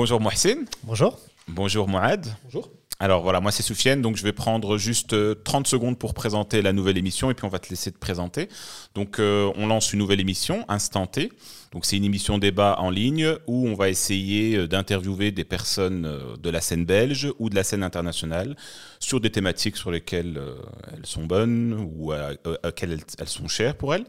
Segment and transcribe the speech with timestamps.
[0.00, 0.64] bonjour Mohsin.
[0.84, 1.18] Bonjour.
[1.46, 2.24] Bonjour Mohamed.
[2.44, 2.70] Bonjour.
[3.00, 5.14] Alors voilà, moi c'est Soufiane, donc je vais prendre juste
[5.44, 7.98] 30 euh, secondes pour présenter la nouvelle émission et puis on va te laisser te
[7.98, 8.48] présenter.
[8.94, 11.30] Donc euh, on lance une nouvelle émission, Instant T.
[11.72, 16.10] Donc c'est une émission débat en ligne où on va essayer euh, d'interviewer des personnes
[16.40, 18.56] de la scène belge ou de la scène internationale
[19.00, 20.40] sur des thématiques sur lesquelles
[20.94, 22.30] elles sont bonnes ou à,
[22.64, 24.06] laquelle elles, sont chères pour elles.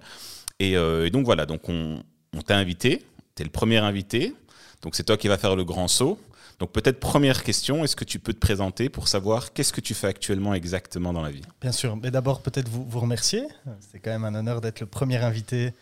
[0.60, 0.74] Et,
[1.10, 2.02] donc voilà, donc on,
[2.34, 3.04] on t'a invité,
[3.36, 4.34] tu es le premier invité,
[4.82, 6.20] donc c'est toi qui vas faire le grand saut.
[6.60, 9.96] Donc peut-être première question, est-ce que tu peux te présenter pour savoir qu'est-ce que tu
[9.96, 11.42] fais actuellement exactement dans la vie?
[11.60, 13.48] Bien sûr, mais d'abord peut-être vous, vous remercier.
[13.80, 15.74] C'est quand même un honneur d'être le premier invité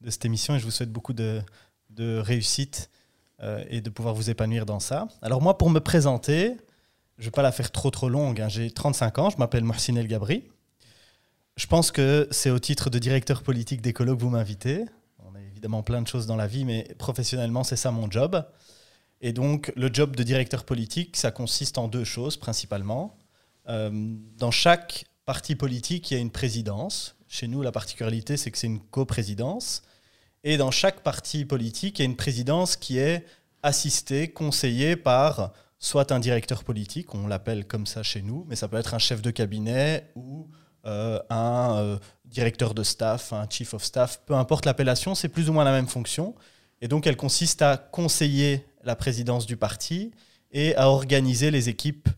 [0.00, 1.42] de cette émission et je vous souhaite beaucoup de,
[1.98, 2.90] réussite
[3.42, 5.08] euh, et de pouvoir vous épanouir dans ça.
[5.22, 6.56] Alors moi, pour me présenter,
[7.16, 8.48] je ne vais pas la faire trop trop longue, hein.
[8.48, 10.44] j'ai 35 ans, je m'appelle Mohsin Gabri.
[11.56, 14.84] Je pense que c'est au titre de directeur politique d'écolo que vous m'invitez.
[15.58, 18.46] Évidemment plein de choses dans la vie, mais professionnellement, c'est ça mon job.
[19.20, 23.18] Et donc, le job de directeur politique, ça consiste en deux choses principalement.
[23.68, 23.90] Euh,
[24.36, 27.16] dans chaque parti politique, il y a une présidence.
[27.26, 29.82] Chez nous, la particularité, c'est que c'est une coprésidence.
[30.44, 33.26] Et dans chaque parti politique, il y a une présidence qui est
[33.64, 38.68] assistée, conseillée par soit un directeur politique, on l'appelle comme ça chez nous, mais ça
[38.68, 40.48] peut être un chef de cabinet ou
[40.86, 41.98] euh, un euh,
[42.30, 45.72] directeur de staff, un chief of staff, peu importe l'appellation, c'est plus ou moins la
[45.72, 46.34] même fonction.
[46.80, 50.12] Et donc, elle consiste à conseiller la présidence du parti
[50.52, 52.08] et à organiser les équipes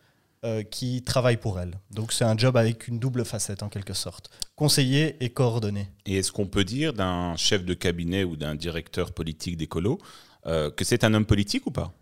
[0.42, 1.78] euh, qui travaillent pour elle.
[1.90, 5.88] Donc c'est un job avec une double facette en quelque sorte, conseiller et coordonner.
[6.06, 9.98] Et est-ce qu'on peut dire d'un chef de cabinet ou d'un directeur politique d'écolo
[10.46, 11.92] euh, que c'est un homme politique ou pas?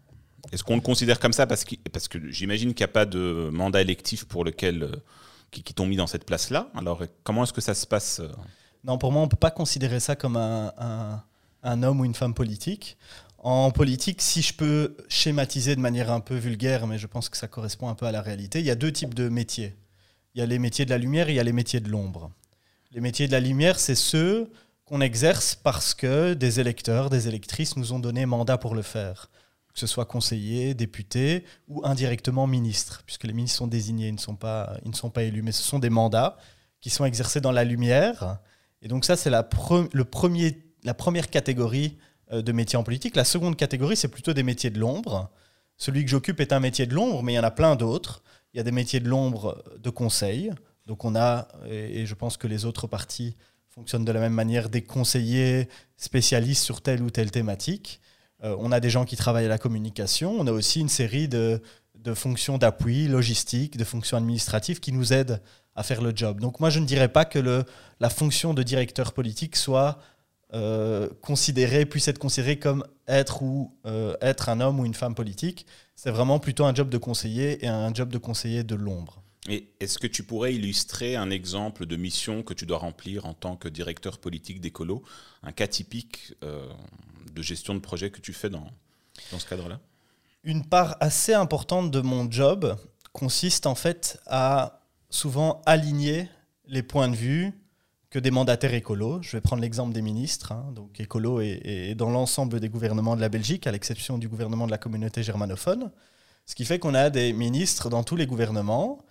[0.53, 1.49] Est-ce qu'on le considère comme ça?
[1.49, 4.93] Parce que, j'imagine qu'il n'y a pas de mandat électif pour lequel euh,
[5.51, 6.69] qui, t'ont mis dans cette place-là.
[6.75, 8.21] Alors comment est-ce que ça se passe
[8.85, 11.23] Non, pour moi on ne peut pas considérer ça comme un,
[11.63, 12.97] un homme ou une femme politique.
[13.39, 17.37] En politique, si je peux schématiser de manière un peu vulgaire, mais je pense que
[17.37, 19.77] ça correspond un peu à la réalité, il y a deux types de métiers.
[20.35, 21.89] Il y a les métiers de la lumière et il y a les métiers de
[21.89, 22.31] l'ombre.
[22.91, 24.51] Les métiers de la lumière, c'est ceux
[24.85, 29.31] qu'on exerce parce que des électeurs, des électrices nous ont donné mandat pour le faire.
[29.79, 34.19] Que ce soit conseiller, député ou indirectement ministre, puisque les ministres sont désignés, ils ne
[34.19, 36.37] sont pas, ils ne sont pas élus, mais ce sont des mandats
[36.81, 38.41] qui sont exercés dans la lumière.
[38.83, 41.97] Et donc ça, c'est la, premier, la première catégorie
[42.33, 43.15] euh, de métiers en politique.
[43.15, 45.31] La seconde catégorie, c'est plutôt des métiers de l'ombre.
[45.77, 48.25] Celui que j'occupe est un métier de l'ombre, mais il y en a plein d'autres.
[48.53, 50.51] Il y a des métiers de l'ombre de conseil.
[50.87, 53.37] Donc on a, et je pense que les autres partis
[53.69, 58.01] fonctionnent de la même manière, des conseillers spécialistes sur telle ou telle thématique.
[58.45, 60.37] Euh, on a des gens qui travaillent à la communication.
[60.39, 61.61] On a aussi une série de,
[62.15, 65.43] fonctions d'appui, logistique, de fonctions administratives qui nous aident
[65.75, 66.41] à faire le job.
[66.41, 67.65] Donc moi, je ne dirais pas que le,
[68.01, 69.99] la fonction de directeur politique soit
[70.55, 75.15] euh, considéré, puisse être considéré comme être ou euh, être un homme ou une femme
[75.15, 75.67] politique.
[75.95, 79.23] C'est vraiment plutôt un job de conseiller et un job de conseiller de l'ombre.
[79.49, 83.57] Est-ce que tu pourrais illustrer un exemple de mission que tu dois remplir en tant
[83.57, 85.03] que directeur politique d'écolo,
[85.43, 86.69] un cas typique euh,
[87.35, 88.67] de gestion de projet que tu fais dans,
[89.33, 89.81] dans ce cadre-là?
[90.45, 92.77] Une part assez importante de mon job
[93.13, 96.29] consiste en fait à souvent aligner
[96.67, 97.53] les points de vue
[98.11, 99.21] que des mandataires écolos.
[99.23, 100.53] Je vais prendre l'exemple des ministres.
[100.53, 100.73] Hein.
[100.75, 104.71] Donc écolo est, dans l'ensemble des gouvernements de la Belgique, à l'exception du gouvernement de
[104.71, 105.91] la communauté germanophone.
[106.47, 109.05] Ce qui fait qu'on a des ministres dans tous les gouvernements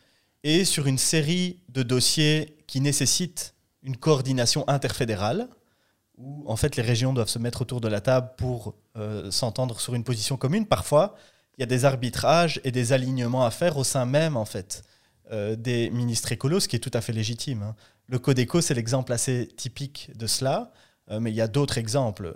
[0.43, 5.49] et sur une série de dossiers qui nécessitent une coordination interfédérale,
[6.17, 9.79] où en fait les régions doivent se mettre autour de la table pour euh, s'entendre
[9.79, 10.65] sur une position commune.
[10.65, 11.15] Parfois,
[11.57, 14.83] il y a des arbitrages et des alignements à faire au sein même en fait
[15.31, 17.63] euh, des ministres écolos, ce qui est tout à fait légitime.
[17.63, 17.75] Hein.
[18.07, 20.71] Le Codeco, c'est l'exemple assez typique de cela,
[21.11, 22.33] euh, mais il y a d'autres exemples.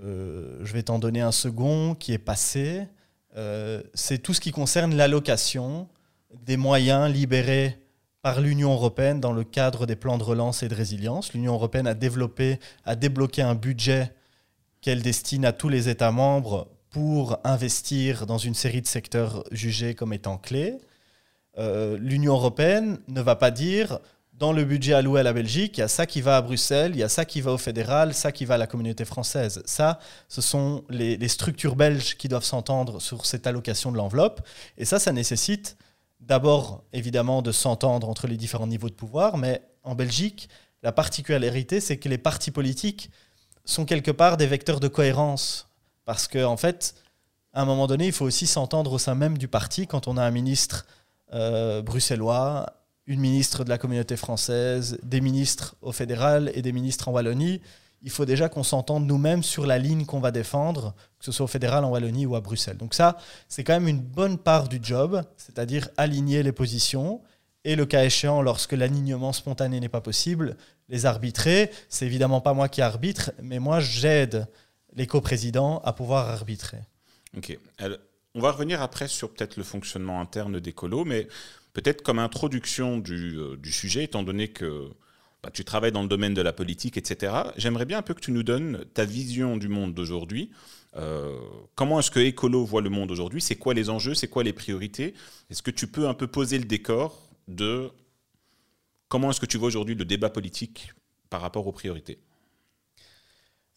[0.00, 2.86] Je vais t'en donner un second qui est passé.
[3.94, 5.88] c'est tout ce qui concerne l'allocation
[6.44, 7.78] des moyens libérés
[8.22, 11.32] par l'Union européenne dans le cadre des plans de relance et de résilience.
[11.32, 14.12] L'Union européenne a développé, a débloqué un budget
[14.80, 19.94] qu'elle destine à tous les États membres pour investir dans une série de secteurs jugés
[19.94, 20.78] comme étant clés.
[21.58, 23.98] L'Union européenne ne va pas dire
[24.42, 26.92] dans le budget alloué à la Belgique, il y a ça qui va à Bruxelles,
[26.94, 29.62] il y a ça qui va au fédéral, ça qui va à la communauté française.
[29.66, 34.40] Ça, ce sont les, structures belges qui doivent s'entendre sur cette allocation de l'enveloppe.
[34.78, 35.76] Et ça, ça nécessite
[36.22, 39.36] d'abord, évidemment, de s'entendre entre les différents niveaux de pouvoir.
[39.36, 40.48] Mais en Belgique,
[40.82, 43.10] la particularité, c'est que les partis politiques
[43.64, 45.68] sont quelque part des vecteurs de cohérence.
[46.04, 46.94] Parce qu'en en fait,
[47.52, 50.16] à un moment donné, il faut aussi s'entendre au sein même du parti quand on
[50.16, 50.86] a un ministre
[51.32, 52.72] euh, bruxellois,
[53.06, 57.60] une ministre de la communauté française, des ministres au fédéral et des ministres en Wallonie.
[58.02, 61.44] Il faut déjà qu'on s'entende nous-mêmes sur la ligne qu'on va défendre, que ce soit
[61.44, 62.76] au fédéral, en Wallonie ou à Bruxelles.
[62.76, 63.16] Donc ça,
[63.48, 67.20] c'est quand même une bonne part du job, c'est-à-dire aligner les positions
[67.64, 70.56] et le cas échéant, lorsque l'alignement spontané n'est pas possible,
[70.88, 71.70] les arbitrer.
[71.88, 74.46] C'est évidemment pas moi qui arbitre, mais moi j'aide
[74.94, 76.80] les coprésidents à pouvoir arbitrer.
[77.36, 77.56] Ok.
[78.34, 81.28] on va revenir après sur peut-être le fonctionnement interne des colos, mais
[81.72, 84.90] peut-être comme introduction du, euh, du, sujet, étant donné que
[85.42, 88.20] bah, tu travailles dans le domaine de la politique, etc., j'aimerais bien un peu que
[88.20, 90.50] tu nous donnes ta vision du monde d'aujourd'hui.
[90.96, 91.38] Euh,
[91.74, 93.40] comment est-ce que Écolo voit le monde aujourd'hui?
[93.40, 94.14] C'est quoi les enjeux?
[94.14, 95.14] C'est quoi les priorités?
[95.50, 97.90] Est-ce que tu peux un peu poser le décor de
[99.08, 100.92] comment est-ce que tu vois aujourd'hui le débat politique
[101.28, 102.18] par rapport aux priorités?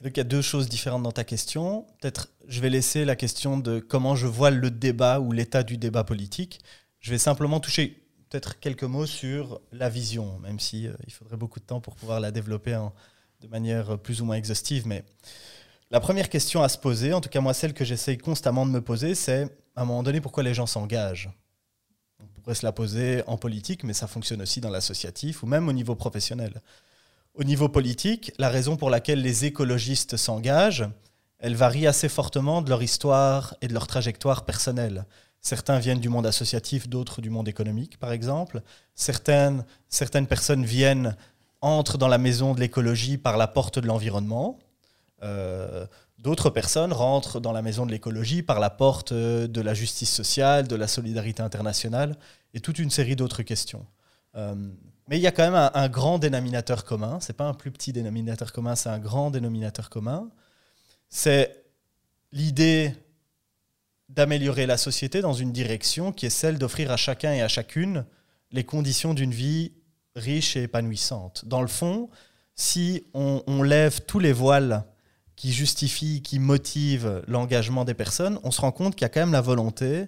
[0.03, 1.88] Il y a deux choses différentes dans ta question.
[2.00, 5.77] Peut-être je vais laisser la question de comment je vois le débat ou l'état du
[5.77, 6.59] débat politique.
[7.00, 11.38] Je vais simplement toucher peut-être quelques mots sur la vision, même si euh, il faudrait
[11.38, 12.80] beaucoup de temps pour pouvoir la développer
[13.42, 14.88] de manière plus ou moins exhaustive.
[14.88, 15.04] Mais
[15.92, 18.72] la première question à se poser, en tout cas moi celle que j'essaye constamment de
[18.72, 19.44] me poser, c'est
[19.75, 21.30] à un moment donné pourquoi les gens s'engagent?
[22.19, 25.68] On pourrait se la poser en politique, mais ça fonctionne aussi dans l'associatif ou même
[25.68, 26.62] au niveau professionnel.
[27.33, 30.88] Au niveau politique, la raison pour laquelle les écologistes s'engagent,
[31.38, 35.06] elle varie assez fortement de leur histoire et de leur trajectoire personnelle.
[35.45, 38.63] Certains viennent du monde associatif, d'autres du monde économique, par exemple.
[38.95, 41.15] Certaines, certaines personnes viennent,
[41.62, 44.57] entrent dans la maison de l'écologie par la porte de l'environnement.
[45.21, 45.86] Euh,
[46.18, 50.68] d'autres personnes rentrent dans la maison de l'écologie par la porte de la justice sociale,
[50.68, 52.18] de la solidarité internationale
[52.56, 53.86] et toute une série d'autres questions.
[54.36, 54.56] Euh,
[55.07, 57.19] mais il y a quand même un, grand dénominateur commun.
[57.21, 60.27] C'est pas un plus petit dénominateur commun, c'est un grand dénominateur commun.
[61.07, 61.65] C'est
[62.31, 62.95] l'idée
[64.09, 68.05] d'améliorer la société dans une direction qui est celle d'offrir à chacun et à chacune
[68.51, 69.73] les conditions d'une vie
[70.15, 71.45] riche et épanouissante.
[71.45, 72.09] Dans le fond,
[72.55, 74.85] si on, lève tous les voiles
[75.35, 79.19] qui justifient, qui motivent l'engagement des personnes, on se rend compte qu'il y a quand
[79.19, 80.05] même la volonté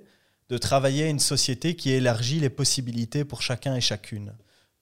[0.50, 4.34] de travailler à une société qui élargit les possibilités pour chacun et chacune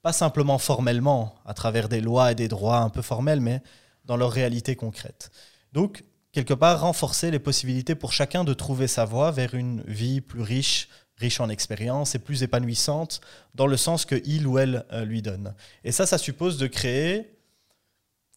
[0.06, 3.64] pas simplement formellement, à travers des lois et des droits un peu formels, mais
[4.04, 5.32] dans leur réalité concrète.
[5.74, 6.04] Donc,
[6.36, 10.42] quelque part, renforcer les possibilités pour chacun de trouver sa voie vers une vie plus
[10.42, 13.22] riche, riche en expérience et plus épanouissante
[13.56, 15.56] dans le sens que il ou elle euh, lui donne.
[15.86, 17.38] Et ça, ça suppose de créer,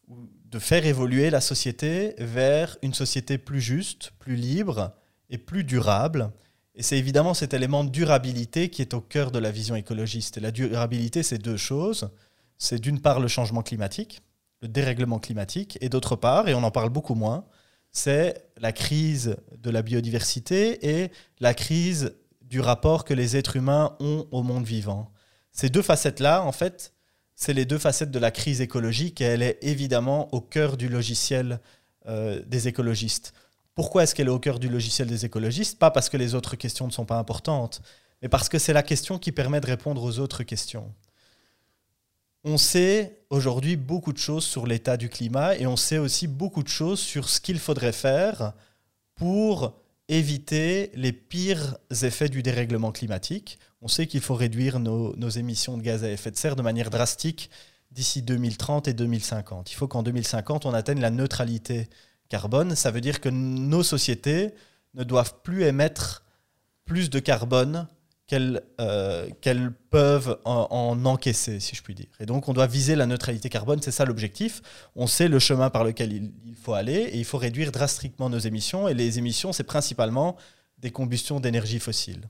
[0.07, 4.93] de faire évoluer la société vers une société plus juste, plus libre
[5.29, 6.31] et plus durable,
[6.77, 10.39] et c'est évidemment cet élément de durabilité qui est au cœur de la vision écologiste.
[10.39, 12.09] Et la durabilité, c'est deux choses.
[12.57, 14.23] C'est d'une part le changement climatique,
[14.63, 17.45] le dérèglement climatique, et d'autre part, et on en parle beaucoup moins,
[17.93, 23.97] c'est la crise de la biodiversité et la crise du rapport que les êtres humains
[24.01, 25.13] ont au monde vivant.
[25.53, 26.93] Ces deux facettes-là, en fait,
[27.35, 30.89] c'est les deux facettes de la crise écologique et elle est évidemment au cœur du
[30.89, 31.61] logiciel
[32.07, 33.33] euh, des écologistes.
[33.75, 35.79] Pourquoi est-ce qu'elle est au cœur du logiciel des écologistes?
[35.79, 37.81] Pas parce que les autres questions ne sont pas importantes,
[38.23, 40.93] mais parce que c'est la question qui permet de répondre aux autres questions.
[42.45, 46.63] On sait aujourd'hui beaucoup de choses sur l'état du climat et on sait aussi beaucoup
[46.63, 48.53] de choses sur ce qu'il faudrait faire
[49.17, 49.75] pour
[50.09, 53.59] éviter les pires effets du dérèglement climatique.
[53.83, 56.91] On sait qu'il faut réduire nos, émissions de gaz à effet de serre de manière
[56.91, 57.51] drastique
[57.91, 59.71] d'ici 2030 et 2050.
[59.73, 61.89] Il faut qu'en 2050, on atteigne la neutralité
[62.29, 64.55] carbone, ça veut dire que nos sociétés
[64.95, 66.25] ne doivent plus émettre
[66.85, 67.87] plus de carbone
[68.29, 72.07] qu'elles euh, peuvent en, encaisser, si je puis dire.
[72.21, 74.63] Et donc on doit viser la neutralité carbone, c'est ça l'objectif.
[74.95, 78.29] On sait le chemin par lequel il, il, faut aller et il faut réduire drastiquement
[78.29, 78.87] nos émissions.
[78.87, 80.37] Et les émissions, c'est principalement
[80.77, 82.29] des combustions d'énergie fossile.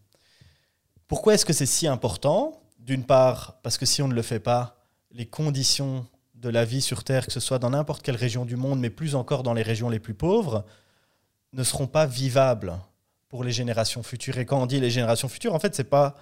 [1.08, 2.62] Pourquoi est-ce que c'est si important?
[2.78, 6.80] D'une part, parce que si on ne le fait pas, les conditions de la vie
[6.80, 9.52] sur Terre, que ce soit dans n'importe quelle région du monde, mais plus encore dans
[9.52, 10.64] les régions les plus pauvres,
[11.52, 12.78] ne seront pas vivables
[13.28, 14.38] pour les générations futures.
[14.38, 16.14] Et quand on dit les générations futures, en fait, ce n'est pas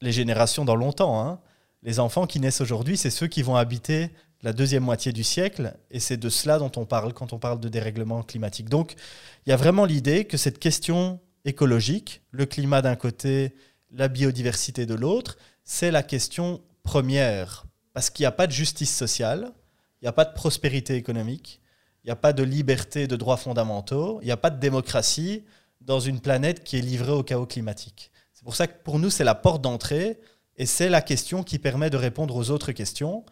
[0.00, 1.20] les générations dans longtemps.
[1.20, 1.40] Hein.
[1.82, 4.10] Les enfants qui naissent aujourd'hui, c'est ceux qui vont habiter
[4.42, 7.60] la deuxième moitié du siècle, et c'est de cela dont on parle quand on parle
[7.60, 8.68] de dérèglement climatique.
[8.68, 8.96] Donc,
[9.46, 13.54] il y a vraiment l'idée que cette question écologique, le climat d'un côté,
[13.92, 18.94] la biodiversité de l'autre, c'est la question première parce qu'il n'y a pas de justice
[18.94, 19.52] sociale,
[20.00, 21.60] il n'y a pas de prospérité économique,
[22.02, 25.44] il n'y a pas de liberté de droits fondamentaux, il n'y a pas de démocratie
[25.84, 28.10] dans une planète qui est livrée au chaos climatique.
[28.32, 30.18] C'est pour ça que pour nous, c'est la porte d'entrée
[30.56, 33.24] et c'est la question qui permet de répondre aux autres questions.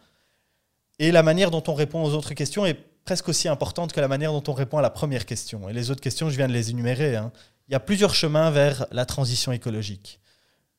[0.99, 4.07] Et la manière dont on répond aux autres questions est presque aussi importante que la
[4.07, 5.67] manière dont on répond à la première question.
[5.69, 7.15] Et les autres questions, je viens de les énumérer.
[7.15, 7.31] Hein.
[7.67, 10.19] Il y a plusieurs chemins vers la transition écologique.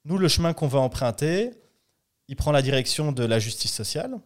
[0.04, 1.50] Nous, le chemin qu'on veut emprunter,
[2.28, 4.18] il prend la direction de la justice sociale.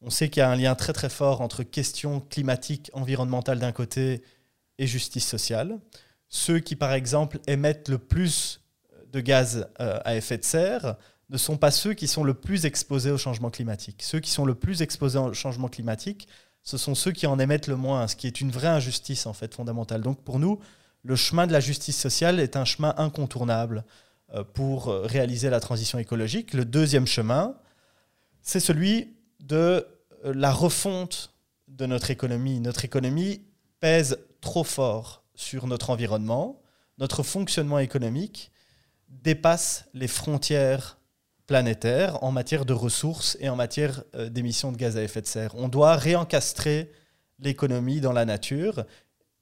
[0.00, 3.72] On sait qu'il y a un lien très très fort entre questions climatiques, environnementales d'un
[3.72, 4.22] côté
[4.78, 5.78] et justice sociale.
[6.28, 8.60] Ceux qui, par exemple, émettent le plus
[9.12, 10.96] de gaz euh, à effet de serre
[11.30, 14.02] ne sont pas ceux qui sont le plus exposés au changement climatique.
[14.02, 16.28] Ceux qui sont le plus exposés au changement climatique,
[16.62, 19.32] ce sont ceux qui en émettent le moins, ce qui est une vraie injustice en
[19.32, 20.02] fait fondamentale.
[20.02, 20.58] Donc pour nous,
[21.02, 23.84] le chemin de la justice sociale est un chemin incontournable
[24.34, 26.54] euh, pour euh, réaliser la transition écologique.
[26.54, 27.54] Le deuxième chemin,
[28.42, 29.86] c'est celui de
[30.24, 31.32] la refonte
[31.68, 32.60] de notre économie.
[32.60, 33.42] Notre économie
[33.80, 36.60] pèse trop fort sur notre environnement.
[36.98, 38.50] Notre fonctionnement économique
[39.08, 40.98] dépasse les frontières
[41.46, 45.26] planétaires en matière de ressources et en matière euh, d'émissions de gaz à effet de
[45.26, 45.54] serre.
[45.54, 46.92] On doit réencastrer
[47.38, 48.84] l'économie dans la nature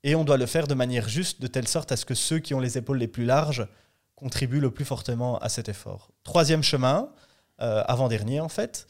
[0.04, 2.38] et on doit le faire de manière juste, de telle sorte à ce que ceux
[2.38, 3.66] qui ont les épaules les plus larges
[4.14, 6.10] contribuent le plus fortement à cet effort.
[6.24, 7.10] Troisième chemin,
[7.62, 8.86] euh, avant-dernier en fait,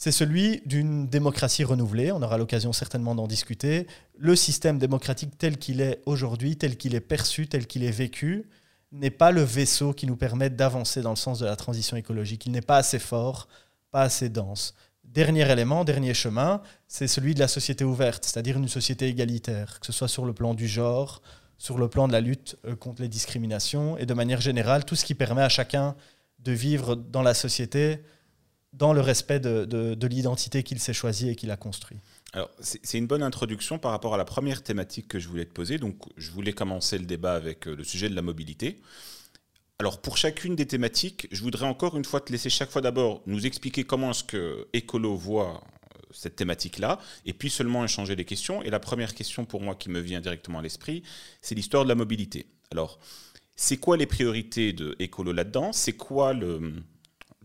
[0.00, 2.10] c'est celui d'une démocratie renouvelée.
[2.10, 3.86] On aura l'occasion certainement d'en discuter.
[4.16, 8.48] Le système démocratique tel qu'il est aujourd'hui, tel qu'il est perçu, tel qu'il est vécu,
[8.92, 12.46] n'est pas le vaisseau qui nous permet d'avancer dans le sens de la transition écologique.
[12.46, 13.46] Il n'est pas assez fort,
[13.90, 14.74] pas assez dense.
[15.04, 19.86] Dernier élément, dernier chemin, c'est celui de la société ouverte, c'est-à-dire une société égalitaire, que
[19.86, 21.20] ce soit sur le plan du genre,
[21.58, 24.96] sur le plan de la lutte euh, contre les discriminations et de manière générale, tout
[24.96, 25.94] ce qui permet à chacun
[26.38, 28.00] de vivre dans la société
[28.72, 31.98] dans le respect de, de l'identité qu'il s'est choisie et qu'il a construit.
[32.32, 35.52] Alors, c'est une bonne introduction par rapport à la première thématique que je voulais te
[35.52, 35.78] poser.
[35.78, 38.80] Donc, je voulais commencer le débat avec euh, le sujet de la mobilité.
[39.80, 43.22] Alors, pour chacune des thématiques, je voudrais encore une fois te laisser chaque fois d'abord
[43.26, 45.64] nous expliquer comment est-ce que Écolo voit
[45.96, 48.62] euh, cette thématique-là, et puis seulement échanger les questions.
[48.62, 51.02] Et la première question pour moi qui me vient directement à l'esprit,
[51.42, 52.46] c'est l'histoire de la mobilité.
[52.70, 53.00] Alors,
[53.56, 55.72] c'est quoi les priorités de Écolo là-dedans?
[55.72, 56.74] C'est quoi le,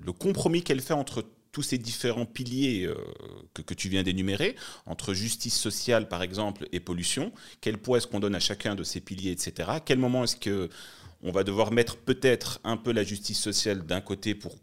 [0.04, 2.96] le compromis qu'elle fait entre tous ces différents piliers euh,
[3.54, 8.20] que, tu viens d'énumérer, entre justice sociale par exemple et pollution, quel poids est-ce qu'on
[8.20, 9.70] donne à chacun de ces piliers, etc.
[9.72, 10.70] À quel moment est-ce que
[11.22, 14.58] on va devoir mettre peut-être un peu la justice sociale d'un côté pour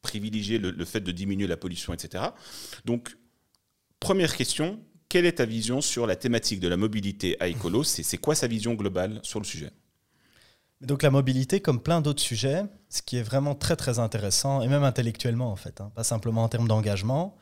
[0.00, 2.24] privilégier le, fait de diminuer la pollution, etc.
[2.84, 3.16] Donc,
[4.00, 7.84] première question, quelle est ta vision sur la thématique de la mobilité à écolo?
[7.84, 9.70] C'est quoi sa vision globale sur le sujet?
[10.80, 14.68] Donc la mobilité, comme plein d'autres sujets, ce qui est vraiment très très intéressant, et
[14.68, 17.36] même intellectuellement en fait, hein, pas simplement en termes d'engagement,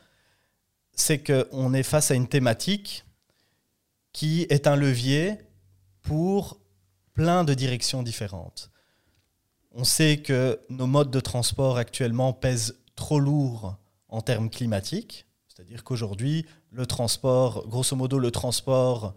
[0.93, 3.05] c'est qu'on est face à une thématique
[4.11, 5.37] qui est un levier
[6.01, 6.59] pour
[7.13, 8.71] plein de directions différentes.
[9.71, 13.77] On sait que nos modes de transport actuellement pèsent trop lourd
[14.09, 19.13] en termes climatiques, c'est-à-dire qu'aujourd'hui, le transport, grosso modo le transport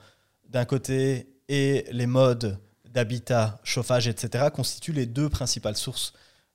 [0.48, 2.58] d'un côté et les modes
[2.90, 6.12] d'habitat, chauffage, etc., constituent les deux principales sources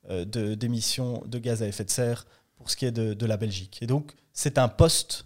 [0.10, 0.26] euh,
[0.56, 2.26] d'émissions de, gaz à effet de serre
[2.56, 3.80] pour ce qui est de, la Belgique.
[3.82, 5.26] Et donc, c'est un poste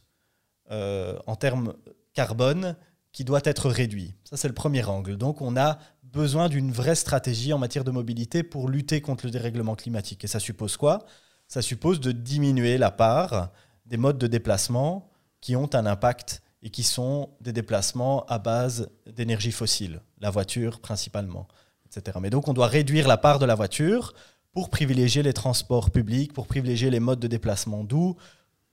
[0.71, 1.73] euh, en termes
[2.13, 2.75] carbone
[3.11, 4.13] qui doit être réduit.
[4.23, 5.17] Ça, c'est le premier angle.
[5.17, 9.31] Donc, on a besoin d'une vraie stratégie en matière de mobilité pour lutter contre le
[9.31, 10.23] dérèglement climatique.
[10.23, 11.05] Et ça suppose quoi?
[11.47, 13.51] Ça suppose de diminuer la part
[13.85, 15.09] des modes de déplacement
[15.41, 20.79] qui ont un impact et qui sont des déplacements à base d'énergie fossile, la voiture
[20.79, 21.47] principalement,
[21.85, 22.17] etc.
[22.21, 24.13] Mais donc on doit réduire la part de la voiture
[24.51, 28.15] pour privilégier les transports publics, pour privilégier les modes de déplacement doux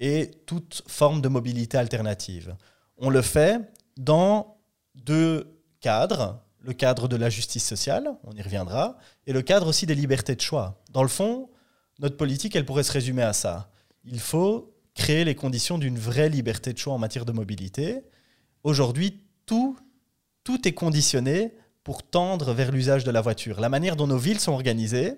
[0.00, 2.56] et toute forme de mobilité alternative.
[2.98, 3.60] On le fait
[3.96, 4.58] dans
[4.94, 9.86] deux cadres, le cadre de la justice sociale, on y reviendra, et le cadre aussi
[9.86, 10.82] des libertés de choix.
[10.90, 11.50] Dans le fond,
[11.98, 13.70] notre politique, elle pourrait se résumer à ça.
[14.04, 18.02] Il faut créer les conditions d'une vraie liberté de choix en matière de mobilité.
[18.64, 19.76] Aujourd'hui, tout,
[20.42, 23.60] tout est conditionné pour tendre vers l'usage de la voiture.
[23.60, 25.14] La manière dont nos villes sont organisées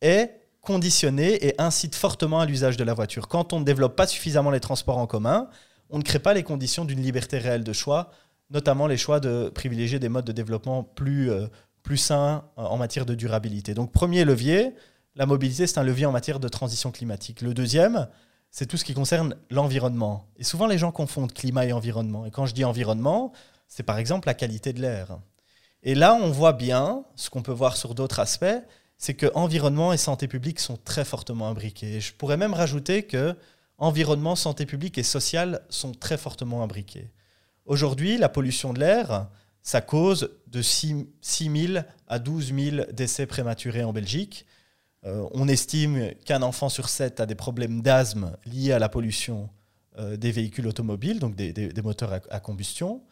[0.00, 0.30] est
[0.62, 3.28] conditionnée et incite fortement à l'usage de la voiture.
[3.28, 5.48] Quand on ne développe pas suffisamment les transports en commun,
[5.90, 8.12] on ne crée pas les conditions d'une liberté réelle de choix,
[8.50, 11.48] notamment les choix de privilégier des modes de développement plus, euh,
[11.82, 13.74] plus sains euh, en matière de durabilité.
[13.74, 14.72] Donc premier levier,
[15.16, 17.42] la mobilité, c'est un levier en matière de transition climatique.
[17.42, 18.08] Le deuxième,
[18.50, 20.26] c'est tout ce qui concerne l'environnement.
[20.36, 22.26] Et souvent, les gens confondent climat et environnement.
[22.26, 23.32] Et quand je dis environnement,
[23.68, 25.18] c'est par exemple la qualité de l'air.
[25.82, 28.60] Et là, on voit bien, ce qu'on peut voir sur d'autres aspects,
[28.98, 32.00] c'est que environnement et santé publique sont très fortement imbriqués.
[32.00, 33.34] je pourrais même rajouter que
[33.78, 37.10] environnement, santé publique et sociale sont très fortement imbriqués.
[37.64, 39.28] Aujourd'hui, la pollution de l'air,
[39.62, 44.44] ça cause de 6 000 à 12 000 décès prématurés en Belgique.
[45.06, 49.48] Euh, on estime qu'un enfant sur sept a des problèmes d'asthme liés à la pollution
[49.98, 53.02] euh, des véhicules automobiles, donc des, moteurs à, combustion.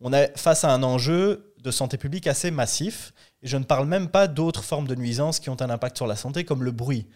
[0.00, 3.12] On est face à un enjeu de santé publique assez massif,
[3.42, 6.06] et je ne parle même pas d'autres formes de nuisances qui ont un impact sur
[6.06, 7.06] la santé, comme le bruit.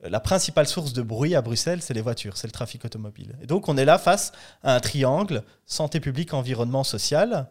[0.00, 3.36] la principale source de bruit à Bruxelles, c'est les voitures, c'est le trafic automobile.
[3.40, 4.32] Et donc on est là face
[4.64, 7.48] à un triangle santé publique, environnement, social.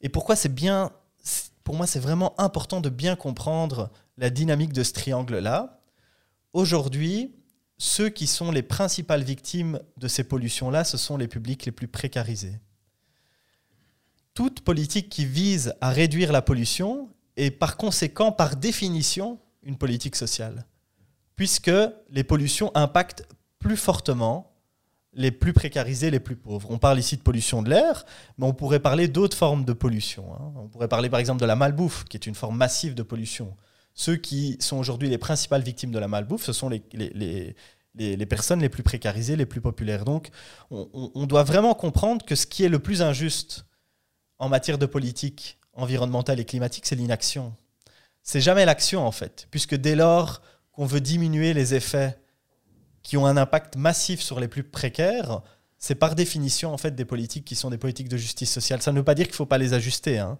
[0.00, 0.90] Et pourquoi c'est bien,
[1.64, 5.80] pour moi c'est vraiment important de bien comprendre la dynamique de ce triangle-là.
[6.52, 7.34] Aujourd'hui,
[7.78, 11.88] ceux qui sont les principales victimes de ces pollutions-là, ce sont les publics les plus
[11.88, 12.60] précarisés.
[14.34, 20.16] Toute politique qui vise à réduire la pollution est par conséquent, par définition, une politique
[20.16, 20.66] sociale,
[21.36, 21.70] puisque
[22.10, 23.26] les pollutions impactent
[23.58, 24.51] plus fortement
[25.14, 26.70] les plus précarisés, les plus pauvres.
[26.70, 28.04] On parle ici de pollution de l'air,
[28.38, 30.32] mais on pourrait parler d'autres formes de pollution.
[30.34, 30.52] Hein.
[30.56, 33.56] On pourrait parler par exemple de la malbouffe, qui est une forme massive de pollution.
[33.94, 37.54] Ceux qui sont aujourd'hui les principales victimes de la malbouffe, ce sont les, les,
[37.94, 40.06] les, personnes les plus précarisées, les plus populaires.
[40.06, 40.30] Donc
[40.70, 43.66] on, on doit vraiment comprendre que ce qui est le plus injuste
[44.38, 47.54] en matière de politique environnementale et climatique, c'est l'inaction.
[48.22, 50.40] C'est jamais l'action en fait, puisque dès lors
[50.72, 52.18] qu'on veut diminuer les effets
[53.02, 55.42] qui ont un impact massif sur les plus précaires,
[55.78, 58.82] c'est par définition en fait des politiques qui sont des politiques de justice sociale.
[58.82, 60.38] Ça ne veut pas dire qu'il ne faut pas les ajuster, hein.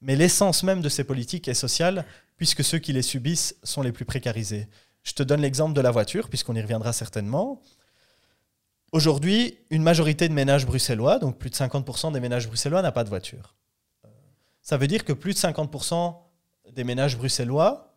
[0.00, 2.04] mais l'essence même de ces politiques est sociale,
[2.36, 4.68] puisque ceux qui les subissent sont les plus précarisés.
[5.02, 7.60] Je te donne l'exemple de la voiture, puisqu'on y reviendra certainement.
[8.92, 13.04] Aujourd'hui, une majorité de ménages bruxellois, donc plus de 50% des ménages bruxellois, n'a pas
[13.04, 13.56] de voiture.
[14.62, 16.16] Ça veut dire que plus de 50%
[16.72, 17.93] des ménages bruxellois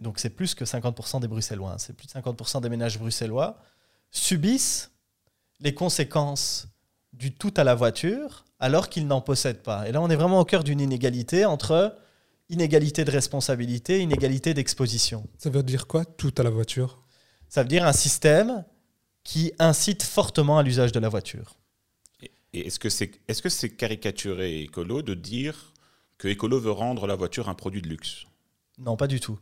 [0.00, 1.78] donc c'est plus que 50% des Bruxellois, hein.
[1.78, 3.58] c'est plus de 50% des ménages bruxellois,
[4.10, 4.90] subissent
[5.60, 6.68] les conséquences
[7.12, 9.88] du tout à la voiture alors qu'ils n'en possèdent pas.
[9.88, 11.96] Et là, on est vraiment au cœur d'une inégalité entre
[12.48, 15.26] inégalité de responsabilité, inégalité d'exposition.
[15.38, 17.02] Ça veut dire quoi, tout à la voiture?
[17.48, 18.64] Ça veut dire un système
[19.22, 21.56] qui incite fortement à l'usage de la voiture.
[22.54, 25.74] Et est-ce que c'est est -ce c'est caricaturé écolo de dire
[26.16, 28.24] que écolo veut rendre la voiture un produit de luxe?
[28.78, 29.38] Non, pas du tout.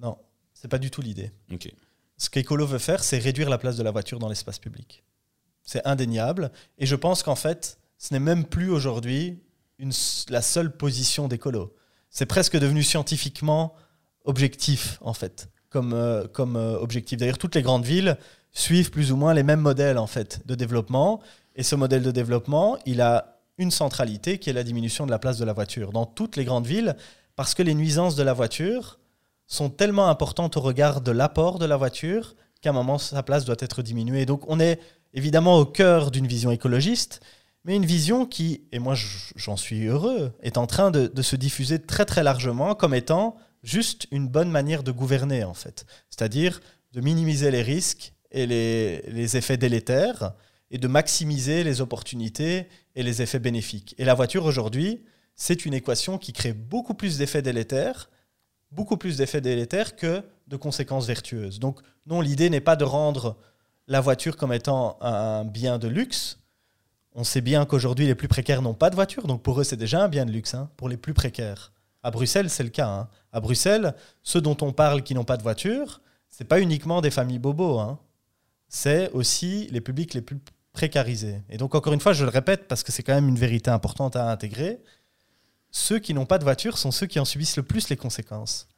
[0.00, 0.18] Non,
[0.52, 1.30] c'est pas du tout l'idée.
[1.52, 1.70] Ok.
[2.16, 5.04] Ce qu'Ecolo veut faire, c'est réduire la place de la voiture dans l'espace public.
[5.62, 6.52] C'est indéniable.
[6.78, 9.42] Et je pense qu'en fait, ce n'est même plus aujourd'hui
[10.28, 11.74] la seule position d'Ecolo.
[12.10, 13.74] C'est presque devenu scientifiquement
[14.24, 17.18] objectif, en fait, comme, euh, comme euh, objectif.
[17.18, 18.16] D'ailleurs, toutes les grandes villes
[18.52, 21.20] suivent plus ou moins les mêmes modèles, en fait, de développement.
[21.56, 25.18] Et ce modèle de développement, il a une centralité qui est la diminution de la
[25.18, 26.96] place de la voiture dans toutes les grandes villes,
[27.36, 28.98] parce que les nuisances de la voiture,
[29.46, 33.44] sont tellement importantes au regard de l'apport de la voiture qu'à un moment, sa place
[33.44, 34.26] doit être diminuée.
[34.26, 34.80] Donc on est
[35.12, 37.20] évidemment au cœur d'une vision écologiste,
[37.64, 38.94] mais une vision qui, et moi
[39.36, 44.06] j'en suis heureux, est en train de, se diffuser très très largement comme étant juste
[44.10, 45.86] une bonne manière de gouverner en fait.
[46.10, 46.60] C'est-à-dire
[46.92, 50.32] de minimiser les risques et les, les, effets délétères
[50.70, 53.94] et de maximiser les opportunités et les effets bénéfiques.
[53.98, 55.04] Et la voiture aujourd'hui,
[55.36, 58.10] c'est une équation qui crée beaucoup plus d'effets délétères
[58.74, 61.58] beaucoup plus d'effets délétères que de conséquences vertueuses.
[61.60, 63.36] Donc non, l'idée n'est pas de rendre
[63.86, 66.38] la voiture comme étant un bien de luxe.
[67.14, 69.76] On sait bien qu'aujourd'hui, les plus précaires n'ont pas de voiture, donc pour eux, c'est
[69.76, 71.72] déjà un bien de luxe, hein, pour les plus précaires.
[72.02, 72.88] À Bruxelles, c'est le cas.
[72.88, 73.08] Hein.
[73.32, 77.12] À Bruxelles, ceux dont on parle qui n'ont pas de voiture, c'est pas uniquement des
[77.12, 78.00] familles bobos, hein.
[78.68, 80.38] c'est aussi les publics les plus
[80.72, 81.40] précarisés.
[81.48, 83.70] Et donc, encore une fois, je le répète parce que c'est quand même une vérité
[83.70, 84.80] importante à intégrer,
[85.74, 88.68] ceux qui n'ont pas de voiture sont ceux qui en subissent le plus les conséquences.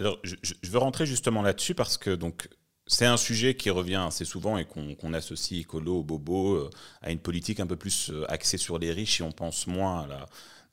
[0.00, 0.34] Alors, je,
[0.64, 2.48] veux rentrer justement là-dessus parce que donc
[2.86, 6.70] c'est un sujet qui revient assez souvent et qu'on associe écolo, bobo, euh,
[7.02, 10.08] à une politique un peu plus euh, axée sur les riches et on pense moins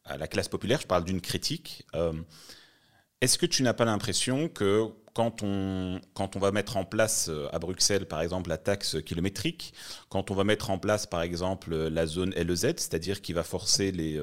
[0.05, 0.79] à la, classe populaire.
[0.79, 1.85] Je parle d'une critique.
[1.93, 2.13] Euh,
[3.19, 7.29] est-ce que tu n'as pas l'impression que quand on, quand on va mettre en place
[7.51, 9.73] à Bruxelles, par exemple, la taxe kilométrique,
[10.07, 13.91] quand on va mettre en place, par exemple, la zone LEZ, c'est-à-dire qui va forcer
[13.91, 14.21] les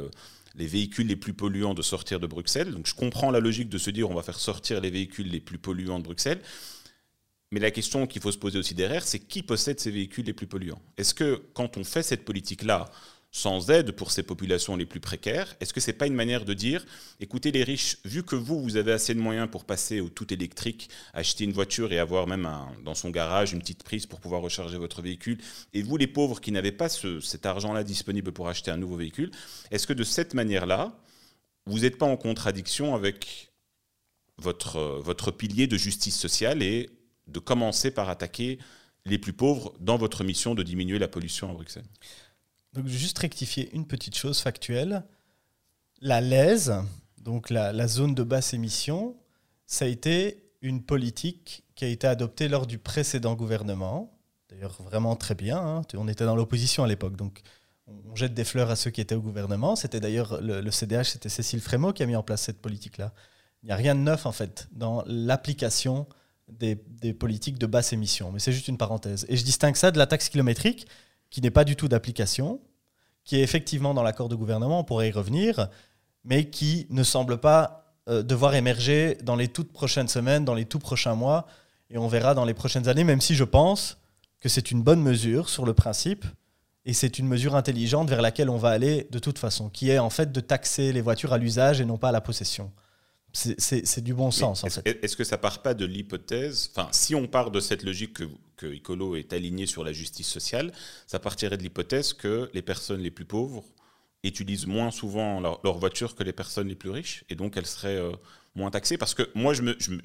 [0.55, 2.73] les véhicules les plus polluants de sortir de Bruxelles.
[2.73, 5.41] Donc je comprends la logique de se dire on va faire sortir les véhicules les
[5.41, 6.41] plus polluants de Bruxelles.
[7.51, 10.33] Mais la question qu'il faut se poser aussi derrière, c'est qui possède ces véhicules les
[10.33, 10.81] plus polluants?
[10.97, 12.91] Est-ce que quand on fait cette politique-là,
[13.35, 15.57] sans aide pour ces populations les plus précaires.
[15.59, 16.85] Est-ce que ce n'est pas une manière de dire,
[17.18, 20.33] écoutez les riches, vu que vous, vous avez assez de moyens pour passer au tout
[20.33, 22.49] électrique, acheter une voiture et avoir même
[22.85, 25.38] dans son garage une petite prise pour pouvoir recharger votre véhicule,
[25.73, 29.31] et vous les pauvres qui n'avez pas cet argent-là disponible pour acheter un nouveau véhicule,
[29.71, 30.95] est-ce que de cette manière-là,
[31.64, 33.51] vous n'êtes pas en contradiction avec
[34.37, 36.90] votre, votre pilier de justice sociale et
[37.29, 38.59] de commencer par attaquer
[39.07, 41.88] les plus pauvres dans votre mission de diminuer la pollution à Bruxelles?
[42.73, 45.05] Donc, juste rectifier une petite chose factuelle.
[46.01, 46.71] La LES,
[47.21, 49.17] donc la, zone de basse émission,
[49.67, 54.19] ça a été une politique qui a été adoptée lors du précédent gouvernement.
[54.49, 55.59] D'ailleurs, vraiment très bien.
[55.59, 55.83] Hein.
[55.95, 57.43] On était dans l'opposition à l'époque, donc
[57.87, 59.77] on jette des fleurs à ceux qui étaient au gouvernement.
[59.77, 63.13] C'était d'ailleurs le, CDH, c'était Cécile Frémaux qui a mis en place cette politique-là.
[63.63, 66.07] Il n'y a rien de neuf, en fait, dans l'application
[66.49, 68.33] des, des politiques de basse émission.
[68.33, 69.25] Mais c'est juste une parenthèse.
[69.29, 70.87] Et je distingue ça de la taxe kilométrique,
[71.33, 72.61] qui n'est pas du tout d'application,
[73.25, 75.68] qui est effectivement dans l'accord de gouvernement, on pourrait y revenir,
[76.25, 80.66] mais qui ne semble pas euh, devoir émerger dans les toutes prochaines semaines, dans les
[80.66, 81.47] tout prochains mois,
[81.90, 83.99] et on verra dans les prochaines années, même si je pense
[84.40, 86.27] que c'est une bonne mesure sur le principe,
[86.85, 89.99] et c'est une mesure intelligente vers laquelle on va aller de toute façon, qui est
[89.99, 92.71] en fait de taxer les voitures à l'usage et non pas à la possession.
[93.33, 95.05] C'est- du bon sens, en fait.
[95.05, 98.25] est-ce que ça part pas de l'hypothèse, enfin, si on part de cette logique que,
[98.57, 100.73] que Icolo est aligné sur la justice sociale,
[101.07, 103.64] ça partirait de l'hypothèse que les personnes les plus pauvres
[104.23, 107.66] utilisent moins souvent leur, leur voiture que les personnes les plus riches, et donc elles
[107.66, 108.12] seraient euh,
[108.55, 108.99] moins taxées?
[108.99, 110.01] Parce que moi, je me, je me-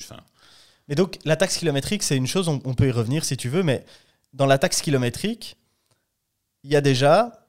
[0.87, 3.49] Mais donc, la taxe kilométrique, c'est une chose, on, on peut y revenir si tu
[3.49, 3.85] veux, mais
[4.33, 5.57] dans la taxe kilométrique,
[6.63, 7.45] il y a déjà,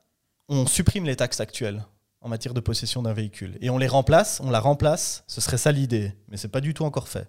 [0.48, 1.84] on supprime les taxes actuelles
[2.20, 3.57] en matière de possession d'un véhicule.
[3.61, 6.74] Et on les remplace, on la remplace, ce serait ça l'idée, mais c'est pas du
[6.74, 7.28] tout encore fait.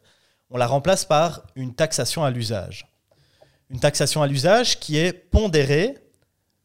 [0.50, 2.88] On la remplace par une taxation à l'usage.
[3.70, 5.98] Une taxation à l'usage qui est pondérée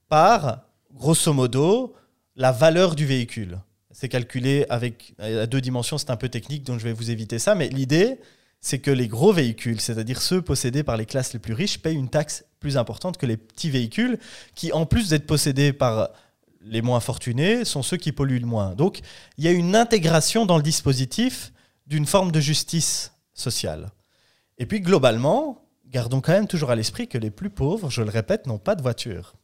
[0.08, 1.94] par, grosso modo,
[2.34, 3.58] la valeur du véhicule.
[3.90, 7.38] C'est calculé avec à deux dimensions, c'est un peu technique, donc je vais vous éviter
[7.38, 8.18] ça, mais l'idée,
[8.60, 11.96] c'est que les gros véhicules, c'est-à-dire ceux possédés par les classes les plus riches, payent
[11.96, 14.18] une taxe plus importante que les petits véhicules,
[14.54, 16.10] qui en plus d'être possédés par
[16.64, 18.74] les moins fortunés, sont ceux qui polluent le moins.
[18.74, 19.00] Donc
[19.38, 21.52] il y a une intégration dans le dispositif
[21.86, 23.90] d'une forme de justice sociale.
[24.58, 28.10] Et puis globalement, gardons quand même toujours à l'esprit que les plus pauvres, je le
[28.10, 29.34] répète, n'ont pas de voiture.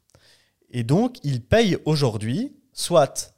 [0.71, 3.35] Et donc ils payent aujourd'hui, soit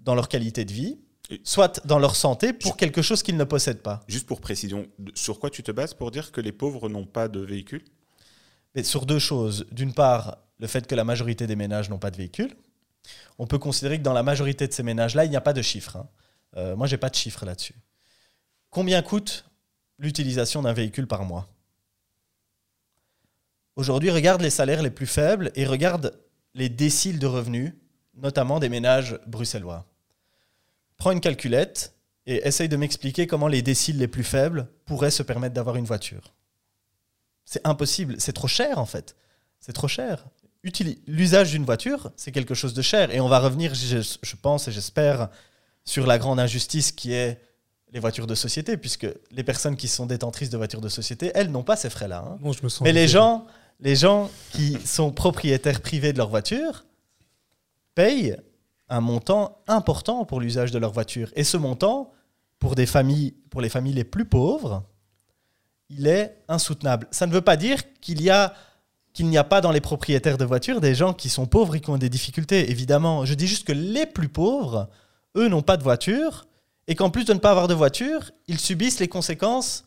[0.00, 0.98] dans leur qualité de vie,
[1.44, 4.02] soit dans leur santé, pour quelque chose qu'ils ne possèdent pas.
[4.08, 7.28] juste pour précision, sur quoi tu te bases pour dire que les pauvres n'ont pas
[7.28, 7.84] de véhicule?
[8.74, 9.66] Mais sur deux choses.
[9.72, 12.54] D'une part, le fait que la majorité des ménages n'ont pas de véhicule.
[13.38, 15.62] On peut considérer que dans la majorité de ces ménages-là, il n'y a pas de
[15.62, 15.96] chiffres.
[15.96, 16.08] hein.
[16.56, 17.74] Euh, moi, j'ai pas de chiffres là-dessus.
[18.70, 19.44] Combien coûte
[19.98, 21.48] l'utilisation d'un véhicule par mois?
[23.76, 26.18] Aujourd'hui, regarde les salaires les plus faibles et regarde
[26.54, 27.74] les déciles de revenus,
[28.14, 29.86] notamment des ménages bruxellois.
[30.96, 31.94] Prends une calculette
[32.26, 35.84] et essaye de m'expliquer comment les déciles les plus faibles pourraient se permettre d'avoir une
[35.84, 36.34] voiture.
[37.44, 39.16] C'est impossible, c'est trop cher en fait.
[39.60, 40.26] C'est trop cher.
[40.62, 43.14] L'usage d'une voiture, c'est quelque chose de cher.
[43.14, 45.28] Et on va revenir, je, je pense et j'espère,
[45.84, 47.40] sur la grande injustice qui est
[47.92, 51.50] les voitures de société, puisque les personnes qui sont détentrices de voitures de société, elles
[51.50, 52.24] n'ont pas ces frais-là.
[52.26, 52.38] hein.
[52.40, 53.46] Bon, Mais les gens,
[53.80, 56.84] les gens qui sont propriétaires privés de leur voiture
[57.94, 58.36] payent
[58.90, 61.30] un montant important pour l'usage de leur voiture.
[61.36, 62.12] Et ce montant,
[62.58, 64.82] pour, des familles, pour les familles les plus pauvres,
[65.88, 67.06] il est insoutenable.
[67.10, 68.54] Ça ne veut pas dire qu'il y a
[69.12, 71.80] qu'il n'y a pas dans les propriétaires de voitures des gens qui sont pauvres et
[71.80, 73.24] qui ont des difficultés, évidemment.
[73.24, 74.88] Je dis juste que les plus pauvres,
[75.36, 76.46] eux, n'ont pas de voiture,
[76.86, 79.84] et qu'en plus de ne pas avoir de voiture, ils subissent les conséquences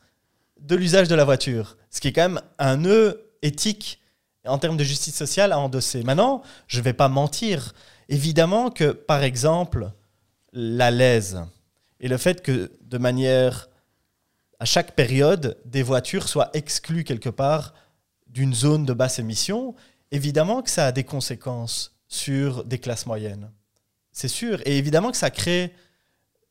[0.60, 1.78] de l'usage de la voiture.
[1.90, 4.00] Ce qui est quand même un nœud éthique
[4.46, 6.04] en termes de justice sociale à endosser.
[6.04, 7.74] Maintenant, je ne vais pas mentir.
[8.10, 9.92] Évidemment que, par exemple,
[10.54, 11.42] la lèse
[12.00, 13.70] et le fait que, de manière
[14.60, 17.74] à chaque période, des voitures soient exclues quelque part
[18.32, 19.76] d'une zone de basse émission,
[20.12, 23.52] évidemment que ça a des conséquences sur des classes moyennes.
[24.12, 24.62] C'est sûr.
[24.66, 25.74] Et évidemment que ça crée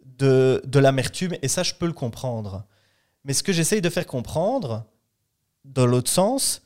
[0.04, 2.64] de, de l'amertume, et ça, je peux le comprendre.
[3.24, 4.84] Mais ce que j'essaye de faire comprendre,
[5.64, 6.62] dans l'autre sens,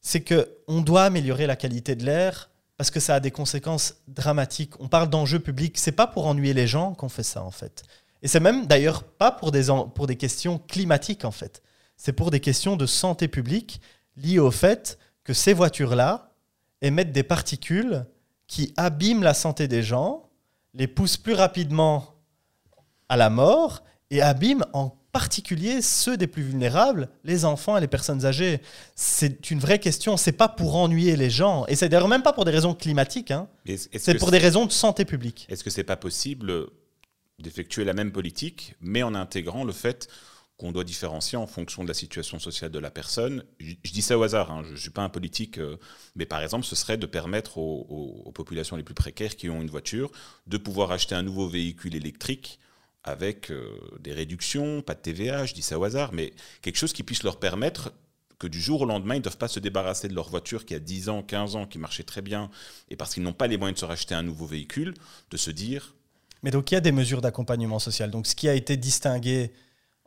[0.00, 3.96] c'est que on doit améliorer la qualité de l'air parce que ça a des conséquences
[4.08, 4.80] dramatiques.
[4.80, 7.82] On parle d'enjeux publics, c'est pas pour ennuyer les gens qu'on fait ça en fait.
[8.22, 11.62] Et c'est même d'ailleurs pas pour des, pour des questions climatiques en fait.
[11.96, 13.82] C'est pour des questions de santé publique
[14.22, 16.32] liées au fait que ces voitures-là
[16.82, 18.06] émettent des particules
[18.46, 20.28] qui abîment la santé des gens,
[20.74, 22.14] les poussent plus rapidement
[23.08, 27.88] à la mort et abîment en particulier ceux des plus vulnérables, les enfants et les
[27.88, 28.60] personnes âgées.
[28.94, 30.16] C'est une vraie question.
[30.16, 31.66] C'est pas pour ennuyer les gens.
[31.66, 33.30] Et c'est d'ailleurs même pas pour des raisons climatiques.
[33.30, 33.48] hein.
[33.66, 35.46] C'est pour des raisons de santé publique.
[35.48, 36.68] Est-ce que c'est pas possible
[37.40, 40.08] d'effectuer la même politique, mais en intégrant le fait
[40.60, 44.18] qu'on doit différencier en fonction de la situation sociale de la personne Je, dis ça
[44.18, 45.78] au hasard, hein, je ne suis pas un politique, euh,
[46.16, 49.70] mais par exemple, ce serait de permettre aux populations les plus précaires qui ont une
[49.70, 50.10] voiture
[50.46, 52.58] de pouvoir acheter un nouveau véhicule électrique
[53.04, 53.70] avec euh,
[54.00, 57.22] des réductions, pas de TVA, je dis ça au hasard, mais quelque chose qui puisse
[57.22, 57.94] leur permettre
[58.38, 60.74] que du jour au lendemain, ils ne doivent pas se débarrasser de leur voiture qui
[60.74, 62.50] a 10 ans, 15 ans, qui marchait très bien,
[62.90, 64.92] et parce qu'ils n'ont pas les moyens de se racheter un nouveau véhicule,
[65.30, 65.94] de se dire,
[66.42, 68.10] Mais donc il y a des mesures d'accompagnement social.
[68.10, 69.52] Donc ce qui a été distingué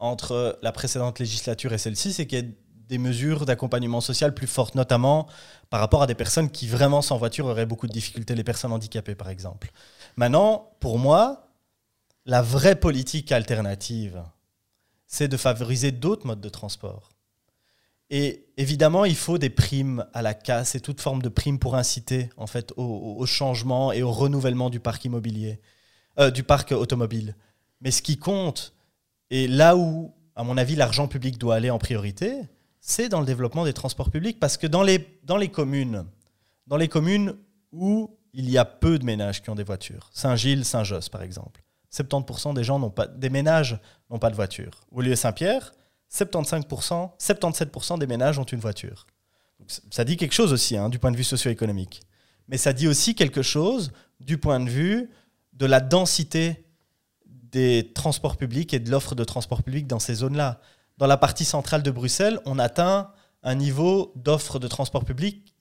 [0.03, 2.45] entre la précédente législature et celle-ci, c'est qu'il y a
[2.89, 5.27] des mesures d'accompagnement social plus fortes, notamment
[5.69, 8.73] par rapport à des personnes qui vraiment sans voiture auraient beaucoup de difficultés, les personnes
[8.73, 9.71] handicapées par exemple.
[10.17, 11.47] Maintenant, pour moi,
[12.25, 14.21] la vraie politique alternative,
[15.07, 17.11] c'est de favoriser d'autres modes de transport.
[18.09, 21.75] Et évidemment, il faut des primes à la casse et toute forme de primes pour
[21.75, 25.61] inciter en fait au, changement et au renouvellement du parc immobilier,
[26.19, 27.37] euh, du parc automobile.
[27.79, 28.73] Mais ce qui compte,
[29.33, 32.41] et là où, à mon avis, l'argent public doit aller en priorité,
[32.79, 34.39] c'est dans le développement des transports publics.
[34.39, 36.05] Parce que dans les, dans les communes,
[36.67, 37.35] dans les communes
[37.71, 41.63] où il y a peu de ménages qui ont des voitures, Saint-Gilles, Saint-Josse par exemple,
[41.91, 43.79] 70% des gens pas, des ménages
[44.11, 44.85] n'ont pas de voiture.
[44.91, 45.73] Au lieu Saint-Pierre,
[46.13, 49.07] 75%, 77% des ménages ont une voiture.
[49.89, 52.03] Ça dit quelque chose aussi hein, du point de vue socio-économique.
[52.49, 55.09] Mais ça dit aussi quelque chose du point de vue
[55.53, 56.67] de la densité
[57.53, 60.59] des transports publics et de l'offre de transports publics dans ces zones-là.
[60.97, 63.11] Dans la partie centrale de Bruxelles, on atteint
[63.43, 65.55] un niveau d'offre de transport public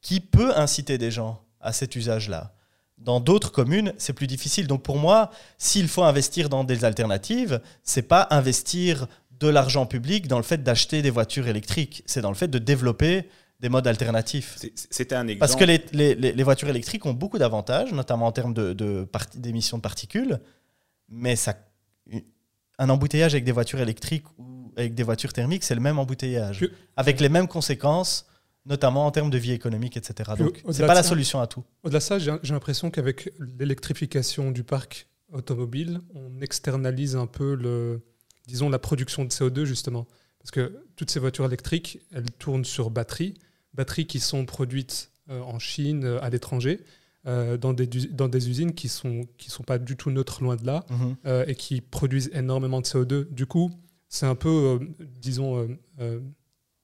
[0.00, 2.52] qui peut inciter des gens à cet usage-là.
[2.98, 4.66] Dans d'autres communes, c'est plus difficile.
[4.66, 9.06] Donc pour moi, s'il faut investir dans des alternatives, c'est pas investir
[9.40, 12.58] de l'argent public dans le fait d'acheter des voitures électriques, c'est dans le fait de
[12.58, 13.28] développer
[13.60, 14.58] des modes alternatifs.
[14.90, 15.38] C'était un exemple.
[15.38, 18.54] Parce que les, les, les voitures électriques ont beaucoup d'avantages, notamment en termes
[19.34, 20.40] d'émissions de, de, particules,
[21.08, 21.56] mais ça,
[22.78, 26.68] un embouteillage avec des voitures électriques ou avec des voitures thermiques, c'est le même embouteillage,
[26.96, 28.26] avec les mêmes conséquences
[28.68, 30.32] notamment en termes de vie économique, etc.
[30.38, 31.64] Donc, ce n'est pas la solution à tout.
[31.82, 38.02] Au-delà de ça, j'ai l'impression qu'avec l'électrification du parc automobile, on externalise un peu le,
[38.46, 40.06] disons, la production de CO2, justement.
[40.38, 43.34] Parce que toutes ces voitures électriques, elles tournent sur batteries,
[43.74, 46.80] batteries qui sont produites euh, en Chine, euh, à l'étranger,
[47.26, 50.42] euh, dans, des, dans des usines qui ne sont, qui sont pas du tout neutres,
[50.42, 51.16] loin de là, Mhm.
[51.26, 53.24] euh, et qui produisent énormément de CO2.
[53.30, 53.70] Du coup,
[54.08, 54.78] c'est un peu, euh,
[55.20, 55.68] disons, euh,
[56.00, 56.20] euh,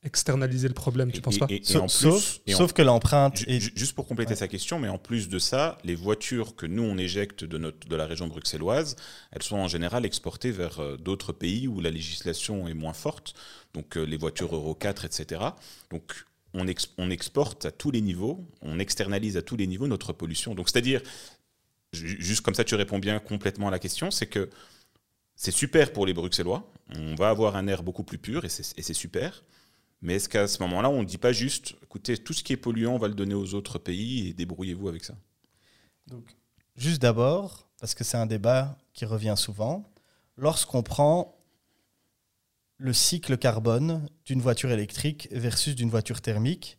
[0.03, 1.47] externaliser le problème, tu Et- penses et- pas?
[1.49, 3.61] et- et Sauf, en plus- sauf- et en sauf que l'empreinte Ju- est...
[3.61, 4.37] ju- Juste pour compléter Ouais.
[4.37, 7.89] sa question, mais en plus de ça, les voitures que nous on éjecte de, notre,
[7.89, 8.97] de la région bruxelloise,
[9.33, 13.33] elles sont en général exportées vers euh, d'autres pays où la législation est moins forte,
[13.73, 15.41] donc euh, les voitures Euro 4, etc.
[15.91, 19.87] Donc on, ex- on exporte à tous les niveaux, on externalise à tous les niveaux
[19.87, 20.55] notre pollution.
[20.55, 21.03] Donc c'est-à-dire,
[21.93, 24.51] ju- juste comme ça tu réponds bien complètement à la question, c'est que
[25.37, 28.95] c'est super pour les Bruxellois, on va avoir un air beaucoup plus pur et c'est
[28.95, 29.45] super.
[30.01, 32.59] Mais est-ce qu'à ce moment-là, on ne dit pas juste, écoutez, tout ce qui est
[32.59, 35.15] polluant, on va le donner aux autres pays et débrouillez-vous avec ça?
[36.07, 36.37] Donc,
[36.77, 39.91] juste d'abord, parce que c'est un débat qui revient souvent,
[40.37, 41.34] lorsqu'on prend
[42.85, 46.77] le cycle carbone d'une voiture électrique versus d'une voiture thermique,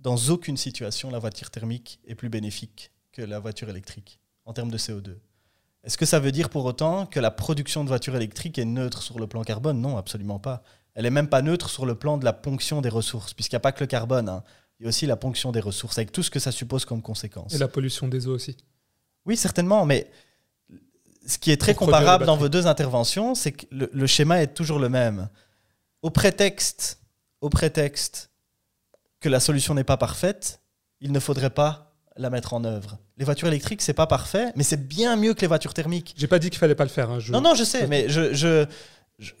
[0.00, 4.72] dans aucune situation la voiture thermique est plus bénéfique que la voiture électrique en termes
[4.72, 5.18] de CO2.
[5.84, 9.04] Est-ce que ça veut dire pour autant que la production de voitures électriques est neutre
[9.04, 9.80] sur le plan carbone?
[9.80, 10.64] Non, absolument pas.
[10.94, 13.58] Elle est même pas neutre sur le plan de la ponction des ressources, puisqu'il n'y
[13.58, 14.28] a pas que le carbone.
[14.28, 14.42] hein.
[14.80, 17.02] Il y a aussi la ponction des ressources, avec tout ce que ça suppose comme
[17.02, 17.54] conséquence.
[17.54, 18.56] Et la pollution des eaux aussi.
[19.26, 20.10] Oui, certainement, mais
[21.26, 24.48] ce qui est très comparable dans vos deux interventions, c'est que le, le schéma est
[24.54, 25.28] toujours le même.
[26.02, 26.98] Au prétexte,
[27.40, 28.30] au prétexte
[29.20, 30.60] que la solution n'est pas parfaite,
[31.00, 32.98] il ne faudrait pas la mettre en œuvre.
[33.18, 36.14] Les voitures électriques, c'est pas parfait, mais c'est bien mieux que les voitures thermiques.
[36.16, 37.10] J'ai pas dit qu'il fallait pas le faire.
[37.10, 38.66] hein, je- Non, non, je sais, mais je, je,
[39.18, 39.32] je-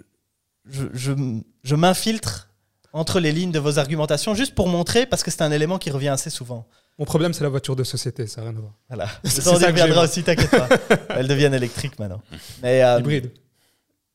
[1.64, 2.48] je m'infiltre
[2.92, 5.90] entre les lignes de vos argumentations juste pour montrer, parce que c'est un élément qui
[5.90, 6.66] revient assez souvent.
[6.98, 8.74] Mon problème, c'est la voiture de société, ça n'a rien à voir.
[8.88, 9.06] Voilà.
[9.24, 10.68] Ça, on reviendra aussi, t'inquiète pas.
[11.16, 12.22] Elles deviennent électriques maintenant.
[12.62, 13.32] Mais, euh, Hybride.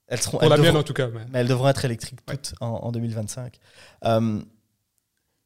[0.08, 1.08] elles seront, Pour elles la mienne, en tout cas.
[1.08, 3.58] mais- mais elles devront être électriques toutes en, en 2025.
[4.06, 4.40] Euh,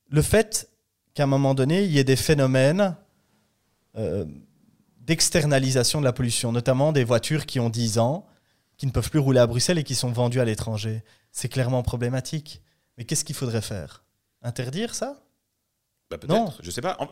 [0.09, 0.69] le fait
[1.13, 2.95] qu'à un moment donné, il y ait des phénomènes
[3.97, 4.25] euh,
[4.99, 8.27] d'externalisation de la pollution, notamment des voitures qui ont 10 ans,
[8.77, 11.81] qui ne peuvent plus rouler à Bruxelles et qui sont vendues à l'étranger, c'est clairement
[11.83, 12.61] problématique.
[12.97, 14.03] Mais qu'est-ce qu'il faudrait faire?
[14.43, 15.21] Interdire ça?
[16.17, 16.53] Bah, Non.
[16.61, 16.97] je sais pas.
[16.99, 17.07] En,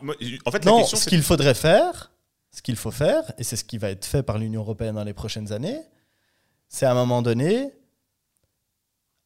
[0.50, 2.12] fait, la Non, question, ce qu'il faudrait faire,
[2.50, 5.04] ce qu'il faut faire, et c'est ce qui va être fait par l'Union européenne dans
[5.04, 5.80] les prochaines années,
[6.68, 7.72] c'est à un moment donné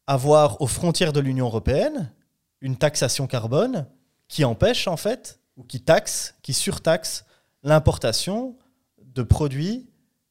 [0.07, 2.13] avoir aux frontières de l'Union européenne
[2.61, 3.87] une taxation carbone
[4.29, 7.25] qui empêche en fait, ou qui taxe, qui surtaxe
[7.63, 8.57] l'importation
[8.99, 9.89] de produits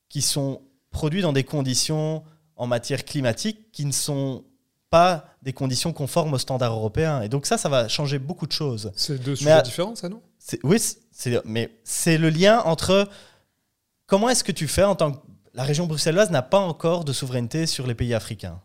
[0.09, 2.23] qui sont produits dans des conditions
[2.55, 4.45] en matière climatique qui ne sont
[4.97, 7.21] pas des conditions conformes aux standards européens.
[7.23, 8.91] Et donc ça, ça va changer beaucoup de choses.
[8.95, 10.21] C'est deux Mais sujets à- différents, ça, non?
[10.63, 10.77] Oui,
[11.11, 13.07] c'est, mais c'est le lien entre
[14.05, 15.17] comment est-ce que tu fais en tant que
[15.55, 18.59] la région bruxelloise n'a pas encore de souveraineté sur les pays africains.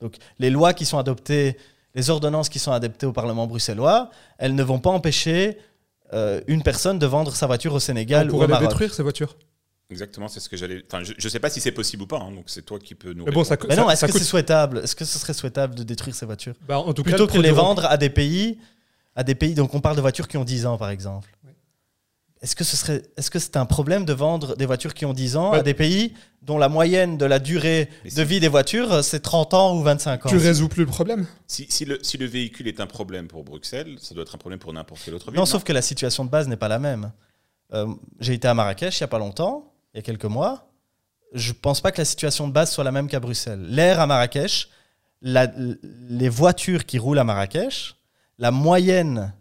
[0.00, 1.56] Donc les lois qui sont adoptées,
[1.94, 5.58] les ordonnances qui sont adoptées au Parlement bruxellois, elles ne vont pas empêcher
[6.12, 8.68] euh, une personne de vendre sa voiture au Sénégal On ou au Maroc.
[8.68, 9.36] détruire, ces voitures?
[9.90, 10.82] Exactement, c'est ce que j'allais...
[10.86, 12.94] Enfin, je ne sais pas si c'est possible ou pas, hein, donc c'est toi qui
[12.94, 13.56] peux nous Mais bon, ça.
[13.68, 16.26] Mais non, est-ce que coûte- c'est souhaitable Est-ce que ce serait souhaitable de détruire ces
[16.26, 18.58] voitures Bah, en tout cas, plutôt que de les vendre à des pays,
[19.16, 19.54] à des pays.
[19.54, 21.30] Donc on parle de voitures qui ont 10 ans, par exemple.
[22.42, 25.14] est-ce que ce serait, est-ce que c'est un problème de vendre des voitures qui ont
[25.14, 25.58] 10 ans Ouais.
[25.60, 29.20] à des pays dont la moyenne de la durée Mais de vie des voitures, c'est
[29.20, 31.26] 30 ans ou 25 ans Tu résous plus le problème.
[31.46, 34.38] Si, si le, si le véhicule est un problème pour Bruxelles, ça doit être un
[34.38, 35.40] problème pour n'importe quelle autre ville.
[35.40, 37.10] Non, sauf que la situation de base n'est pas la même.
[37.72, 37.86] Euh,
[38.20, 40.70] J'ai été à Marrakech il n'y a pas longtemps, il y a quelques mois.
[41.34, 43.66] Je pense pas que la situation de base soit la même qu'à Bruxelles.
[43.68, 44.68] L'air à Marrakech,
[45.20, 45.50] la-
[46.08, 47.96] les voitures qui roulent à Marrakech,
[48.38, 49.34] la moyenne,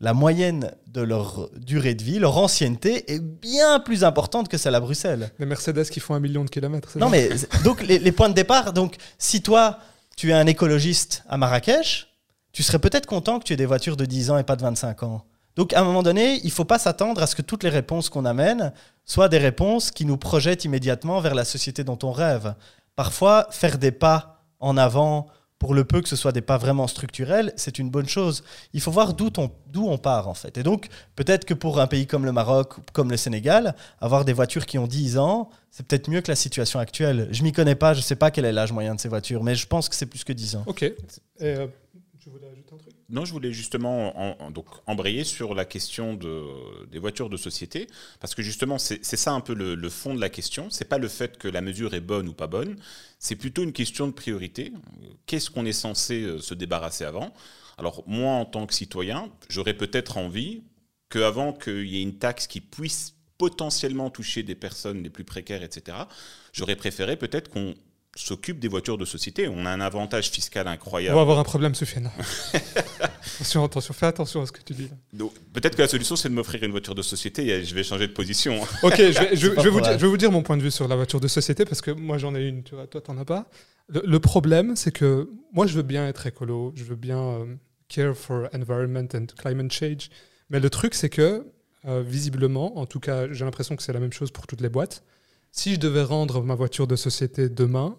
[0.00, 4.74] la moyenne de leur durée de vie, leur ancienneté est bien plus importante que celle
[4.74, 5.30] à Bruxelles.
[5.38, 6.98] Les Mercedes qui font un million de kilomètres.
[6.98, 7.30] Non, mais
[7.62, 8.72] donc les, les points de départ.
[8.72, 9.78] Donc, si toi,
[10.16, 12.08] tu es un écologiste à Marrakech,
[12.52, 14.62] tu serais peut-être content que tu aies des voitures de 10 ans et pas de
[14.62, 15.24] 25 ans.
[15.56, 18.08] Donc, à un moment donné, il faut pas s'attendre à ce que toutes les réponses
[18.08, 18.72] qu'on amène
[19.04, 22.54] soient des réponses qui nous projettent immédiatement vers la société dont on rêve.
[22.96, 25.28] Parfois, faire des pas en avant,
[25.64, 28.44] pour le peu que ce soit des pas vraiment structurels, c'est une bonne chose.
[28.74, 30.58] Il faut voir d'où on, d'où on part, en fait.
[30.58, 34.34] Et donc, peut-être que pour un pays comme le Maroc, comme le Sénégal, avoir des
[34.34, 37.28] voitures qui ont 10 ans, c'est peut-être mieux que la situation actuelle.
[37.30, 39.54] Je m'y connais pas, je sais pas quel est l'âge moyen de ces voitures, mais
[39.54, 40.64] je pense que c'est plus que 10 ans.
[40.66, 40.82] Ok.
[40.82, 40.94] Et,
[41.40, 41.66] euh,
[42.20, 44.38] tu voulais ajouter un truc Non, je voulais justement
[44.86, 47.86] embrayer sur la question de, des voitures de société,
[48.18, 50.70] parce que justement, c'est ça un peu le, le fond de la question.
[50.70, 52.76] C'est pas le fait que la mesure est bonne ou pas bonne,
[53.18, 54.72] c'est plutôt une question de priorité.
[55.26, 57.32] Qu'est-ce qu'on est censé euh, se débarrasser avant?
[57.78, 60.62] Alors, moi, en tant que citoyen, j'aurais peut-être envie
[61.10, 65.62] qu'avant qu'il y ait une taxe qui puisse potentiellement toucher des personnes les plus précaires,
[65.62, 65.98] etc.,
[66.52, 67.74] j'aurais préféré peut-être qu'on
[68.16, 69.48] s'occupe des voitures de société.
[69.48, 71.14] On a un avantage fiscal On incroyable.
[71.16, 72.10] va avoir un problème, Soufiane.
[73.34, 74.88] attention, attention, fais attention à ce que tu dis.
[75.52, 78.06] Peut-être que la solution, c'est de m'offrir une voiture de société et je vais changer
[78.06, 78.60] de position.
[78.82, 79.98] Ok, je vais, je- pas je vais vous dire, elle.
[79.98, 81.90] je vais vous dire mon point de vue sur la voiture de société parce que
[81.90, 83.48] moi j'en ai une, tu vois, toi t'en as pas.
[83.88, 87.44] Le, le problème, c'est que moi je veux bien être écolo, je veux bien euh,
[87.88, 90.08] care for environment and climate change,
[90.50, 91.46] mais le truc c'est que
[91.86, 94.70] euh, visiblement, en tout cas, j'ai l'impression que c'est la même chose pour toutes les
[94.70, 95.02] boîtes.
[95.52, 97.96] Si je devais rendre ma voiture de société demain,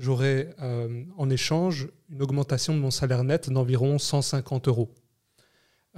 [0.00, 4.92] j'aurais euh, en échange une augmentation de mon salaire net d'environ 150 euros.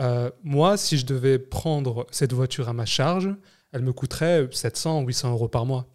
[0.00, 3.34] Euh, moi, si je devais prendre cette voiture à ma charge,
[3.72, 5.86] elle me coûterait 700, 800 euros par mois.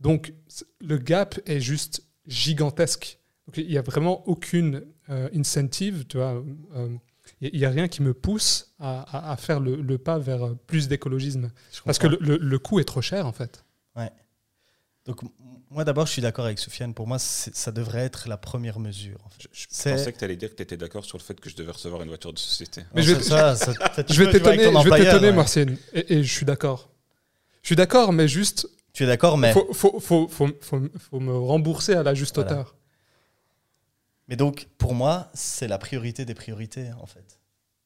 [0.00, 0.34] Donc,
[0.80, 3.18] le gap est juste gigantesque.
[3.46, 6.42] Donc, il n'y a vraiment aucune euh, incentive, tu vois.
[6.76, 6.88] euh,
[7.40, 10.54] Il n'y a rien qui me pousse à, à- à faire le, le pas vers
[10.66, 11.50] plus d'écologisme.
[11.84, 13.64] Parce que le, le- le coût est trop cher, en fait.
[15.06, 15.28] Donc, m-
[15.74, 16.94] moi d'abord, je suis d'accord avec Sofiane.
[16.94, 19.18] Pour moi, ça devrait être la première mesure.
[19.24, 19.48] en fait.
[19.52, 21.56] Je, pensais que tu allais dire que tu étais d'accord sur le fait que je
[21.56, 22.82] devais recevoir une voiture de société.
[22.94, 23.72] Mais Non, je vais- ça- ça-
[24.08, 25.32] Je t'étonner, ouais.
[25.32, 25.76] Marcine.
[25.92, 26.90] Et, et je suis d'accord.
[27.62, 29.52] Je suis d'accord, mais juste, Tu es d'accord, mais.
[29.52, 32.52] faut, faut, faut, faut, faut- faut me rembourser à la juste Voilà.
[32.52, 32.76] hauteur.
[34.28, 37.38] Mais donc, pour moi, c'est la priorité des priorités, en fait.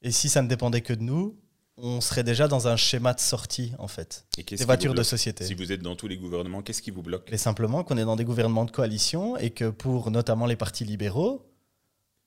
[0.02, 1.36] Et si ça ne dépendait que de nous,
[1.80, 5.44] on serait déjà dans un schéma de sortie, en fait, Et des voitures de société.
[5.44, 8.04] Si vous êtes dans tous les gouvernements, qu'est-ce qui vous bloque Et simplement qu'on est
[8.04, 11.46] dans des gouvernements de coalition et que pour notamment les partis libéraux,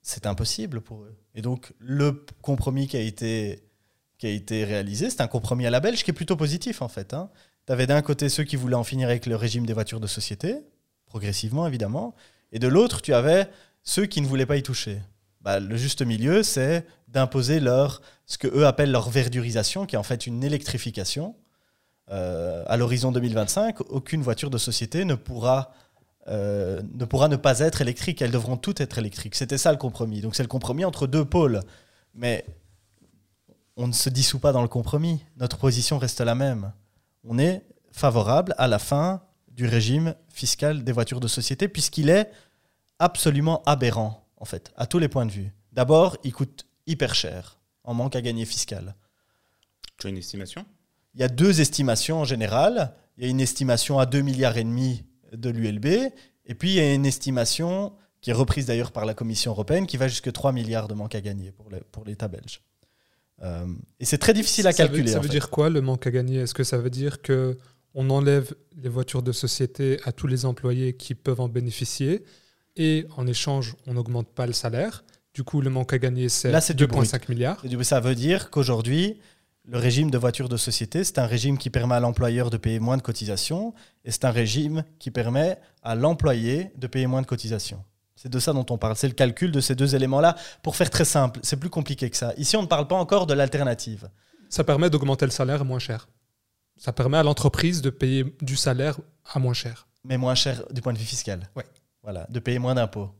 [0.01, 1.15] c'est impossible pour eux.
[1.35, 3.63] Et donc, le compromis qui a été,
[4.17, 6.87] qui a été réalisé, c'est un compromis à la belge qui est plutôt positif, en
[6.87, 7.13] fait.
[7.13, 7.29] Hein.
[7.67, 10.07] Tu avais d'un côté ceux qui voulaient en finir avec le régime des voitures de
[10.07, 10.57] société,
[11.05, 12.15] progressivement, évidemment,
[12.51, 13.49] et de l'autre, tu avais
[13.83, 14.99] ceux qui ne voulaient pas y toucher.
[15.41, 19.99] Bah, le juste milieu, c'est d'imposer leur, ce que eux appellent leur verdurisation, qui est
[19.99, 21.35] en fait une électrification.
[22.09, 25.71] Euh, à l'horizon 2025, aucune voiture de société ne pourra,
[26.27, 28.21] euh, ne pourra ne pas être électrique.
[28.21, 29.35] Elles devront toutes être électriques.
[29.35, 30.21] C'était ça le compromis.
[30.21, 31.61] Donc c'est le compromis entre deux pôles.
[32.13, 32.45] Mais
[33.77, 35.23] on ne se dissout pas dans le compromis.
[35.37, 36.73] Notre position reste la même.
[37.23, 42.31] On est favorable à la fin du régime fiscal des voitures de société, puisqu'il est
[42.99, 45.51] absolument aberrant, en fait, à tous les points de vue.
[45.71, 48.95] D'abord, il coûte hyper cher, en manque à gagner fiscal.
[49.97, 50.65] Tu as une estimation?
[51.13, 52.93] Il y a deux estimations en général.
[53.17, 56.75] Il y a une estimation à 2 milliards et demi de l'ULB, et puis il
[56.75, 60.31] y a une estimation qui est reprise d'ailleurs par la Commission européenne, qui va jusqu'à
[60.31, 61.51] 3 milliards de manque à gagner
[61.91, 62.61] pour l'État belge.
[63.43, 63.65] Euh,
[63.99, 65.11] et c'est très difficile à Ça veut- calculer.
[65.11, 65.33] Ça en veut, fait.
[65.33, 66.39] dire quoi le manque à gagner?
[66.41, 67.57] Est-ce que ça veut dire que
[67.93, 72.23] on enlève les voitures de société à tous les employés qui peuvent en bénéficier
[72.77, 75.03] et en échange on n'augmente pas le salaire?
[75.33, 77.61] Du coup, le manque à gagner c'est Là, c'est du 2,5 milliards.
[77.83, 79.19] Ça veut dire qu'aujourd'hui,
[79.65, 82.79] le régime de voiture de société, c'est un régime qui permet à l'employeur de payer
[82.79, 83.73] moins de cotisations
[84.03, 87.83] et c'est un régime qui permet à l'employé de payer moins de cotisations.
[88.15, 88.95] C'est de ça dont on parle.
[88.95, 90.35] C'est le calcul de ces deux éléments-là.
[90.63, 92.33] Pour faire très simple, c'est plus compliqué que ça.
[92.37, 94.09] Ici, on ne parle pas encore de l'alternative.
[94.49, 96.09] Ça permet d'augmenter le salaire moins cher.
[96.77, 98.99] Ça permet à l'entreprise de payer du salaire
[99.33, 99.87] à moins cher.
[100.03, 101.49] mais moins cher du point de vue fiscal.
[101.55, 101.65] Ouais.
[102.03, 103.11] Voilà, de payer moins d'impôts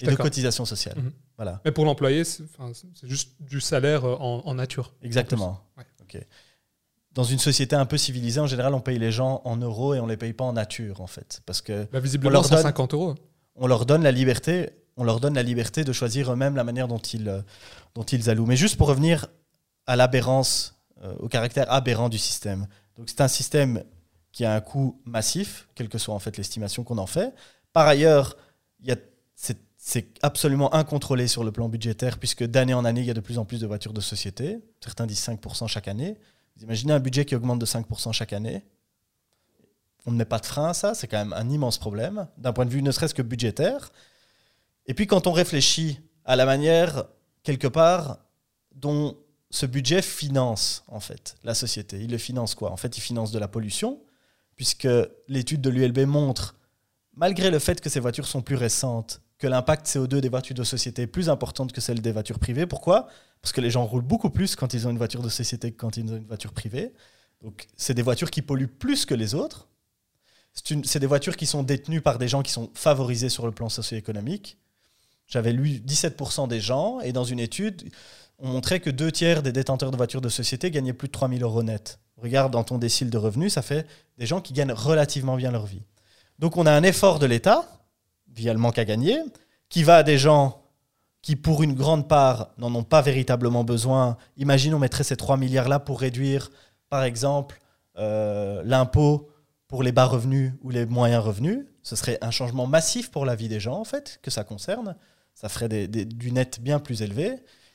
[0.00, 0.24] et de d'accord.
[0.24, 0.96] cotisations sociales.
[0.98, 1.12] Mhm.
[1.36, 2.44] Voilà, Mais pour l'employé, c'est
[3.04, 4.92] juste du salaire euh, en, en nature.
[5.02, 5.60] exactement.
[5.76, 5.84] Ouais.
[6.02, 6.20] Ok.
[7.12, 10.00] dans une société un peu civilisée, en général, on paye les gens en euros et
[10.00, 11.42] on les paye pas en nature, en fait.
[11.46, 13.14] Parce que Bah, visiblement, leur donne- 150 euros.
[13.54, 16.88] on leur donne la liberté, on leur donne la liberté de choisir eux-mêmes la manière
[16.88, 17.40] dont ils, euh,
[17.94, 18.46] dont ils allouent.
[18.46, 19.28] Mais juste pour revenir
[19.86, 20.74] à l'aberrance,
[21.04, 22.66] euh, au caractère aberrant du système.
[22.96, 23.84] Donc c'est un système
[24.32, 27.32] qui a un coût massif, quelle que soit en fait l'estimation qu'on en fait.
[27.72, 28.36] Par ailleurs,
[28.80, 28.96] il y a-
[29.36, 33.14] c'est c'est absolument incontrôlé sur le plan budgétaire, puisque d'année en année, il y a
[33.14, 34.58] de plus en plus de voitures de société.
[34.82, 36.16] Certains disent 5% chaque année.
[36.56, 38.64] Vous imaginez un budget qui augmente de 5% chaque année
[40.06, 42.52] on ne met pas de frein à ça, c'est quand même un immense problème, d'un
[42.52, 43.90] point de vue ne serait-ce que budgétaire.
[44.86, 47.04] Et puis quand on réfléchit à la manière,
[47.42, 48.18] quelque part,
[48.74, 49.16] dont
[49.50, 52.00] ce budget finance, en fait, la société.
[52.00, 52.72] Il le finance quoi?
[52.72, 54.00] En fait, il finance de la pollution,
[54.56, 54.88] puisque
[55.28, 56.56] l'étude de l'ULB montre,
[57.14, 60.64] malgré le fait que ces voitures sont plus récentes, que l'impact CO2 des voitures de
[60.64, 62.64] société est plus importante que celle des voitures privées.
[62.64, 63.08] Pourquoi?
[63.42, 65.76] Parce que les gens roulent beaucoup plus quand ils ont une voiture de société que
[65.76, 66.94] quand ils ont une voiture privée.
[67.42, 69.68] Donc, c'est des voitures qui polluent plus que les autres.
[70.54, 73.68] C'est des voitures qui sont détenues par des gens qui sont favorisés sur le plan
[73.68, 74.56] socio-économique.
[75.26, 77.92] J'avais lu 17% des gens, et dans une étude,
[78.38, 81.42] on montrait que deux tiers des détenteurs de voitures de société gagnaient plus de 3000
[81.42, 81.98] euros net.
[82.16, 83.86] Regarde dans ton décile de revenus, ça fait
[84.16, 85.82] des gens qui gagnent relativement bien leur vie.
[86.38, 87.68] Donc on a un effort de l'État,
[88.34, 89.18] via le manque à gagner,
[89.68, 90.60] qui va à des gens
[91.22, 94.16] qui, pour une grande part, n'en ont pas véritablement besoin.
[94.36, 96.50] Imagine, on mettrait ces 3 milliards-là pour réduire,
[96.90, 97.60] par exemple,
[97.96, 99.30] euh, l'impôt
[99.68, 101.64] pour les bas revenus ou les moyens revenus.
[101.82, 104.96] Ce serait un changement massif pour la vie des gens, en fait, que ça concerne.
[105.34, 107.32] Ça ferait des- du net bien plus élevé.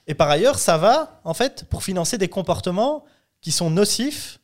[0.08, 3.04] Et par ailleurs, ça va, en fait, pour financer des comportements
[3.42, 4.40] qui sont nocifs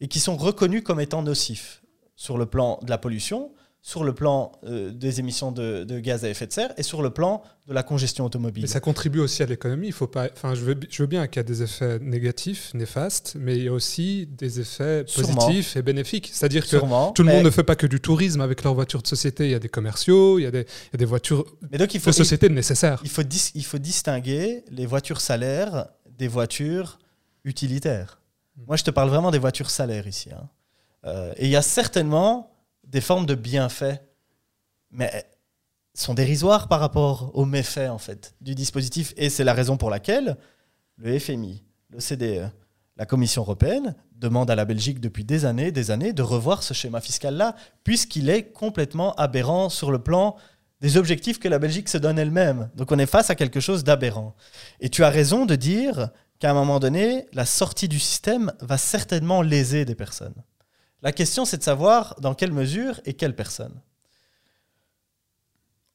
[0.00, 1.82] et qui sont reconnus comme étant nocifs
[2.16, 3.52] sur le plan de la pollution,
[3.86, 7.02] sur le plan euh, des émissions de, de gaz à effet de serre et sur
[7.02, 8.62] le plan de la congestion automobile.
[8.62, 9.88] Mais ça contribue aussi à l'économie.
[9.88, 10.28] Il faut pas.
[10.32, 13.64] Enfin, je veux, je veux bien qu'il y a des effets négatifs, néfastes, mais il
[13.64, 15.34] y a aussi des effets Sûrement.
[15.34, 16.30] positifs et bénéfiques.
[16.32, 19.02] C'est-à-dire que Sûrement, tout le monde ne fait pas que du tourisme avec leurs voitures
[19.02, 19.44] de société.
[19.44, 21.76] Il y a des commerciaux, il y a des, il y a des voitures Mais
[21.76, 23.00] donc il faut, de société nécessaires.
[23.04, 26.98] il, faut dis- il faut distinguer les voitures salaires des voitures
[27.44, 28.22] utilitaires.
[28.56, 28.62] Mm.
[28.68, 30.30] Moi, je te parle vraiment des voitures salaires ici.
[30.32, 30.48] hein.
[31.04, 32.50] Euh, et il y a certainement
[32.94, 34.00] des formes de bienfaits,
[34.92, 35.26] mais
[35.94, 39.12] sont dérisoires par rapport aux méfaits en fait du dispositif.
[39.16, 40.36] Et c'est la raison pour laquelle
[40.96, 42.52] le FMI, l'OCDE,
[42.96, 46.72] la Commission européenne demande à la Belgique depuis des années, des années, de revoir ce
[46.72, 50.36] schéma fiscal-là, puisqu'il est complètement aberrant sur le plan
[50.80, 52.70] des objectifs que la Belgique se donne elle-même.
[52.76, 54.36] Donc on est face à quelque chose d'aberrant.
[54.78, 58.78] Et tu as raison de dire qu'à un moment donné, la sortie du système va
[58.78, 60.44] certainement léser des personnes.
[61.04, 63.78] La question, c'est de savoir dans quelle mesure et quelles personnes.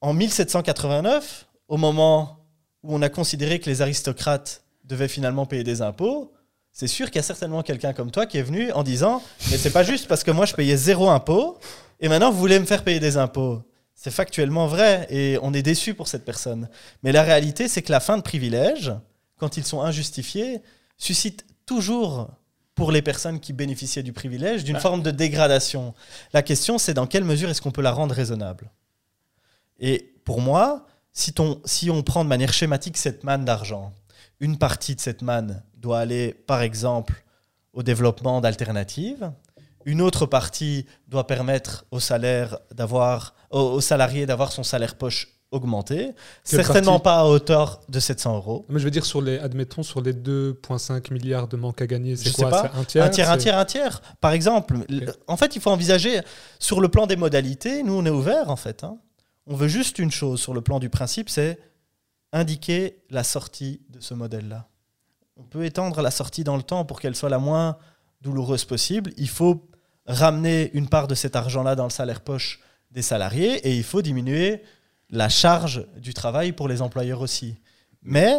[0.01, 2.45] En 1789, au moment
[2.83, 6.31] où on a considéré que les aristocrates devaient finalement payer des impôts,
[6.71, 9.57] c'est sûr qu'il y a certainement quelqu'un comme toi qui est venu en disant Mais
[9.57, 11.57] c'est pas juste parce que moi je payais zéro impôt
[11.99, 13.63] et maintenant vous voulez me faire payer des impôts.
[13.95, 16.69] C'est factuellement vrai et on est déçu pour cette personne.
[17.01, 18.93] Mais la réalité, c'est que la fin de privilèges,
[19.39, 20.61] quand ils sont injustifiés,
[20.97, 22.29] suscite toujours
[22.79, 25.93] pour les personnes qui bénéficiaient du privilège d'une forme de dégradation.
[26.31, 28.69] La question, c'est dans quelle mesure est-ce qu'on peut la rendre raisonnable?
[29.81, 33.91] Et pour moi, si, ton- si on prend de manière schématique cette manne d'argent,
[34.39, 37.25] une partie de cette manne doit aller, par exemple,
[37.73, 39.29] au développement d'alternatives.
[39.83, 46.13] Une autre partie doit permettre aux, salaires d'avoir, aux salariés d'avoir son salaire poche augmenté.
[46.47, 48.65] Quelle Certainement pas à hauteur de 700 euros.
[48.69, 52.15] Mais je veux dire, sur les, admettons, sur les 2,5 milliards de manque à gagner,
[52.15, 52.71] c'est Je sais quoi pas.
[52.75, 54.01] Un tiers un tiers, un tiers, un tiers.
[54.21, 54.77] Par exemple,
[55.27, 56.21] en fait, il faut envisager
[56.59, 57.83] sur le plan des modalités.
[57.83, 58.83] Nous, on est ouvert en fait.
[58.83, 58.97] hein.
[59.47, 61.57] On veut juste une chose sur le plan du principe, c'est
[62.31, 64.67] indiquer la sortie de ce modèle-là.
[65.37, 67.77] On peut étendre la sortie dans le temps pour qu'elle soit la moins
[68.21, 69.11] douloureuse possible.
[69.17, 69.67] Il faut
[70.05, 72.59] ramener une part de cet argent-là dans le salaire poche
[72.91, 74.61] des salariés et il faut diminuer
[75.09, 77.55] la charge du travail pour les employeurs aussi.
[78.03, 78.35] Mais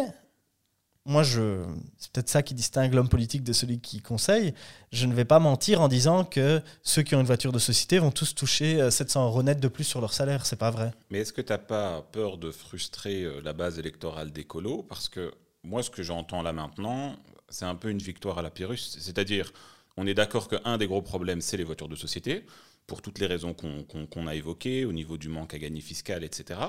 [1.05, 4.53] moi, c'est peut-être ça qui distingue l'homme politique de celui qui conseille.
[4.91, 7.97] Je ne vais pas mentir en disant que ceux qui ont une voiture de société
[7.97, 10.45] vont tous toucher euh, 700 euros net de plus sur leur salaire.
[10.45, 10.91] C'est pas vrai.
[11.09, 14.83] Mais est-ce que tu n'as pas peur de frustrer euh, la base électorale des colos?
[14.87, 17.15] Parce que moi, ce que j'entends là maintenant,
[17.49, 18.77] c'est un peu une victoire à la Pyrrhus.
[18.77, 19.51] C'est-à-dire,
[19.97, 22.45] on est d'accord qu'un des gros problèmes, c'est les voitures de société,
[22.87, 26.59] pour toutes les raisons qu'on a évoquées, au niveau du manque à gagner fiscal, etc.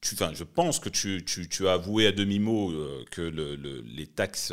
[0.00, 3.54] Tu, enfin, je pense que tu, tu- tu as avoué à demi-mot euh, que le-
[3.54, 4.52] le- les taxes,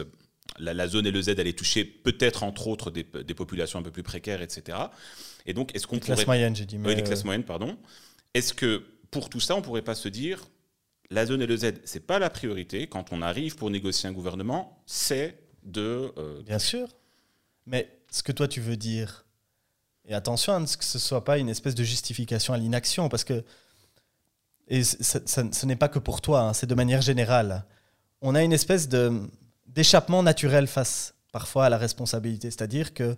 [0.59, 3.81] la, la zone et le Z allaient toucher peut-être, entre autres, des, des populations un
[3.83, 4.77] peu plus précaires, etc.
[5.47, 6.77] Et donc, est-ce qu'on Les classes pourrait moyennes, j'ai dit.
[6.77, 7.77] Mais oui, les euh, classes moyennes, pardon.
[8.35, 10.47] Est-ce que pour tout ça, on pourrait pas se dire,
[11.09, 12.85] la zone et le Z, c'est pas la priorité.
[12.85, 16.11] Quand on arrive pour négocier un gouvernement, c'est de.
[16.17, 16.89] euh, Bien sûr.
[17.65, 19.25] Mais ce que toi tu veux dire,
[20.09, 23.23] et attention à ce que ce soit pas une espèce de justification à l'inaction, parce
[23.23, 23.45] que
[24.67, 27.65] et ce n'est pas que pour toi, hein, c'est de manière générale.
[28.21, 28.87] On a une espèce
[29.67, 33.17] d'échappement naturel face parfois à la responsabilité, c'est-à-dire que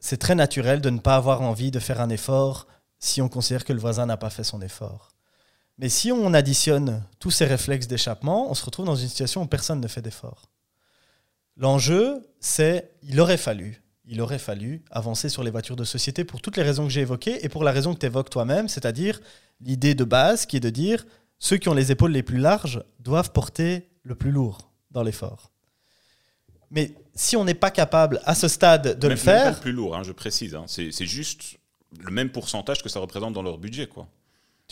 [0.00, 2.66] c'est très naturel de ne pas avoir envie de faire un effort
[2.98, 5.10] si on considère que le voisin n'a pas fait son effort.
[5.78, 9.46] Mais si on additionne tous ces réflexes d'échappement, on se retrouve dans une situation où
[9.46, 10.50] personne ne fait d'effort.
[11.56, 13.81] L'enjeu, c'est il aurait fallu,
[14.12, 17.00] il aurait fallu avancer sur les voitures de société pour toutes les raisons que j'ai
[17.00, 19.20] évoquées et pour la raison que tu évoques toi-même, c'est-à-dire
[19.62, 21.06] l'idée de base qui est de dire
[21.38, 25.50] ceux qui ont les épaules les plus larges doivent porter le plus lourd dans l'effort.
[26.70, 29.54] Mais si on n'est pas capable à ce stade de Même- le même pas faire,
[29.54, 30.54] le plus lourd, hein, je précise.
[30.54, 30.64] hein.
[30.66, 31.56] C'est juste
[31.98, 33.86] le même pourcentage que ça représente dans leur budget.
[33.86, 34.06] Quoi.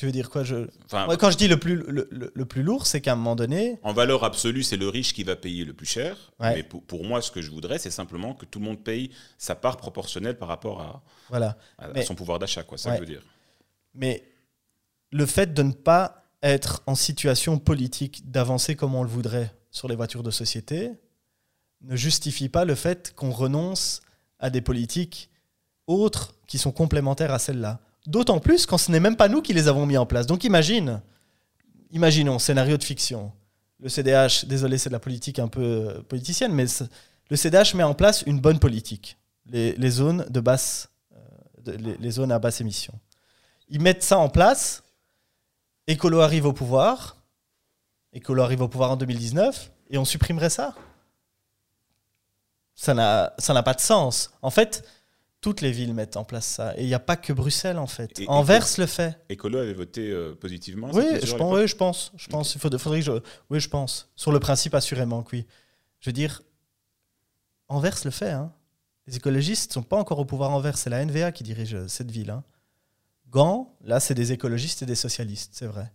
[0.01, 0.67] Tu veux dire quoi je...
[0.87, 3.17] Enfin, Ouais, Quand je dis le plus, le, le- le plus lourd, c'est qu'à un
[3.17, 6.17] moment donné, En valeur absolue, c'est le riche qui va payer le plus cher.
[6.41, 6.55] Ouais.
[6.55, 9.11] Mais pour, pour moi, ce que je voudrais, c'est simplement que tout le monde paye
[9.37, 11.59] sa part proportionnelle par rapport à, voilà.
[11.77, 12.63] à- son pouvoir d'achat.
[12.63, 12.79] quoi.
[12.79, 13.05] Ça Ouais.
[13.05, 13.21] dire.
[13.95, 14.25] Mais
[15.11, 19.87] le fait de ne pas être en situation politique d'avancer comme on le voudrait sur
[19.87, 20.93] les voitures de société
[21.83, 24.01] ne justifie pas le fait qu'on renonce
[24.39, 25.29] à des politiques
[25.87, 27.81] autres qui sont complémentaires à celles-là.
[28.07, 30.27] D'autant plus quand ce n'est même pas nous qui les avons mis en place.
[30.27, 31.01] Donc imagine,
[31.91, 33.33] imaginons, scénario de fiction.
[33.79, 36.67] Le CDH, désolé, c'est de la politique un peu euh, politicienne, mais
[37.31, 39.17] le CDH met en place une bonne politique.
[39.47, 40.91] Les, zones basse,
[41.67, 42.95] euh, les- zones à basse émission
[43.71, 44.83] ils mettent ça en place.
[45.87, 47.17] Écolo arrive au pouvoir.
[48.13, 50.75] Écolo arrive au pouvoir en 2019 et on supprimerait ça.
[52.75, 54.33] Ça n'a pas de sens.
[54.43, 54.85] En fait,
[55.41, 56.77] toutes les villes mettent en place ça.
[56.77, 58.19] Et il n'y a pas que Bruxelles, en fait.
[58.21, 58.27] Et-
[58.79, 59.19] le fait.
[59.29, 60.91] Écolo avait voté euh, positivement.
[60.93, 62.13] Oui, je pense, oui, je pense.
[62.17, 62.55] Je pense.
[62.55, 63.13] Il faudrait, faudrait que je.
[63.49, 64.11] Oui, je pense.
[64.17, 65.47] Sur le principe, assurément, oui.
[66.01, 66.43] Je veux dire,
[67.69, 68.31] Anvers le fait.
[68.31, 68.53] Hein.
[69.07, 70.77] Les écologistes ne sont pas encore au pouvoir Anvers.
[70.77, 72.31] C'est la NVA qui dirige euh, cette ville.
[72.31, 72.45] Hein.
[73.31, 75.93] Gand, là, c'est des écologistes et des socialistes, c'est vrai.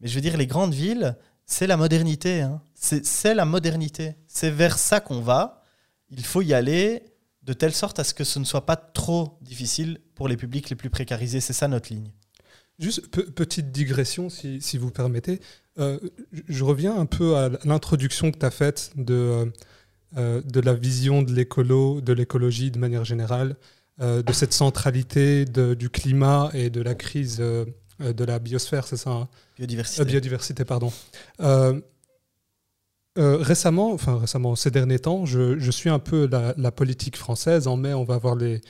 [0.00, 2.40] Mais je veux dire, les grandes villes, c'est la modernité.
[2.42, 2.62] hein.
[2.74, 4.14] C'est la modernité.
[4.28, 5.64] C'est vers ça qu'on va.
[6.10, 7.02] Il faut y aller
[7.48, 10.68] de telle sorte à ce que ce ne soit pas trop difficile pour les publics
[10.68, 11.40] les plus précarisés.
[11.40, 12.12] C'est ça notre ligne.
[12.78, 15.40] Juste pe- petite digression, si, si vous permettez.
[15.78, 15.98] Euh,
[16.48, 19.46] je- reviens un peu à l'introduction que tu as faite de, euh,
[20.18, 23.56] euh, de la vision de l'écolo, de l'écologie de manière générale,
[24.00, 28.96] euh, de cette centralité de- du climat et de la crise de la biosphère, c'est
[28.98, 29.28] ça hein?
[29.56, 30.04] Biodiversité.
[30.04, 30.92] Biodiversité, pardon.
[33.18, 37.66] Euh, récemment, enfin récemment, ces derniers temps, je, suis un peu la, politique française.
[37.66, 38.60] En mai, on va avoir les,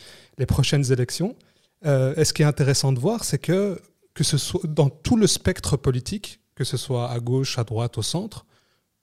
[0.46, 1.36] prochaines élections.
[1.84, 3.78] Euh, et ce qui est intéressant de voir, c'est que,
[4.14, 7.99] que ce soit dans tout le spectre politique, que ce soit à gauche, à droite,
[7.99, 8.46] au centre,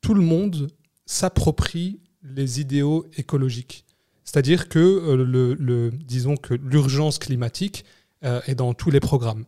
[0.01, 0.71] tout le monde
[1.05, 3.85] s'approprie les idéaux écologiques.
[4.23, 7.85] C'est-à-dire que euh, le, disons que l'urgence climatique
[8.47, 9.45] est dans tous les programmes.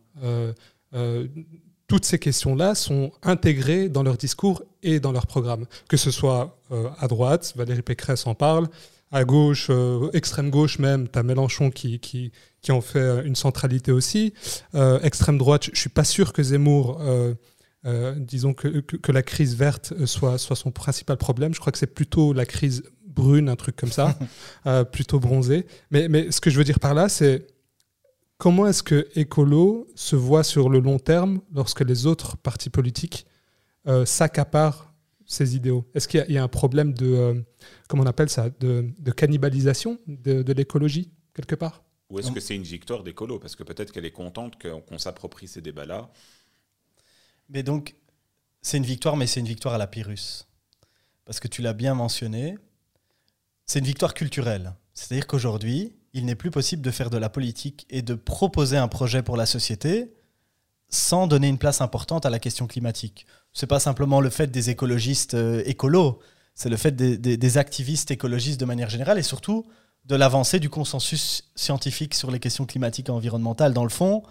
[1.88, 5.66] Toutes ces questions-là sont intégrées dans leur discours et dans leur programme.
[5.88, 8.68] Que ce soit euh, à droite, Valérie Pécresse en parle,
[9.12, 12.32] à gauche, euh, extrême gauche même, tu as Mélenchon qui, qui,
[12.62, 14.34] qui en fait euh, une centralité aussi.
[14.76, 17.02] Euh, extrême droite, je suis pas sûr que Zemmour,
[18.18, 21.54] disons que, que, que la crise verte soit, soit son principal problème.
[21.54, 24.18] Je crois que c'est plutôt la crise brune, un truc comme ça,
[24.92, 25.66] plutôt bronzé.
[25.90, 27.48] Mais, mais ce que je veux dire par là, c'est
[28.38, 33.26] comment est-ce que écolo se voit sur le long terme lorsque les autres partis politiques
[33.88, 34.94] euh, s'accaparent
[35.26, 35.86] ces idéaux?
[35.94, 37.42] Est-ce qu'il y, a- il y a un problème de, euh,
[37.88, 41.84] comment on appelle ça, de, de cannibalisation de, de l'écologie quelque part?
[42.10, 43.38] Ou est-ce que c'est une victoire d'écolo?
[43.38, 46.10] Parce que peut-être qu'elle est contente qu'on qu'on s'approprie ces débats-là.
[47.50, 47.96] Mais donc,
[48.62, 50.46] c'est une victoire, mais c'est une victoire à la Pyrrhus.
[51.26, 52.58] Parce que tu l'as bien mentionné,
[53.66, 54.74] c'est une victoire culturelle.
[54.94, 58.88] C'est-à-dire qu'aujourd'hui, il n'est plus possible de faire de la politique et de proposer un
[58.88, 60.14] projet pour la société
[60.90, 63.28] sans donner une place importante à la question climatique.
[63.54, 66.20] C'est pas simplement le fait des écologistes euh, écolos,
[66.56, 69.68] c'est le fait des, activistes écologistes de manière générale et surtout
[70.06, 73.74] de l'avancée du consensus scientifique sur les questions climatiques et environnementales.
[73.74, 74.24] Dans le fond,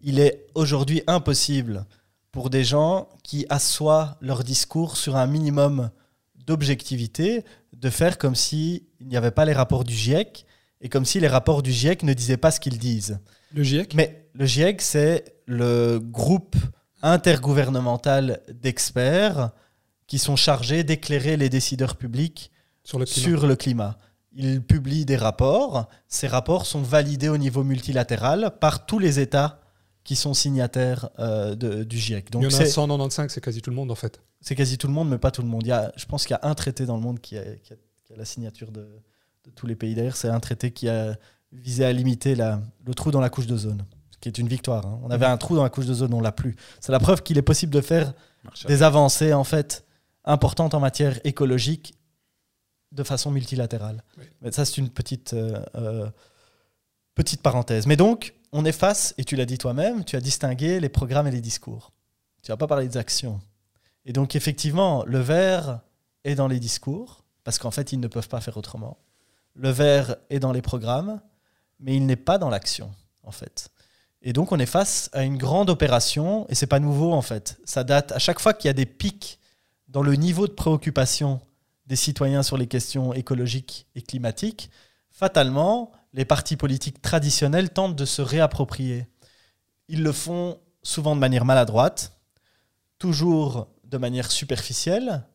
[0.00, 1.86] il est aujourd'hui impossible
[2.32, 5.90] pour des gens qui assoient leur discours sur un minimum
[6.34, 10.46] d'objectivité, de faire comme s'il n'y avait pas les rapports du GIEC
[10.80, 13.18] et comme si les rapports du GIEC ne disaient pas ce qu'ils disent.
[13.54, 16.56] Le GIEC Mais le GIEC, c'est le groupe
[17.02, 19.50] intergouvernemental d'experts
[20.06, 22.50] qui sont chargés d'éclairer les décideurs publics
[22.84, 23.28] sur le climat.
[23.28, 23.98] sur le climat.
[24.32, 25.88] Ils publient des rapports.
[26.08, 29.60] Ces rapports sont validés au niveau multilatéral par tous les États
[30.04, 32.30] qui sont signataires euh, de- du GIEC.
[32.30, 34.20] Donc Il y en a c'est 195, c'est quasi tout le monde en fait.
[34.40, 35.62] c'est quasi tout le monde, mais pas tout le monde.
[35.64, 37.42] Il y a, je pense qu'il y a un traité dans le monde qui a,
[37.44, 38.88] qui a- qui a la signature de,
[39.44, 39.94] de tous les pays.
[39.94, 41.16] D'ailleurs, c'est un traité qui a
[41.52, 44.86] visé à limiter la, le trou dans la couche d'ozone, ce qui est une victoire.
[44.86, 45.00] hein.
[45.02, 46.56] On avait un trou dans la couche d'ozone, on l'a plus.
[46.80, 48.12] C'est la preuve qu'il est possible de faire
[48.66, 49.84] des avancées en fait
[50.24, 51.94] importantes en matière écologique
[52.92, 54.02] de façon multilatérale.
[54.18, 54.24] Oui.
[54.42, 56.10] Mais ça, c'est une petite, euh, euh,
[57.14, 57.86] petite parenthèse.
[57.86, 61.28] Mais donc, on est face, et tu l'as dit toi-même, tu as distingué les programmes
[61.28, 61.92] et les discours.
[62.42, 63.40] Tu n'as pas parlé des actions.
[64.04, 65.80] Et donc, effectivement, le vert
[66.24, 68.98] est dans les discours, parce qu'en fait, ils ne peuvent pas faire autrement.
[69.60, 71.20] Le vert est dans les programmes,
[71.80, 73.68] mais il n'est pas dans l'action, en fait.
[74.22, 77.60] Et donc, on est face à une grande opération, et c'est pas nouveau, en fait.
[77.66, 79.38] Ça date à chaque fois qu'il y a des pics
[79.88, 81.42] dans le niveau de préoccupation
[81.84, 84.70] des citoyens sur les questions écologiques et climatiques,
[85.10, 89.08] fatalement, les partis politiques traditionnels tentent de se réapproprier.
[89.88, 92.18] Ils le font souvent de manière maladroite,
[92.98, 95.26] toujours de manière superficielle,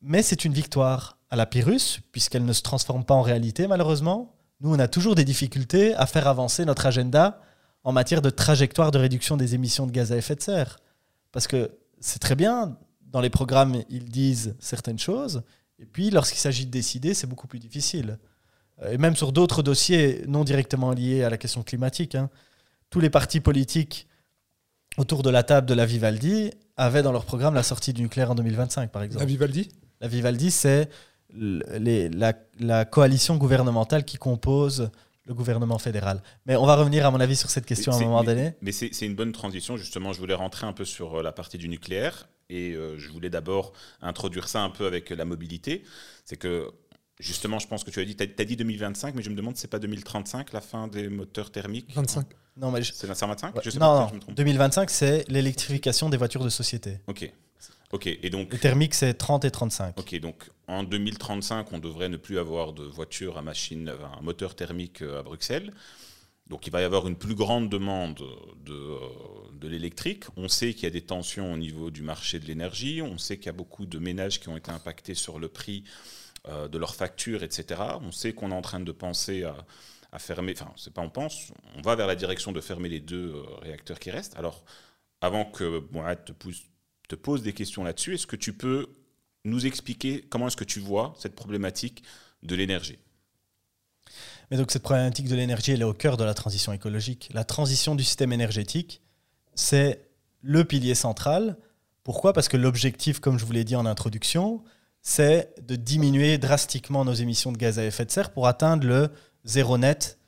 [0.00, 4.36] mais c'est une victoire à la Pyrrhus, puisqu'elle ne se transforme pas en réalité, malheureusement.
[4.60, 7.40] Nous, on a toujours des difficultés à faire avancer notre agenda
[7.84, 10.78] en matière de trajectoire de réduction des émissions de gaz à effet de serre.
[11.32, 11.70] Parce que
[12.00, 12.76] c'est très bien,
[13.06, 15.42] dans les programmes, ils disent certaines choses,
[15.78, 18.18] et puis lorsqu'il s'agit de décider, c'est beaucoup plus difficile.
[18.90, 22.28] Et même sur d'autres dossiers non directement liés à la question climatique, hein,
[22.90, 24.06] tous les partis politiques
[24.98, 28.32] autour de la table de la Vivaldi avaient dans leur programme la sortie du nucléaire
[28.32, 29.24] en 2025, par exemple.
[29.24, 29.70] La Vivaldi?
[30.02, 30.90] La Vivaldi, c'est
[31.34, 34.90] les- la, la coalition gouvernementale qui compose
[35.24, 36.22] le gouvernement fédéral.
[36.46, 38.54] Mais on va revenir, à mon avis, sur cette question à un moment mais- donné.
[38.60, 40.12] Mais c'est c'est une bonne transition, justement.
[40.12, 42.28] Je voulais rentrer un peu sur euh, la partie du nucléaire.
[42.50, 43.72] Et euh, je voulais d'abord
[44.02, 45.84] introduire ça un peu avec la mobilité.
[46.24, 46.70] C'est que,
[47.18, 49.56] justement, je pense que tu as dit, tu as, dit 2025, mais je me demande
[49.56, 51.94] c'est pas 2035, la fin des moteurs thermiques?
[51.94, 52.26] 25.
[52.58, 54.34] Non, mais je- C'est 2025 ouais, Je sais non, pas, non, je me trompe.
[54.34, 56.98] 2025, c'est l'électrification des voitures de société.
[57.06, 57.32] Ok.
[57.92, 58.06] Ok.
[58.06, 59.98] Et donc, Le thermique, c'est 30 et 35.
[59.98, 64.54] Ok, donc en 2035, on devrait ne plus avoir de voitures à machine, un moteur
[64.54, 65.72] thermique euh, à Bruxelles.
[66.48, 68.22] Donc il va y avoir une plus grande demande
[68.64, 68.98] de, euh,
[69.54, 70.24] de l'électrique.
[70.36, 73.00] On sait qu'il y a des tensions au niveau du marché de l'énergie.
[73.02, 75.84] On sait qu'il y a beaucoup de ménages qui ont été impactés sur le prix
[76.48, 77.80] euh, de leurs factures, etc.
[78.02, 79.54] On sait qu'on est en train de penser à,
[80.10, 83.00] à fermer, enfin, c'est pas on pense, on va vers la direction de fermer les
[83.00, 84.36] deux euh, réacteurs qui restent.
[84.36, 84.64] Alors,
[85.20, 86.64] avant que Mourad te, pousse-
[87.08, 88.88] te pose des questions là-dessus, est-ce que tu peux
[89.44, 92.02] nous expliquer comment est-ce que tu vois cette problématique
[92.42, 92.98] de l'énergie?
[94.50, 97.30] Mais donc cette problématique de l'énergie, elle est au cœur de la transition écologique.
[97.32, 99.00] La transition du système énergétique,
[99.54, 100.06] c'est
[100.42, 101.56] le pilier central.
[102.04, 102.32] Pourquoi?
[102.32, 104.62] Parce que l'objectif, comme je vous l'ai dit en introduction,
[105.00, 109.10] c'est de diminuer drastiquement nos émissions de gaz à effet de serre pour atteindre le
[109.44, 110.18] zéro net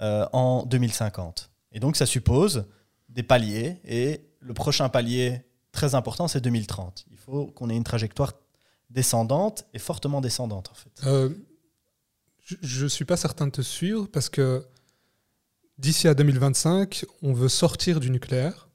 [0.00, 1.50] euh, en 2050.
[1.72, 2.66] Et donc ça suppose
[3.08, 3.80] des paliers.
[3.84, 7.06] Et le prochain palier très important, c'est 2030.
[7.10, 8.32] Il faut qu'on ait une trajectoire
[8.90, 11.06] descendante et fortement descendante en fait.
[11.06, 11.30] Euh,
[12.62, 14.66] je ne suis pas certain de te suivre parce que
[15.78, 18.68] d'ici à 2025, on veut sortir du nucléaire.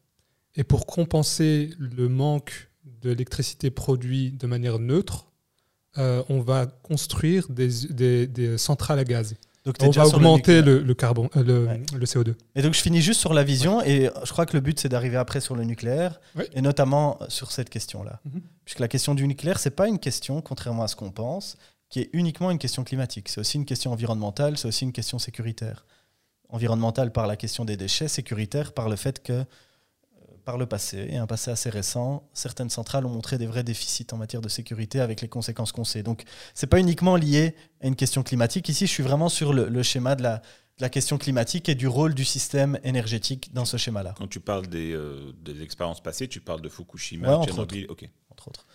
[0.55, 5.27] Et pour compenser le manque d'électricité produite de manière neutre,
[5.97, 9.35] euh, on va construire des, centrales à gaz.
[9.66, 11.82] Donc On va augmenter le, le carbone, euh, le, Ouais.
[11.97, 12.36] le CO2.
[12.55, 14.89] Et donc je finis juste sur la vision, et je crois que le but c'est
[14.89, 16.20] d'arriver après sur le nucléaire,
[16.53, 18.20] et notamment sur cette question-là.
[18.26, 18.41] Mhm.
[18.63, 21.57] Puisque la question du nucléaire, c'est pas une question, contrairement à ce qu'on pense,
[21.89, 23.28] qui est uniquement une question climatique.
[23.30, 25.86] C'est aussi une question environnementale, c'est aussi une question sécuritaire.
[26.49, 29.43] Environnementale par la question des déchets, sécuritaire par le fait que, euh,
[30.45, 34.07] par le passé, et un passé assez récent, certaines centrales ont montré des vrais déficits
[34.11, 36.03] en matière de sécurité avec les conséquences qu'on sait.
[36.03, 36.23] Donc
[36.53, 38.69] c'est pas uniquement lié à une question climatique.
[38.69, 41.75] Ici, je suis vraiment sur le, le schéma de la, de la question climatique et
[41.75, 46.01] du rôle du système énergétique dans ce schéma-là, Quand tu parles des, euh, des expériences
[46.03, 47.87] passées, tu parles de Fukushima, Ouais, Tchernobyl.
[47.89, 48.07] Ok.
[48.29, 48.67] entre autres.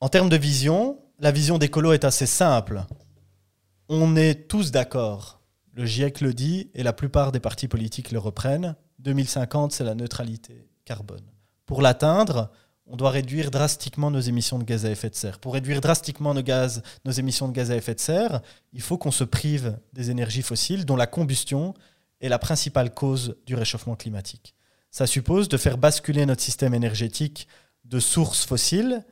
[0.00, 2.84] En termes de vision, la vision d'écolo est assez simple.
[3.88, 5.40] On est tous d'accord.
[5.72, 8.76] Le GIEC le dit et la plupart des partis politiques le reprennent.
[9.06, 11.24] 2050, c'est la neutralité carbone.
[11.64, 12.50] Pour l'atteindre,
[12.86, 15.38] on doit réduire drastiquement nos émissions de gaz à effet de serre.
[15.38, 18.40] Pour réduire drastiquement nos, gaz, nos émissions de gaz à effet de serre,
[18.72, 21.72] il faut qu'on se prive des énergies fossiles dont la combustion
[22.20, 24.54] est la principale cause du réchauffement climatique.
[24.90, 27.46] Ça suppose de faire basculer notre système énergétique
[27.84, 29.04] de sources fossiles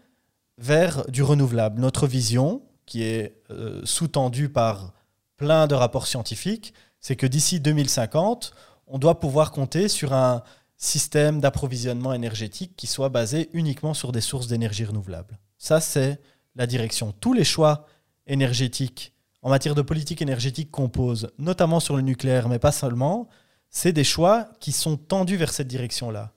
[0.59, 1.81] vers du renouvelable.
[1.81, 4.93] Notre vision, qui est euh, sous-tendue par
[5.37, 8.55] plein de rapports scientifiques, c'est que d'ici 2050,
[8.87, 10.43] on doit pouvoir compter sur un
[10.77, 15.39] système d'approvisionnement énergétique qui soit basé uniquement sur des sources d'énergie renouvelables.
[15.57, 16.21] Ça, c'est
[16.57, 17.13] la direction.
[17.13, 17.87] Tous les choix
[18.27, 19.13] énergétiques
[19.43, 23.29] en matière de politique énergétique qu'on pose, notamment sur le nucléaire, mais pas seulement,
[23.69, 26.33] c'est des choix qui sont tendus vers cette direction-là.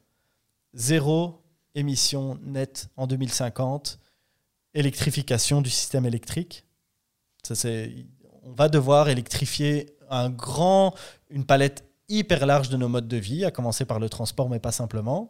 [0.74, 1.42] Zéro
[1.74, 4.00] émission nette en 2050,
[4.74, 6.66] électrification du système électrique.
[7.44, 7.70] Ça,
[8.44, 10.94] on va devoir électrifier un grand,
[11.30, 14.60] une palette hyper large de nos modes de vie, à commencer par le transport, mais
[14.60, 15.30] pas simplement.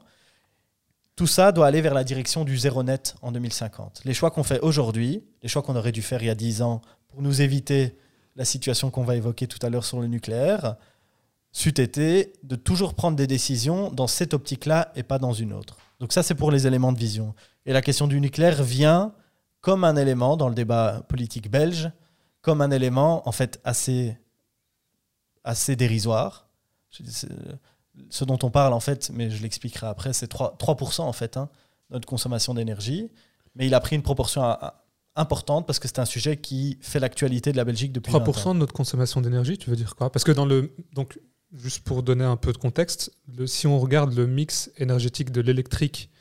[1.16, 4.02] Tout ça doit aller vers la direction du zéro net en 2050.
[4.06, 6.62] Les choix qu'on fait aujourd'hui, les choix qu'on aurait dû faire il y a 10
[6.62, 7.98] ans pour nous éviter
[8.36, 10.76] la situation qu'on va évoquer tout à l'heure sur le nucléaire,
[11.52, 15.78] c'eût été de toujours prendre des décisions dans cette optique-là et pas dans une autre.
[16.00, 17.34] Donc ça, c'est pour les éléments de vision.
[17.66, 19.14] Et la question du nucléaire vient
[19.62, 21.92] comme un élément dans le débat politique belge,
[22.42, 24.16] comme un élément en fait assez,
[25.44, 26.47] assez dérisoire.
[26.92, 27.28] C'est-
[28.12, 31.36] Ce dont on parle en fait, mais je l'expliquerai après, c'est 3%, 3% en fait,
[31.36, 31.50] hein,
[31.90, 33.10] notre consommation d'énergie.
[33.56, 34.84] Mais il a pris une proportion à- à-
[35.16, 38.24] importante parce que c'est un sujet qui fait l'actualité de la Belgique depuis 20 ans.
[38.32, 40.12] 3% de notre consommation d'énergie, tu veux dire quoi?
[40.12, 40.76] Parce que dans le.
[40.94, 41.20] Donc,
[41.56, 45.42] juste pour donner un peu de contexte, le- si on regarde le mix énergétique de
[45.42, 46.12] l'électrique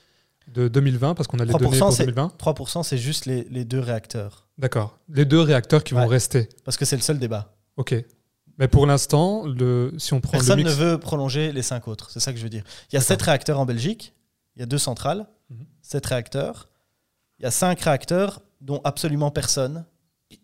[0.49, 2.33] de 2020, parce qu'on a les 3%, données pour c'est- 2020.
[2.39, 4.49] 3%, c'est juste les, les deux réacteurs.
[4.57, 4.99] D'accord.
[5.11, 6.49] Les deux réacteurs qui vont rester.
[6.65, 7.55] Parce que c'est le seul débat.
[7.77, 7.95] Ok.
[8.59, 12.11] Mais pour l'instant, le, si on prend Personne le ne veut prolonger les cinq autres.
[12.11, 12.65] C'est ça que je veux dire.
[12.91, 14.15] Il y a sept réacteurs en Belgique.
[14.57, 15.27] Il y a deux centrales.
[15.51, 15.67] Mhm.
[15.83, 16.69] Sept réacteurs.
[17.39, 19.85] Il y a cinq réacteurs dont absolument personne.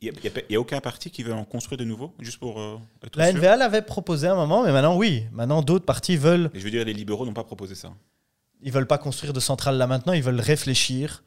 [0.01, 0.13] Il
[0.49, 3.31] n'y a, aucun parti qui veut en construire de nouveaux, juste pour euh, être La
[3.31, 5.25] sûr NVA l'avait proposé à un moment, mais maintenant, oui.
[5.33, 6.51] Maintenant, d'autres partis veulent.
[6.55, 7.93] Et je veux dire, les libéraux n'ont pas proposé ça.
[8.61, 10.13] Ils veulent pas construire de centrales là maintenant.
[10.13, 11.25] Ils veulent réfléchir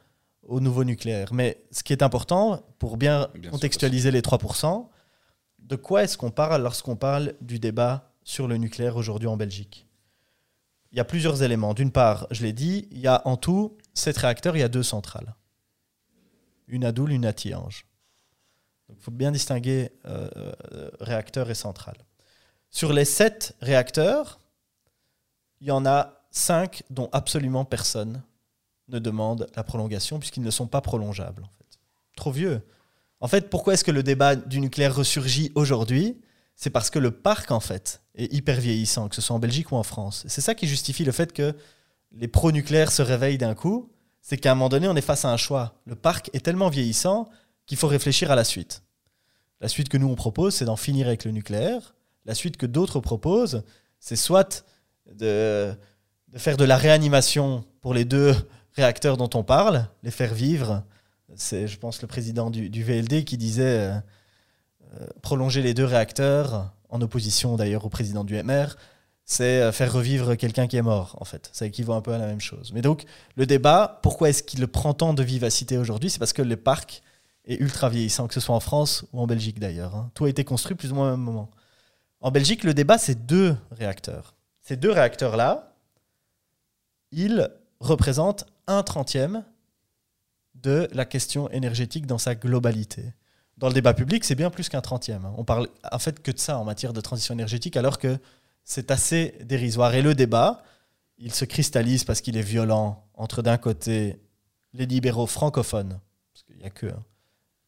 [0.48, 1.34] au nouveau nucléaire.
[1.34, 4.88] Mais ce qui est important, pour bien, Bien sûr, contextualiser les 3%,
[5.66, 9.88] de quoi est-ce qu'on parle lorsqu'on parle du débat sur le nucléaire aujourd'hui en Belgique?
[10.92, 11.74] Il y a plusieurs éléments.
[11.74, 14.70] D'une part, je l'ai dit, il y a en tout sept réacteurs, il y a
[14.70, 15.36] deux centrales.
[16.68, 17.86] Une à Doul, une à Tihange.
[18.90, 20.30] Il faut bien distinguer euh,
[20.72, 21.98] euh, réacteur et centrale.
[22.70, 24.40] Sur les sept réacteurs,
[25.62, 28.22] il y en a cinq dont absolument personne
[28.90, 31.44] ne demande la prolongation puisqu'ils ne sont pas prolongeables.
[31.44, 31.80] En fait.
[32.16, 32.62] Trop vieux.
[33.20, 36.20] En fait, pourquoi est-ce que le débat du nucléaire ressurgit aujourd'hui?
[36.56, 39.72] C'est parce que le parc, en fait, est hyper vieillissant, que ce soit en Belgique
[39.72, 40.24] ou en France.
[40.28, 41.54] C'est ça qui justifie le fait que
[42.12, 43.92] les pro-nucléaires se réveillent d'un coup.
[44.22, 45.82] C'est qu'à un moment donné, on est face à un choix.
[45.86, 47.30] Le parc est tellement vieillissant
[47.66, 48.84] qu'il faut réfléchir à la suite.
[49.62, 51.96] La suite que nous, on propose, c'est d'en finir avec le nucléaire.
[52.26, 53.64] La suite que d'autres proposent,
[54.00, 54.66] c'est soit
[55.12, 55.74] de,
[56.30, 58.36] de faire de la réanimation pour les deux
[58.74, 60.84] réacteurs dont on parle, les faire vivre.
[61.36, 64.00] C'est, je pense, le président du, VLD qui disait euh,
[65.02, 68.76] euh, prolonger les deux réacteurs, en opposition d'ailleurs au président du MR,
[69.26, 71.50] c'est euh, faire revivre quelqu'un qui est mort, en fait.
[71.52, 72.72] Ça équivaut un peu à la même chose.
[72.74, 73.06] Mais donc,
[73.36, 76.10] le débat, pourquoi est-ce qu'il prend tant de vivacité aujourd'hui?
[76.10, 77.02] C'est parce que le parc
[77.46, 79.96] est ultra vieillissant, que ce soit en France ou en Belgique d'ailleurs.
[79.96, 80.12] hein.
[80.14, 81.50] Tout a été construit plus ou moins au même moment.
[82.22, 84.36] En Belgique, le débat, c'est deux réacteurs.
[84.62, 85.74] Ces deux réacteurs-là,
[87.12, 87.50] ils
[87.80, 89.44] représentent un trentième
[90.66, 93.14] de la question énergétique dans sa globalité.
[93.58, 95.26] Dans le débat public, c'est bien plus qu'un trentième.
[95.38, 98.18] On parle en fait que de ça en matière de transition énergétique, alors que
[98.64, 99.94] c'est assez dérisoire.
[99.94, 100.64] Et le débat,
[101.18, 104.20] il se cristallise parce qu'il est violent entre d'un côté
[104.74, 106.00] les libéraux francophones,
[106.34, 107.04] parce qu'il n'y a que, hein,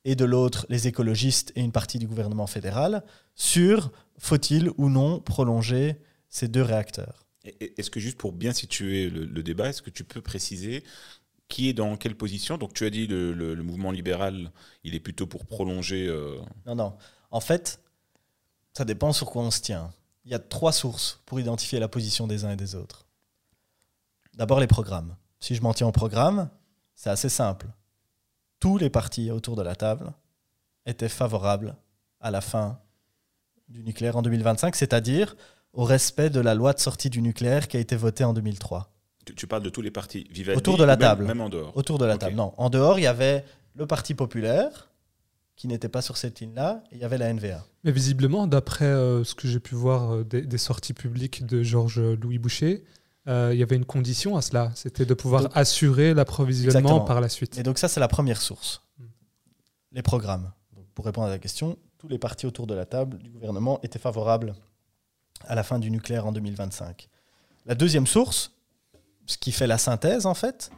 [0.04, 3.04] et de l'autre les écologistes et une partie du gouvernement fédéral,
[3.36, 7.26] sur faut-il ou non prolonger ces deux réacteurs.
[7.62, 10.84] Est-ce que juste pour bien situer le débat, est-ce que tu peux préciser
[11.48, 14.52] qui est dans quelle position Donc tu as dit le, le- mouvement libéral,
[14.84, 16.08] il est plutôt pour prolonger.
[16.08, 16.98] euh, Non, non.
[17.32, 17.80] En fait,
[18.74, 19.92] ça dépend sur quoi on se tient.
[20.26, 23.06] Il y a trois sources pour identifier la position des uns et des autres.
[24.34, 25.16] D'abord, les programmes.
[25.40, 26.50] Si je m'en tiens au programme,
[26.96, 27.68] c'est assez simple.
[28.60, 30.12] Tous les partis autour de la table
[30.86, 31.76] étaient favorables
[32.20, 32.80] à la fin
[33.70, 35.36] du nucléaire en 2025, c'est-à-dire
[35.74, 38.92] au respect de la loi de sortie du nucléaire qui a été votée en 2003.
[39.28, 41.26] Tu, tu parles de tous les partis Vivaldi Autour de la même- table.
[41.26, 41.76] Même en dehors.
[41.76, 42.36] Autour de la table.
[42.36, 43.44] Non, en dehors, il y avait
[43.76, 44.90] le Parti populaire,
[45.56, 47.64] qui n'était pas sur cette ligne-là, et il y avait la NVA.
[47.84, 51.64] Mais visiblement, d'après euh, ce que j'ai pu voir euh, des, des sorties publiques de
[51.64, 52.84] Georges-Louis Boucher,
[53.28, 57.22] euh, il y avait une condition à cela, c'était de pouvoir Donc- assurer l'approvisionnement par
[57.22, 57.58] la suite.
[57.58, 58.82] Et donc ça, c'est la première source.
[59.00, 59.06] Hmm.
[59.92, 60.52] Les programmes.
[60.76, 63.80] Donc, pour répondre à la question, tous les partis autour de la table du gouvernement
[63.84, 64.54] étaient favorables
[65.46, 67.10] à la fin du nucléaire en 2025.
[67.66, 68.54] La deuxième source,
[69.28, 70.72] ce qui fait la synthèse en fait,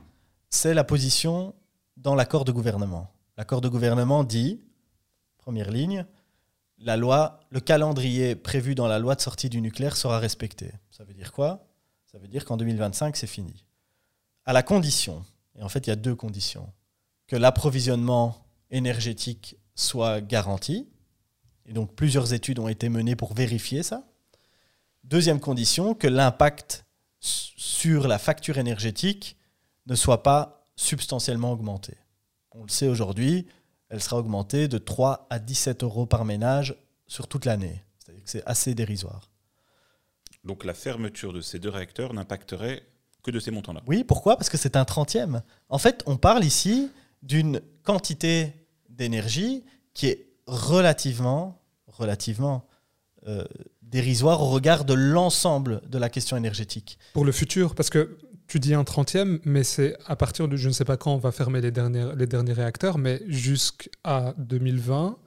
[0.50, 1.56] c'est la position
[1.96, 3.12] dans l'accord de gouvernement.
[3.38, 4.60] L'accord de gouvernement dit,
[5.38, 6.06] première ligne,
[6.80, 10.72] la loi, le calendrier prévu dans la loi de sortie du nucléaire sera respecté.
[10.92, 11.68] Ça veut dire quoi?
[12.06, 13.66] Ça veut dire qu'en 2025, c'est fini.
[14.46, 15.24] À la condition,
[15.58, 16.72] et en fait il y a deux conditions,
[17.28, 20.90] que l'approvisionnement énergétique soit garanti,
[21.66, 24.04] et donc plusieurs études ont été menées pour vérifier ça.
[25.04, 26.86] Deuxième condition, que l'impact
[27.20, 29.38] sur la facture énergétique
[29.88, 31.96] ne soit pas substantiellement augmenté.
[32.52, 33.48] On le sait aujourd'hui,
[33.90, 36.76] elle sera augmentée de 3 à 17 euros par ménage
[37.08, 37.84] sur toute l'année.
[38.00, 39.30] C'est-à-dire que c'est assez dérisoire.
[40.44, 42.84] Donc la fermeture de ces deux réacteurs n'impacterait
[43.24, 43.82] que de ces montants-là.
[43.88, 44.38] Oui, pourquoi?
[44.38, 45.42] Parce que c'est un trentième.
[45.68, 46.92] En fait, on parle ici
[47.22, 48.54] d'une quantité
[48.90, 52.66] d'énergie qui est relativement, relativement
[53.28, 53.44] euh,
[53.90, 57.00] dérisoire au regard de l'ensemble de la question énergétique.
[57.14, 58.18] Pour le futur, parce que
[58.48, 61.18] tu dis un trentième, mais c'est à partir de je ne sais pas quand on
[61.18, 65.18] va fermer les derniers, les derniers réacteurs, mais jusqu'à 2020,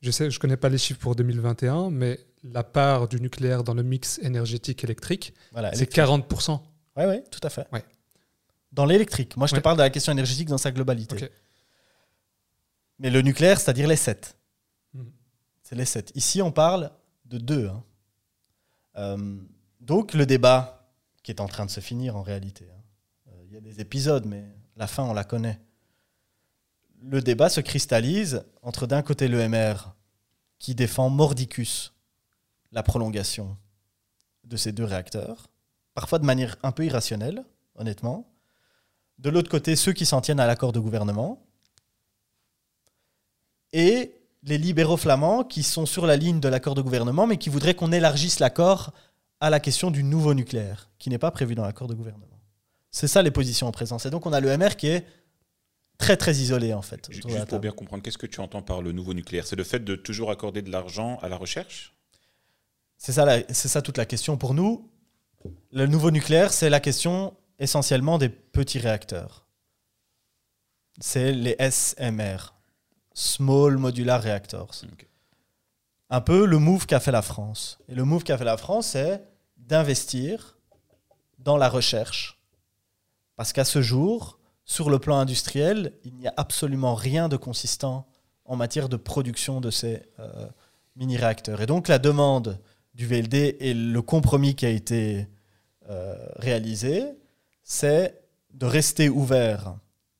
[0.00, 3.74] je sais, je connais pas les chiffres pour 2021, mais la part du nucléaire dans
[3.74, 6.04] le mix énergétique électrique, Voilà, c'est électrique.
[6.04, 6.60] 40%.
[6.96, 7.66] Oui, oui, tout à fait.
[7.72, 7.84] Ouais.
[8.72, 9.36] Dans l'électrique.
[9.36, 11.30] Moi, je te parle de la question énergétique dans sa globalité.
[13.00, 14.36] Mais le nucléaire, c'est-à-dire les 7.
[14.94, 15.10] Mhm.
[15.62, 16.12] C'est les 7.
[16.14, 16.90] Ici, on parle
[17.24, 17.70] de 2.
[19.80, 20.90] Donc, le débat
[21.22, 22.66] qui est en train de se finir en réalité.
[22.70, 22.82] hein.
[23.28, 24.44] Euh, Il y a des épisodes, mais
[24.76, 25.60] la fin, on la connaît.
[27.02, 29.74] Le débat se cristallise entre d'un côté l'EMR
[30.58, 31.92] qui défend mordicus
[32.72, 33.56] la prolongation
[34.44, 35.48] de ces deux réacteurs,
[35.94, 37.44] parfois de manière un peu irrationnelle,
[37.76, 38.28] honnêtement.
[39.18, 41.44] De l'autre côté, ceux qui s'en tiennent à l'accord de gouvernement,
[43.72, 47.48] et les libéraux flamands qui sont sur la ligne de l'accord de gouvernement, mais qui
[47.48, 48.92] voudraient qu'on élargisse l'accord
[49.40, 52.26] à la question du nouveau nucléaire, qui n'est pas prévu dans l'accord de gouvernement.
[52.90, 54.06] C'est ça les positions en présence.
[54.06, 55.06] Et donc on a le MR qui est
[55.98, 57.08] très très isolé en fait.
[57.10, 59.46] Juste pour bien comprendre, qu'est-ce que tu entends par le nouveau nucléaire?
[59.46, 61.94] C'est le fait de toujours accorder de l'argent à la recherche?
[62.96, 64.90] C'est ça, c'est ça toute la question pour nous.
[65.72, 69.46] Le nouveau nucléaire, c'est la question essentiellement des petits réacteurs.
[71.00, 72.54] C'est les SMR,
[73.18, 74.84] Small Modular Reactors.
[76.08, 77.80] Un peu le move qu'a fait la France.
[77.88, 79.24] Et le move qu'a fait la France, c'est
[79.56, 80.56] d'investir
[81.40, 82.38] dans la recherche.
[83.34, 88.06] Parce qu'à ce jour, sur le plan industriel, il n'y a absolument rien de consistant
[88.44, 90.46] en matière de production de ces euh,
[90.94, 91.60] mini-réacteurs.
[91.60, 92.60] Et donc la demande
[92.94, 95.26] du VLD et le compromis qui a été
[95.90, 97.04] euh, réalisé,
[97.64, 98.22] c'est
[98.54, 99.74] de rester ouvert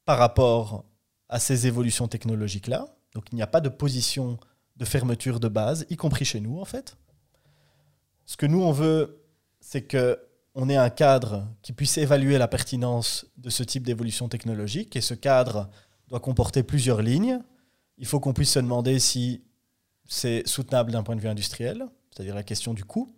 [0.04, 0.84] par rapport
[1.28, 2.86] à ces évolutions technologiques-là.
[3.14, 4.38] Donc il n'y a pas de position
[4.76, 6.96] de fermeture de base, y compris chez nous en fait.
[8.26, 9.24] Ce que nous on veut,
[9.60, 10.18] c'est que
[10.54, 15.00] on ait un cadre qui puisse évaluer la pertinence de ce type d'évolution technologique et
[15.00, 15.70] ce cadre
[16.08, 17.40] doit comporter plusieurs lignes.
[17.96, 19.44] Il faut qu'on puisse se demander si
[20.08, 23.14] c'est soutenable d'un point de vue industriel, c'est-à-dire la question du coût.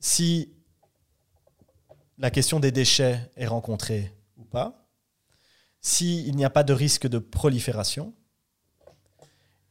[0.00, 0.56] Si
[2.18, 4.85] la question des déchets est rencontrée ou pas.
[5.86, 8.12] S'il n'y a pas de risque de prolifération.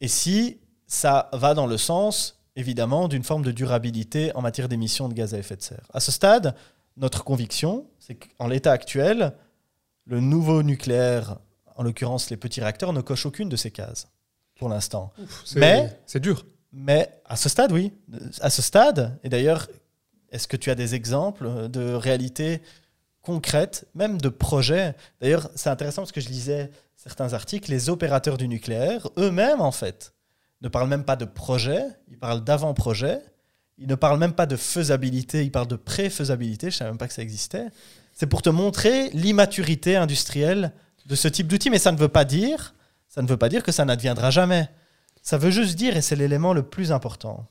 [0.00, 5.10] Et si ça va dans le sens, évidemment, d'une forme de durabilité en matière d'émissions
[5.10, 5.86] de gaz à effet de serre.
[5.92, 6.54] À ce stade,
[6.96, 9.34] notre conviction, c'est qu'en l'état actuel,
[10.06, 11.36] le nouveau nucléaire,
[11.74, 14.08] en l'occurrence les petits réacteurs, ne coche aucune de ces cases,
[14.58, 15.12] pour l'instant.
[15.44, 16.46] C'est- Mais- c'est dur.
[16.72, 17.92] Mais à ce stade, oui.
[18.40, 19.68] À ce stade, et d'ailleurs,
[20.30, 22.62] est-ce que tu as des exemples de réalités
[23.26, 28.38] concrètes, même de projets D'ailleurs, c'est intéressant parce que je lisais certains articles, les opérateurs
[28.38, 30.14] du nucléaire, eux-mêmes, en fait,
[30.62, 33.18] ne parlent même pas de projet, ils parlent d'avant-projet,
[33.78, 36.98] ils ne parlent même pas de faisabilité, ils parlent de pré-faisabilité, je ne savais même
[36.98, 37.66] pas que ça existait.
[38.12, 40.72] C'est pour te montrer l'immaturité industrielle
[41.06, 42.76] de ce type d'outil, mais ça ne veut pas dire,
[43.08, 44.68] ça ne veut pas dire que ça n'adviendra jamais.
[45.20, 47.48] Ça veut juste dire, et c'est l'élément le plus important,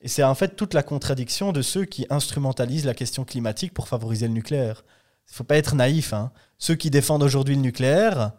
[0.00, 3.86] et c'est en fait toute la contradiction de ceux qui instrumentalisent la question climatique pour
[3.86, 4.82] favoriser le nucléaire.
[5.30, 6.12] Il ne faut pas être naïf.
[6.12, 6.32] hein.
[6.58, 8.32] Ceux qui défendent aujourd'hui le nucléaire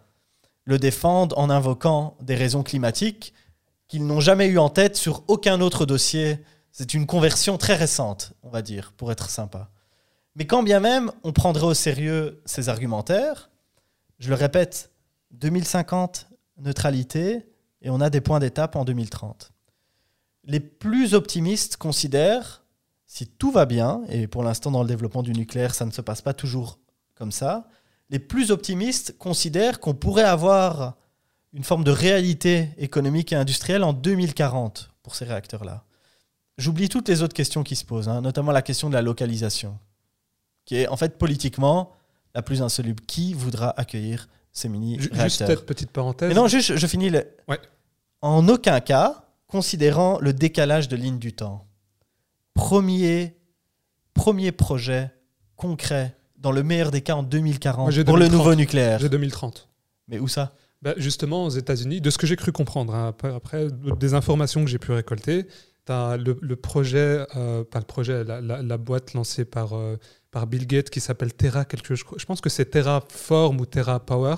[0.65, 3.33] le défendent en invoquant des raisons climatiques
[3.87, 6.39] qu'ils n'ont jamais eu en tête sur aucun autre dossier.
[6.71, 9.71] C'est une conversion très récente, on va dire, pour être sympa.
[10.35, 13.49] Mais quand bien même on prendrait au sérieux ces argumentaires,
[14.19, 14.91] je le répète,
[15.31, 16.27] 2050,
[16.57, 17.47] neutralité,
[17.81, 19.51] et on a des points d'étape en 2030.
[20.43, 22.60] Les plus optimistes considèrent,
[23.13, 25.99] si tout va bien, et pour l'instant dans le développement du nucléaire, ça ne se
[25.99, 26.79] passe pas toujours
[27.15, 27.67] comme ça,
[28.09, 30.95] les plus optimistes considèrent qu'on pourrait avoir
[31.51, 35.83] une forme de réalité économique et industrielle en 2040 pour ces réacteurs-là.
[36.57, 39.77] J'oublie toutes les autres questions qui se posent, hein, notamment la question de la localisation,
[40.63, 41.91] qui est en fait politiquement
[42.33, 43.03] la plus insoluble.
[43.05, 46.29] Qui voudra accueillir ces Juste mini-réacteurs peut-être petite parenthèse.
[46.29, 47.09] mais non, juste, je, je finis.
[47.09, 47.59] le- Ouais.
[48.21, 51.65] En aucun cas, considérant le décalage de ligne du temps,
[52.53, 53.35] premier,
[54.13, 55.11] premier projet
[55.55, 58.37] concret, dans le meilleur des cas en 2040, Moi, j'ai pour le 2030.
[58.39, 58.99] nouveau nucléaire.
[58.99, 59.69] J'ai 2030.
[60.07, 60.53] Mais où ça?
[60.81, 63.67] Bah, justement, aux États-Unis, de ce que j'ai cru comprendre, hein, après, après,
[63.99, 65.45] des informations que j'ai pu récolter,
[65.85, 69.73] tu as le, le projet, euh, pas le projet, la, la- la boîte lancée par,
[69.73, 69.97] euh,
[70.31, 72.15] par Bill Gates qui s'appelle Terra quelque chose.
[72.17, 74.35] Je pense que c'est Terraform ou Terra Power.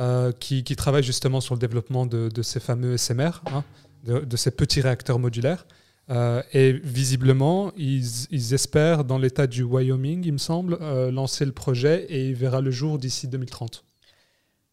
[0.00, 3.64] euh, qui, qui travaille justement sur le développement de, de ces fameux SMR, hein,
[4.04, 5.66] de, de ces petits réacteurs modulaires.
[6.10, 11.52] Euh, et visiblement, ils, espèrent, dans l'état du Wyoming, il me semble, euh, lancer le
[11.52, 13.84] projet et il verra le jour d'ici 2030.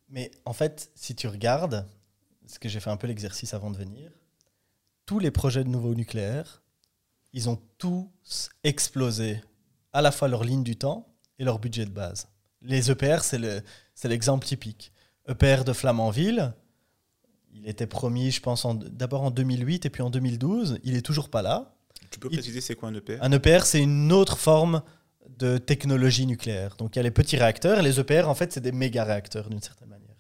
[0.10, 1.86] Mais en fait, si tu regardes,
[2.48, 4.12] ce que j'ai fait un peu l'exercice avant de venir,
[5.06, 6.64] tous les projets de nouveau nucléaire,
[7.34, 9.42] ils ont tous explosé
[9.92, 11.08] à la fois leur ligne du temps
[11.38, 12.28] et leur budget de base.
[12.62, 14.94] Les EPR, c'est l'exemple typique.
[15.28, 16.54] EPR de Flamanville,
[17.56, 20.80] il était promis, je pense, en- d'abord en 2008 et puis en 2012.
[20.84, 21.74] Il est toujours pas là.
[22.12, 24.82] Tu peux préciser c'est quoi un EPR Un EPR, c'est une autre forme
[25.40, 26.76] de technologie nucléaire.
[26.78, 29.50] Donc il y a les petits réacteurs, les EPR, en fait, c'est des méga réacteurs
[29.50, 30.16] d'une certaine manière.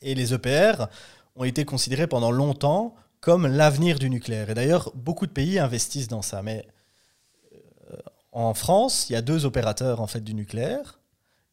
[0.00, 0.86] Et les EPR
[1.36, 4.48] ont été considérés pendant longtemps comme l'avenir du nucléaire.
[4.50, 6.42] Et d'ailleurs, beaucoup de pays investissent dans ça.
[6.42, 6.66] Mais
[7.92, 7.96] euh,
[8.32, 11.00] en France, il y a deux opérateurs en fait du nucléaire.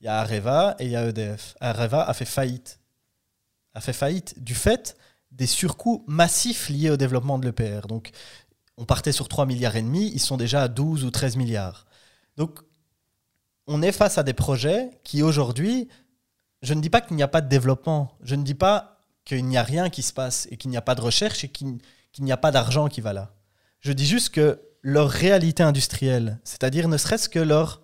[0.02, 1.56] Il y a Areva et il y a EDF.
[1.60, 2.80] Areva a fait faillite.
[3.76, 4.98] A fait faillite du fait
[5.32, 7.88] des surcoûts massifs liés au développement de l'EPR.
[7.88, 8.12] Donc,
[8.78, 11.86] on partait sur 3 milliards et demi, ils sont déjà à 12 ou 13 milliards.
[12.38, 12.60] Donc,
[13.68, 15.88] on est face à des projets qui aujourd'hui,
[16.62, 19.46] je ne dis pas qu'il n'y a pas de développement, je ne dis pas qu'il
[19.46, 21.78] n'y a rien qui se passe et qu'il n'y a pas de recherche et qu'il
[22.16, 23.34] qu'il n'y a pas d'argent qui va là.
[23.82, 27.82] Je dis juste que leur réalité industrielle, c'est-à-dire ne serait-ce que leur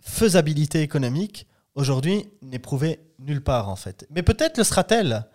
[0.00, 4.06] faisabilité économique, aujourd'hui n'est prouvée nulle part en fait.
[4.10, 5.26] Mais peut-être le sera-t-elle.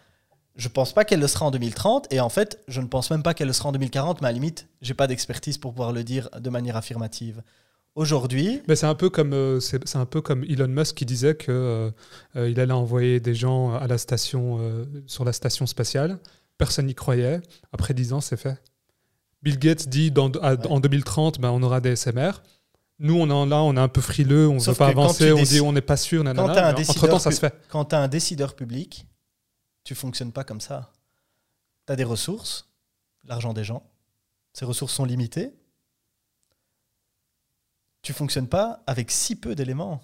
[0.56, 3.22] Je pense pas qu'elle le sera en 2030 et en fait, je ne pense même
[3.22, 5.92] pas qu'elle le sera en 2040, mais à la limite, j'ai pas d'expertise pour pouvoir
[5.94, 7.44] le dire de manière affirmative.
[7.94, 11.06] Aujourd'hui, Mais c'est un peu comme euh, c'est c'est un peu comme Elon Musk qui
[11.06, 11.92] disait que euh,
[12.36, 14.60] euh, il allait envoyer des gens à la station
[15.08, 16.20] sur la station spatiale.
[16.60, 17.40] Personne n'y croyait.
[17.72, 18.60] Après 10 ans, c'est fait.
[19.44, 20.68] Bill Gates dit dans, à- Ouais.
[20.68, 22.42] en 2030, ben, on aura des SMR.
[23.00, 25.32] Nous, on est là, on est un peu frileux, on ne veut pas quand avancer,
[25.32, 26.24] on dit on n'est pas sûr.
[26.24, 27.54] nanana, t'as un mais décideur Entre-temps, ça se fait.
[27.70, 29.06] quand tu as un décideur public,
[29.84, 30.92] tu fonctionnes pas comme ça.
[31.86, 32.68] Tu as des ressources,
[33.24, 33.84] l'argent des gens.
[34.54, 35.54] Ces ressources sont limitées.
[38.02, 40.02] Tu fonctionnes pas avec si peu d'éléments.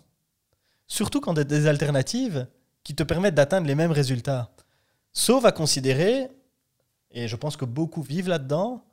[0.87, 2.47] Surtout quand tu as des alternatives
[2.83, 4.51] qui te permettent d'atteindre les mêmes résultats.
[5.13, 6.29] Sauf à considérer,
[7.11, 8.85] et je pense que beaucoup vivent là-dedans,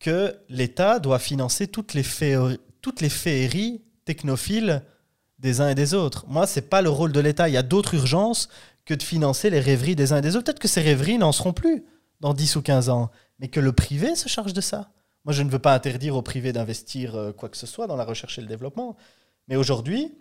[0.00, 2.02] que l'État doit financer toutes les,
[2.82, 4.82] toutes les féeries technophiles
[5.38, 6.24] des uns et des autres.
[6.28, 7.48] Moi, c'est pas le rôle de l'État.
[7.48, 8.48] Il y a d'autres urgences
[8.84, 10.44] que de financer les rêveries des uns et des autres.
[10.44, 11.84] Peut-être que ces rêveries n'en seront plus
[12.20, 14.90] dans 10 ou 15 ans, mais que le privé se charge de ça.
[15.24, 17.96] Moi, je ne veux pas interdire au privé d'investir euh, quoi que ce soit dans
[17.96, 18.96] la recherche et le développement.
[19.48, 20.12] Mais aujourd'hui,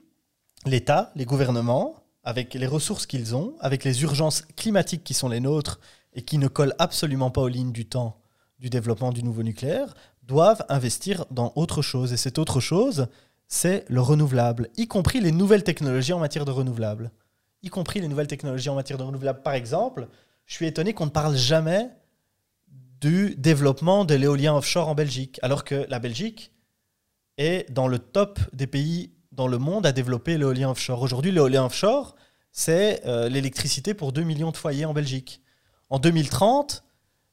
[0.66, 5.40] l'État, les gouvernements, avec les ressources qu'ils ont, avec les urgences climatiques qui sont les
[5.40, 5.80] nôtres
[6.14, 8.22] et qui ne collent absolument pas aux lignes du temps
[8.60, 12.14] du développement du nouveau nucléaire, doivent investir dans autre chose.
[12.14, 13.08] Et cette autre chose,
[13.48, 17.12] c'est le renouvelable, y compris les nouvelles technologies en matière de renouvelable.
[17.64, 19.42] Y compris les nouvelles technologies en matière de renouvelable.
[19.42, 20.08] Par exemple,
[20.46, 21.90] je suis étonné qu'on ne parle jamais
[23.02, 26.54] du développement de l'éolien offshore en Belgique, alors que la Belgique
[27.38, 31.02] est dans le top des pays dans le monde à développer l'éolien offshore.
[31.02, 32.16] Aujourd'hui, l'éolien offshore,
[32.52, 35.42] c'est euh, l'électricité pour 2 millions de foyers en Belgique.
[35.90, 36.84] En 2030,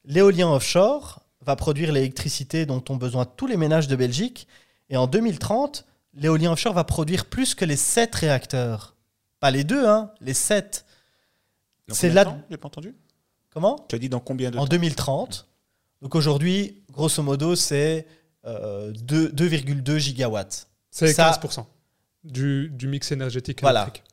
[0.04, 4.46] l'éolien offshore va produire l'électricité dont ont besoin tous les ménages de Belgique.
[4.90, 5.84] Et en 2030,
[6.14, 8.94] l'éolien offshore va produire plus que les 7 réacteurs.
[9.40, 10.84] Pas les deux, hein, les 7.
[11.88, 12.94] Dans C'est là- J'ai pas entendu.
[13.50, 13.84] Comment?
[13.88, 14.68] Tu as dit dans combien de En temps?
[14.68, 15.48] 2030.
[16.02, 18.06] Donc aujourd'hui, grosso modo, c'est
[18.46, 20.68] euh, deux- 2,2 gigawatts.
[20.90, 21.66] C'est Ça- 15%
[22.24, 23.82] du, du mix énergétique Voilà.
[23.82, 24.04] électrique.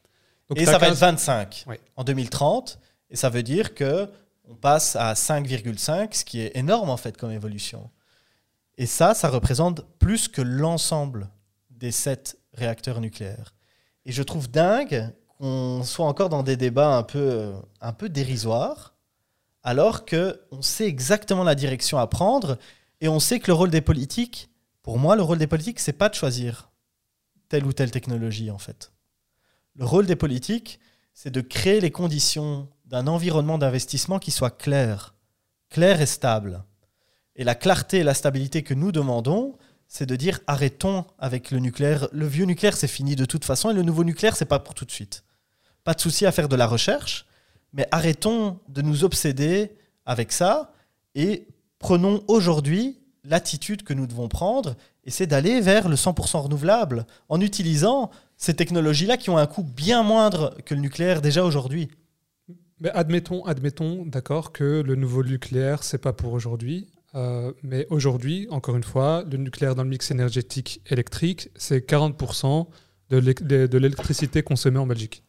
[0.49, 1.79] Donc, et ça va 15 être 25 Ouais.
[1.95, 2.79] en 2030.
[3.09, 4.09] Et ça veut dire que
[4.47, 7.89] on passe à 5,5, ce qui est énorme en fait comme évolution.
[8.77, 11.29] Et ça, ça représente plus que l'ensemble
[11.69, 13.53] des sept réacteurs nucléaires.
[14.05, 18.95] Et je trouve dingue qu'on soit encore dans des débats un peu, un peu dérisoires,
[19.63, 22.57] alors que on sait exactement la direction à prendre
[23.01, 24.49] et on sait que le rôle des politiques,
[24.83, 26.69] pour moi, le rôle des politiques, c'est pas de choisir
[27.49, 28.91] telle ou telle technologie en fait.
[29.75, 30.79] Le rôle des politiques,
[31.13, 35.15] c'est de créer les conditions d'un environnement d'investissement qui soit clair,
[35.69, 36.63] clair et stable.
[37.35, 39.57] Et la clarté et la stabilité que nous demandons,
[39.87, 42.07] c'est de dire arrêtons avec le nucléaire.
[42.11, 44.73] Le vieux nucléaire, c'est fini de toute façon, et le nouveau nucléaire, c'est pas pour
[44.73, 45.23] tout de suite.
[45.83, 47.25] Pas de souci à faire de la recherche,
[47.73, 49.75] mais arrêtons de nous obséder
[50.05, 50.71] avec ça
[51.13, 51.47] et
[51.79, 57.41] prenons aujourd'hui l'attitude que nous devons prendre, et c'est d'aller vers le 100% renouvelable en
[57.41, 61.89] utilisant ces technologies-là qui ont un coût bien moindre que le nucléaire déjà aujourd'hui.
[62.79, 66.87] Mais admettons, admettons, d'accord, que le nouveau nucléaire, c'est pas pour aujourd'hui.
[67.15, 72.67] Euh, mais aujourd'hui, encore une fois, le nucléaire dans le mix énergétique électrique, c'est 40%
[73.09, 75.23] de l'é- de de l'électricité consommée en Belgique.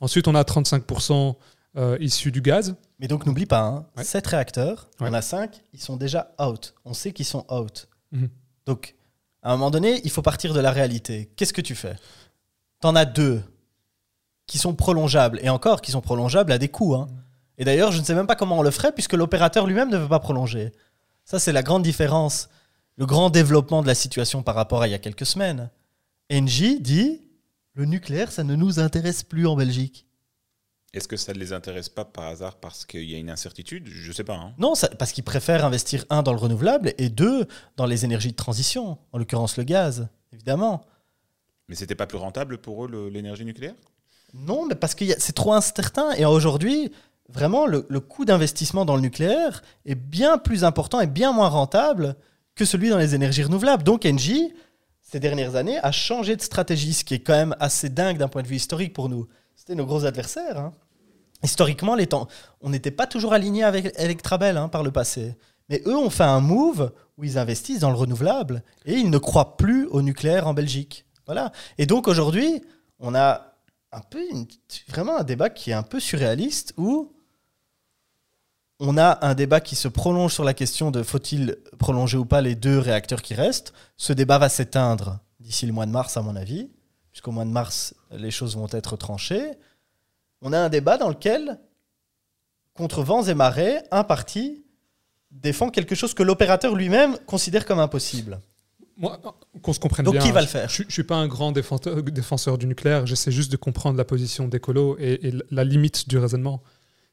[0.00, 1.36] Ensuite, on a 35%
[1.78, 2.74] euh, issus du gaz.
[2.98, 4.04] Mais donc n'oublie pas, hein, Ouais.
[4.04, 5.08] 7 réacteurs, Ouais.
[5.10, 6.74] on a 5, ils sont déjà out.
[6.84, 7.88] On sait qu'ils sont out.
[8.12, 8.28] Mhm.
[8.66, 8.94] Donc,
[9.42, 11.30] à un moment donné, il faut partir de la réalité.
[11.36, 11.94] Qu'est-ce que tu fais?
[12.80, 13.42] T'en as deux
[14.46, 16.94] qui sont prolongeables, et encore qui sont prolongeables à des coûts.
[16.94, 17.08] hein.
[17.58, 19.96] Et d'ailleurs, je ne sais même pas comment on le ferait, puisque l'opérateur lui-même ne
[19.96, 20.72] veut pas prolonger.
[21.24, 22.48] Ça, c'est la grande différence,
[22.96, 25.70] le grand développement de la situation par rapport à il y a quelques semaines.
[26.32, 27.22] Engie dit,
[27.74, 30.06] le nucléaire, ça ne nous intéresse plus en Belgique.
[30.92, 33.86] Est-ce que ça ne les intéresse pas par hasard parce qu'il y a une incertitude?
[33.88, 34.36] Je sais pas.
[34.36, 34.54] hein.
[34.58, 38.30] Non, ça- parce qu'ils préfèrent investir, un, dans le renouvelable, et deux, dans les énergies
[38.30, 40.84] de transition, en l'occurrence le gaz, évidemment.
[41.68, 43.74] Mais c'était pas plus rentable pour eux l'énergie nucléaire?
[44.38, 46.12] Non, mais parce que c'est trop incertain.
[46.12, 46.92] Et aujourd'hui,
[47.28, 51.48] vraiment, le, le coût d'investissement dans le nucléaire est bien plus important et bien moins
[51.48, 52.16] rentable
[52.54, 53.82] que celui dans les énergies renouvelables.
[53.82, 54.52] Donc Engie,
[55.02, 58.28] ces dernières années, a changé de stratégie, ce qui est quand même assez dingue d'un
[58.28, 59.26] point de vue historique pour nous.
[59.54, 60.58] C'était nos gros adversaires.
[60.58, 60.72] hein.
[61.42, 62.28] Historiquement, les temps,
[62.60, 65.36] on n'était pas toujours alignés avec Electrabel hein, par le passé.
[65.68, 69.18] Mais eux ont fait un move où ils investissent dans le renouvelable et ils ne
[69.18, 71.04] croient plus au nucléaire en Belgique.
[71.26, 71.52] Voilà.
[71.78, 72.62] Et donc aujourd'hui,
[73.00, 73.55] on a
[73.96, 74.46] un
[74.88, 77.12] vraiment un débat qui est un peu surréaliste où
[78.78, 82.42] on a un débat qui se prolonge sur la question de faut-il prolonger ou pas
[82.42, 83.72] les deux réacteurs qui restent.
[83.96, 86.70] Ce débat va s'éteindre d'ici le mois de mars, à mon avis,
[87.10, 89.52] puisqu'au mois de mars, les choses vont être tranchées.
[90.42, 91.58] On a un débat dans lequel,
[92.74, 94.64] contre vents et marées, un parti
[95.30, 98.40] défend quelque chose que l'opérateur lui-même considère comme impossible.
[98.96, 99.20] Moi,
[99.62, 100.22] qu'on se comprenne Donc, bien.
[100.22, 103.06] qui va le je- faire Je ne suis pas un grand défenseur, défenseur du nucléaire.
[103.06, 106.62] J'essaie juste de comprendre la position d'écolo et, et la limite du raisonnement.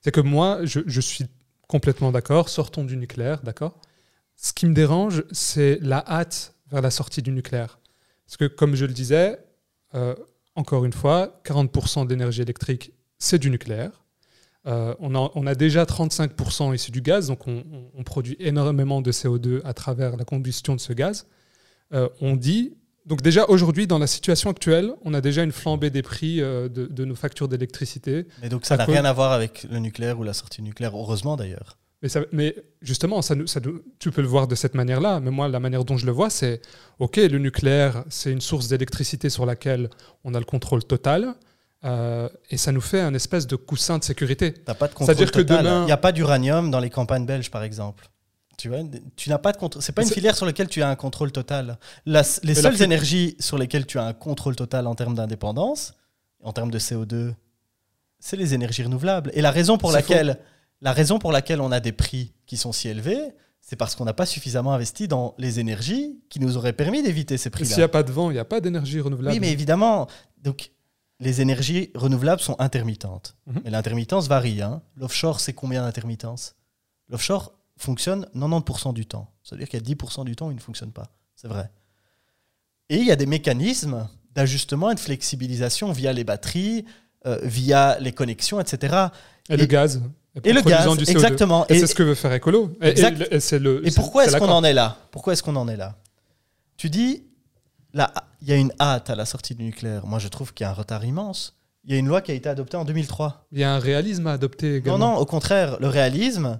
[0.02, 1.26] C'est que moi, je, je suis
[1.68, 2.48] complètement d'accord.
[2.50, 3.80] Sortons du nucléaire, d'accord?
[4.36, 7.80] Ce qui me dérange, c'est la hâte vers la sortie du nucléaire.
[8.26, 9.38] Parce que, comme je le disais,
[9.96, 10.16] euh,
[10.56, 14.04] encore une fois, 40% d'énergie électrique, c'est du nucléaire.
[14.66, 18.38] Euh, on, a, on a déjà 35% issus du gaz, donc on, on- on produit
[18.40, 21.28] énormément de CO2 à travers la combustion de ce gaz.
[21.94, 22.74] Euh, on dit,
[23.06, 26.70] donc déjà aujourd'hui, dans la situation actuelle, on a déjà une flambée des prix euh,
[26.70, 28.26] de, de nos factures d'électricité.
[28.42, 30.96] Mais donc ça n'a cause- rien à voir avec le nucléaire ou la sortie nucléaire,
[30.98, 31.78] heureusement d'ailleurs.
[32.02, 33.34] Mais, ça- mais justement, ça,
[34.00, 36.30] tu peux le voir de cette manière-là, mais moi, la manière dont je le vois,
[36.30, 36.62] c'est,
[37.00, 39.90] OK, le nucléaire, c'est une source d'électricité sur laquelle
[40.26, 41.34] on a le contrôle total,
[41.86, 44.54] euh, et ça nous fait un espèce de coussin de sécurité.
[44.54, 45.64] T'as pas de contrôle total.
[45.64, 48.10] demain- Il n'y a pas d'uranium dans les campagnes belges, par exemple.
[48.58, 48.80] Tu vois,
[49.16, 49.82] tu n'as pas de contrôle.
[49.82, 51.78] C'est pas une filière sur laquelle tu as un contrôle total.
[52.06, 55.94] La- les seules énergies sur lesquelles tu as un contrôle total en termes d'indépendance,
[56.44, 57.34] en termes de CO2,
[58.20, 59.32] c'est les énergies renouvelables.
[59.34, 60.40] Et la raison pour laquelle,
[60.82, 63.20] la raison pour laquelle on a des prix qui sont si élevés,
[63.62, 67.38] c'est parce qu'on n'a pas suffisamment investi dans les énergies qui nous auraient permis d'éviter
[67.38, 67.70] ces prix-là.
[67.70, 69.34] S'il n'y a pas de vent, il n'y a pas d'énergie renouvelable.
[69.34, 70.08] Oui, mais évidemment,
[70.42, 70.72] donc
[71.20, 73.36] les énergies renouvelables sont intermittentes.
[73.48, 73.62] Mhm.
[73.64, 74.62] Mais l'intermittence varie.
[74.62, 74.82] hein.
[74.98, 76.56] L'offshore, c'est combien d'intermittences?
[77.10, 79.30] L'offshore fonctionne 90% du temps.
[79.44, 81.08] C'est-à-dire qu'il y a 10% du temps où il ne fonctionne pas.
[81.36, 81.70] C'est vrai.
[82.90, 86.86] Et il y a des mécanismes d'ajustement et de flexibilisation via les batteries,
[87.26, 89.08] euh, via les connexions, etc.
[89.50, 90.02] et le gaz.
[90.44, 91.12] Et le gaz, du CO2.
[91.12, 91.68] exactement.
[91.68, 92.76] Et, Et, c'est ce que veut faire Écolo.
[92.82, 93.22] Exact.
[93.32, 94.98] et le, pourquoi est-ce qu'on en est là?
[95.12, 95.96] Pourquoi est-ce qu'on en est là?
[96.76, 97.24] Tu dis,
[97.94, 98.12] là,
[98.42, 100.08] il y a une hâte à la sortie du nucléaire.
[100.08, 101.56] Moi, je trouve qu'il y a un retard immense.
[101.86, 103.46] Il y a une loi qui a été adoptée en 2003.
[103.52, 104.98] Il y a un réalisme à adopter Non, également.
[104.98, 106.60] non, au contraire, le réalisme,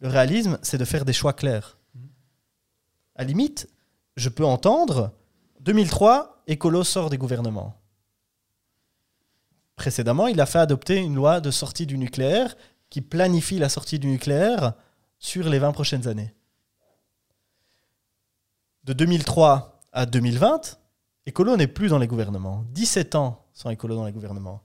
[0.00, 1.78] le réalisme, c'est de faire des choix clairs.
[3.16, 3.68] À limite,
[4.16, 5.12] je peux entendre
[5.60, 7.80] 2003, écolo sort des gouvernements.
[9.76, 12.56] Précédemment, il a fait adopter une loi de sortie du nucléaire
[12.90, 14.74] qui planifie la sortie du nucléaire
[15.18, 16.34] sur les 20 prochaines années.
[18.84, 20.78] De 2003 à 2020,
[21.26, 22.64] écolo n'est plus dans les gouvernements.
[22.70, 24.62] 17 ans sans écolo dans les gouvernements.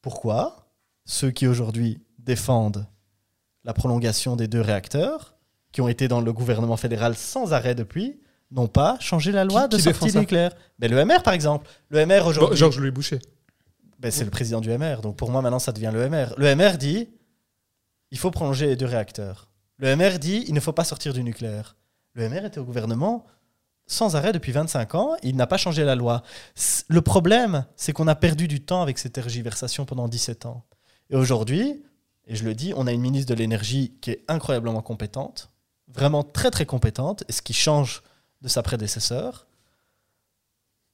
[0.00, 0.68] Pourquoi?
[1.04, 2.86] Ceux qui aujourd'hui défendent
[3.64, 5.34] la prolongation des deux réacteurs,
[5.72, 8.20] qui ont été dans le gouvernement fédéral sans arrêt depuis,
[8.50, 10.52] n'ont pas changé la loi Qui- de qui sortie nucléaire.
[10.80, 11.68] Mais le MR, par exemple.
[11.90, 12.56] Le MR Bon, aujourd'hui.
[12.56, 13.20] Georges Louis Boucher.
[14.00, 15.02] Ben, c'est le président du MR.
[15.02, 16.34] Donc pour moi, maintenant, ça devient le MR.
[16.38, 17.10] Le MR dit
[18.10, 19.48] il faut prolonger les deux réacteurs.
[19.78, 21.76] Le MR dit il ne faut pas sortir du nucléaire.
[22.14, 23.24] Le MR était au gouvernement
[23.86, 25.16] sans arrêt depuis 25 ans.
[25.22, 26.22] Il n'a pas changé la loi.
[26.88, 30.64] Le problème, c'est qu'on a perdu du temps avec cette tergiversation pendant 17 ans.
[31.10, 31.82] Et aujourd'hui,
[32.30, 35.50] et je le dis, on a une ministre de l'énergie qui est incroyablement compétente,
[35.88, 38.02] vraiment très très compétente, et ce qui change
[38.40, 39.46] de sa prédécesseur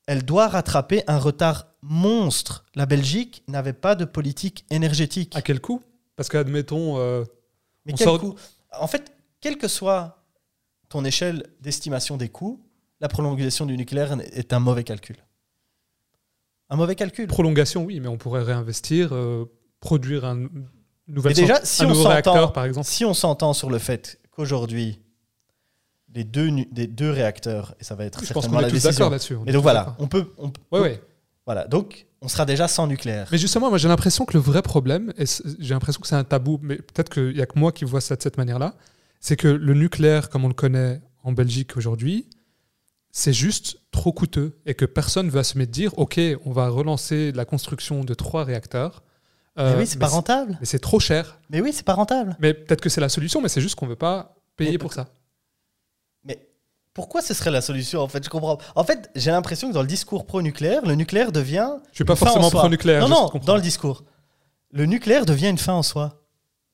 [0.08, 2.64] elle doit rattraper un retard monstre.
[2.76, 5.34] La Belgique n'avait pas de politique énergétique.
[5.34, 5.82] À quel coût?
[6.14, 7.24] Parce qu'admettons, euh,
[7.86, 8.36] Mais quel sort- coût?
[8.78, 10.24] En fait, quelle que soit
[10.88, 12.64] ton échelle d'estimation des coûts,
[13.00, 15.16] la prolongation du nucléaire est un mauvais calcul.
[16.70, 17.26] Un mauvais calcul.
[17.26, 19.46] Prolongation, oui, mais on pourrait réinvestir, euh,
[19.80, 20.46] produire un
[21.08, 22.86] nouvel Mais déjà, si un on réacteur, par exemple.
[22.86, 25.00] Si on s'entend sur le fait qu'aujourd'hui,
[26.14, 28.74] les deux, des deux réacteurs, et ça va être Je pense certainement est la tous
[28.74, 28.90] décision.
[28.92, 29.36] d'accord là-dessus.
[29.44, 31.02] Mais donc voilà, on peut, on Ouais, ouais.
[31.44, 33.28] voilà, donc on sera déjà sans nucléaire.
[33.30, 35.24] Mais justement, moi j'ai l'impression que le vrai problème, et
[35.58, 38.00] j'ai l'impression que c'est un tabou, mais peut-être qu'il n'y a que moi qui vois
[38.00, 38.74] ça de cette manière-là,
[39.20, 42.26] c'est que le nucléaire, comme on le connaît en Belgique aujourd'hui,
[43.12, 47.32] c'est juste trop coûteux et que personne va se mettre dire, OK, on va relancer
[47.32, 49.02] la construction de trois réacteurs.
[49.58, 50.56] Euh, mais oui, c'est pas rentable.
[50.60, 51.38] Mais c'est trop cher.
[51.50, 52.36] Mais oui, c'est pas rentable.
[52.40, 54.78] Mais peut-être que c'est la solution, mais c'est juste qu'on ne veut pas payer Mais
[54.78, 55.08] pour ça.
[56.24, 56.46] Mais
[56.94, 58.24] pourquoi ce serait la solution en fait?
[58.24, 58.58] Je comprends.
[58.74, 61.70] En fait, j'ai l'impression que dans le discours pro-nucléaire, le nucléaire devient.
[61.92, 63.00] Je suis pas forcément pro-nucléaire.
[63.08, 64.04] Non, non, dans le discours.
[64.72, 66.22] Le nucléaire devient une fin en soi.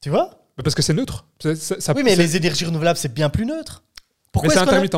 [0.01, 0.31] Tu vois?
[0.59, 1.27] Mais Parce que c'est neutre.
[1.43, 3.85] Ça- ça- ça- Oui, mais c'est- les énergies renouvelables, c'est bien plus neutre.
[3.87, 4.01] mais
[4.33, 4.97] Pourquoi c'est qu'on a- intermittent.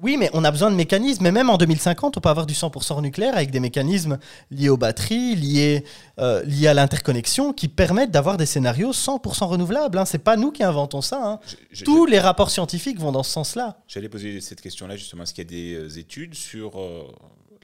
[0.00, 1.26] Oui, mais on a besoin de mécanismes.
[1.26, 4.18] Et même en 2050, on peut avoir du 100% nucléaire avec des mécanismes
[4.52, 5.84] liés aux batteries, liés,
[6.20, 9.98] euh, liés à l'interconnexion, qui permettent d'avoir des scénarios 100% renouvelables.
[9.98, 10.04] Hein.
[10.04, 11.20] C'est pas nous qui inventons ça.
[11.24, 11.40] hein.
[11.84, 13.80] Tous les rapports scientifiques vont dans ce sens-là.
[13.88, 15.24] J'allais poser cette question-là justement.
[15.24, 17.02] Est-ce qu'il y a des euh, études sur euh,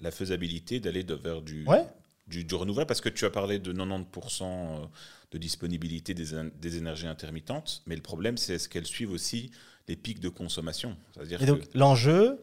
[0.02, 1.84] la faisabilité d'aller vers du, Ouais.
[2.26, 2.88] du, du renouvelable?
[2.88, 4.86] Parce que tu as parlé de 90% euh,
[5.30, 6.26] de disponibilité des,
[6.60, 9.52] des énergies intermittentes, mais le problème, c'est est-ce qu'elles suivent aussi
[9.88, 10.96] les pics de consommation
[11.40, 12.42] Et donc l'enjeu,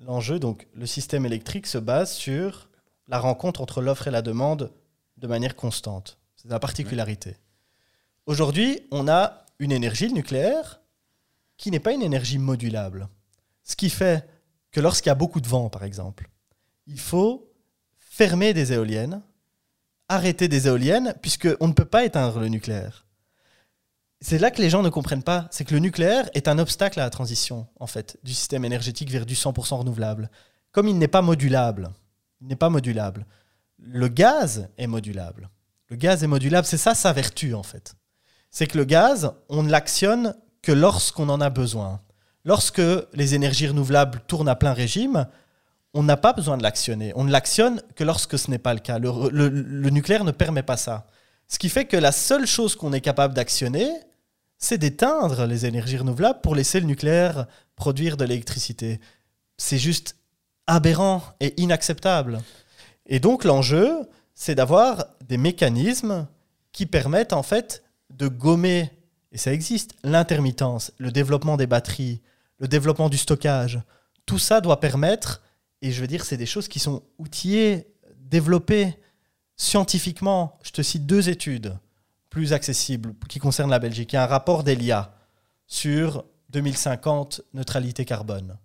[0.00, 2.68] l'enjeu, donc le système électrique se base sur
[3.08, 4.72] la rencontre entre l'offre et la demande
[5.16, 6.18] de manière constante.
[6.36, 7.36] C'est la particularité.
[8.26, 10.80] Aujourd'hui, on a une énergie, le nucléaire,
[11.56, 13.08] qui n'est pas une énergie modulable.
[13.62, 14.28] Ce qui fait
[14.70, 16.28] que lorsqu'il y a beaucoup de vent, par exemple,
[16.86, 17.50] il faut
[17.98, 19.22] fermer des éoliennes,
[20.08, 23.05] arrêter des éoliennes, puisqu'on ne peut pas éteindre le nucléaire.
[24.20, 26.98] C'est là que les gens ne comprennent pas, c'est que le nucléaire est un obstacle
[27.00, 30.30] à la transition, en fait, du système énergétique vers du 100% renouvelable.
[30.72, 31.90] Comme il n'est pas modulable,
[32.40, 33.26] il n'est pas modulable.
[33.78, 35.50] Le gaz est modulable.
[35.88, 37.94] Le gaz est modulable, c'est ça sa vertu, en fait.
[38.50, 42.00] C'est que le gaz, on ne l'actionne que lorsqu'on en a besoin.
[42.44, 42.82] Lorsque
[43.12, 45.26] les énergies renouvelables tournent à plein régime,
[45.94, 47.12] on n'a pas besoin de l'actionner.
[47.16, 48.98] On ne l'actionne que lorsque ce n'est pas le cas.
[48.98, 51.06] Le, nucléaire ne permet pas ça.
[51.48, 53.90] Ce qui fait que la seule chose qu'on est capable d'actionner,
[54.58, 57.46] c'est d'éteindre les énergies renouvelables pour laisser le nucléaire
[57.76, 59.00] produire de l'électricité.
[59.58, 60.16] C'est juste
[60.66, 62.40] aberrant et inacceptable.
[63.06, 66.26] Et donc l'enjeu, c'est d'avoir des mécanismes
[66.72, 68.90] qui permettent en fait de gommer,
[69.32, 72.20] et ça existe, l'intermittence, le développement des batteries,
[72.58, 73.80] le développement du stockage.
[74.24, 75.42] Tout ça doit permettre,
[75.82, 77.86] et je veux dire, c'est des choses qui sont outillées,
[78.18, 78.98] développées
[79.56, 80.58] scientifiquement.
[80.62, 81.76] Je te cite deux études
[82.30, 84.12] plus accessibles qui concernent la Belgique.
[84.12, 85.14] Il y a un rapport d'ELIA
[85.66, 88.58] sur 2050 neutralité carbone.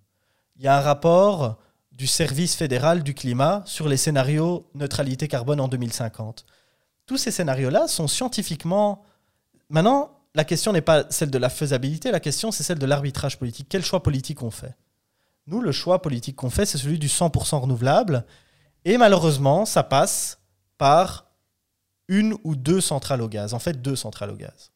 [0.57, 1.57] Il y a un rapport
[1.91, 6.45] du service fédéral du climat sur les scénarios neutralité carbone en 2050.
[7.05, 9.03] Tous ces scénarios-là sont scientifiquement...
[9.69, 13.39] Maintenant, la question n'est pas celle de la faisabilité, la question c'est celle de l'arbitrage
[13.39, 13.67] politique.
[13.69, 14.75] Quel choix politique on fait?
[15.47, 18.25] Nous, le choix politique qu'on fait, c'est celui du 100% renouvelable.
[18.85, 20.40] Et malheureusement, ça passe
[20.81, 21.27] par
[22.07, 23.53] une ou deux centrales au gaz.
[23.53, 24.71] En fait, deux centrales au gaz.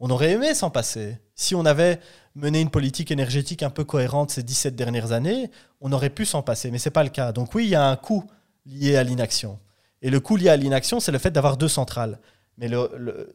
[0.00, 1.20] On aurait aimé s'en passer.
[1.36, 2.00] Si on avait
[2.34, 6.42] mené une politique énergétique un peu cohérente ces 17 dernières années, on aurait pu s'en
[6.42, 7.30] passer, mais ce n'est pas le cas.
[7.30, 8.24] Donc oui, il y a un coût
[8.66, 9.60] lié à l'inaction.
[10.02, 12.18] Et le coût lié à l'inaction, c'est le fait d'avoir deux centrales.
[12.58, 12.68] Mais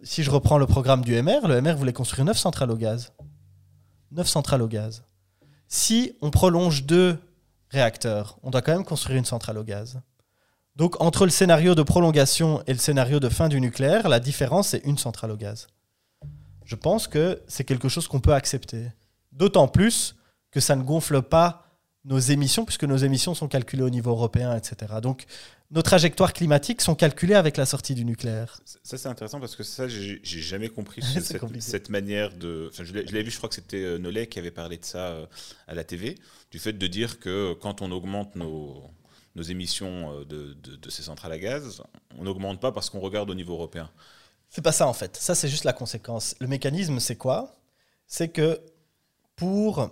[0.03, 3.13] si je reprends le programme du MR, le MR voulait construire neuf centrales au gaz.
[4.11, 5.05] Neuf centrales au gaz.
[5.69, 7.17] Si on prolonge deux
[7.69, 10.01] réacteurs, on doit quand même construire une centrale au gaz.
[10.79, 14.69] Donc entre le scénario de prolongation et le scénario de fin du nucléaire, la différence
[14.69, 15.67] c'est une centrale au gaz.
[16.63, 18.85] Je pense que c'est quelque chose qu'on peut accepter.
[19.33, 20.15] D'autant plus
[20.51, 21.65] que ça ne gonfle pas
[22.05, 24.93] nos émissions, puisque nos émissions sont calculées au niveau européen, etc.
[25.01, 25.25] Donc
[25.69, 28.61] nos trajectoires climatiques sont calculées avec la sortie du nucléaire.
[28.63, 31.01] Ça, c'est intéressant parce que ça, j'ai jamais compris
[31.59, 32.69] cette, manière de.
[32.71, 35.09] Enfin, je l'ai vu, je crois que c'était euh, Nollet qui avait parlé de ça
[35.09, 35.25] euh,
[35.67, 36.15] à la TV,
[36.51, 38.89] du fait de dire que quand on augmente nos,
[39.39, 41.81] nos émissions euh, de, de- ces centrales à gaz,
[42.17, 43.89] on n'augmente pas parce qu'on regarde au niveau européen.
[44.49, 45.15] C'est pas ça en fait.
[45.15, 46.35] Ça, c'est juste la conséquence.
[46.39, 47.55] Le mécanisme, c'est quoi?
[48.05, 48.59] C'est que
[49.37, 49.89] pour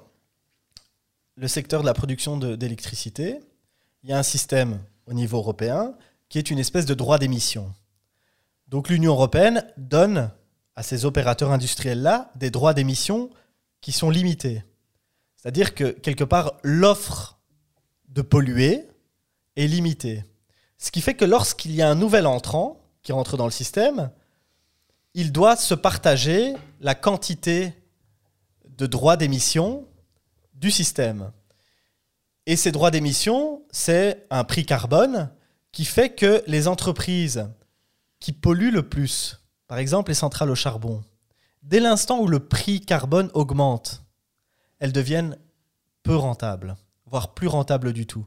[1.36, 3.40] le secteur de la production d'électricité,
[4.04, 5.94] il y a un système au niveau européen
[6.30, 7.74] qui est une espèce de droit d'émission.
[8.68, 10.30] Donc l'Union européenne donne
[10.76, 13.30] à ces opérateurs industriels-là des droits d'émission
[13.80, 14.64] qui sont limités.
[15.38, 17.38] C'est-à-dire que quelque part, l'offre
[18.10, 18.88] de polluer
[19.58, 20.24] est limitée.
[20.78, 24.12] Ce qui fait que lorsqu'il y a un nouvel entrant qui rentre dans le système,
[25.14, 27.74] il doit se partager la quantité
[28.70, 29.86] de droits d'émission
[30.54, 31.32] du système.
[32.46, 35.32] Et ces droits d'émission, c'est un prix carbone
[35.72, 37.50] qui fait que les entreprises
[38.20, 41.04] qui polluent le plus, par exemple les centrales au charbon,
[41.64, 44.04] dès l'instant où le prix carbone augmente,
[44.80, 45.38] elles deviennent
[46.04, 48.26] peu rentables, voire plus rentables du tout.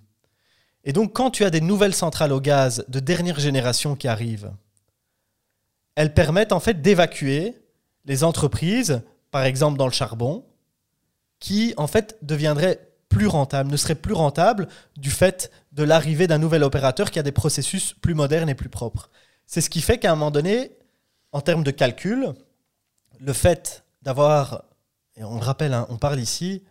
[0.85, 4.53] Et donc quand tu as des nouvelles centrales au gaz de dernière génération qui arrivent,
[5.95, 7.57] elles permettent en fait d'évacuer
[8.07, 10.45] les entreprises, par exemple dans le charbon,
[11.39, 16.39] qui en fait deviendraient plus rentables, ne seraient plus rentables du fait de l'arrivée d'un
[16.39, 19.11] nouvel opérateur qui a des processus plus modernes et plus propres.
[19.47, 20.73] C'est ce qui fait qu'à un moment donné,
[21.33, 22.33] en termes de calcul,
[23.19, 24.65] le fait d'avoir,
[25.17, 26.63] et on le rappelle, hein, on parle ici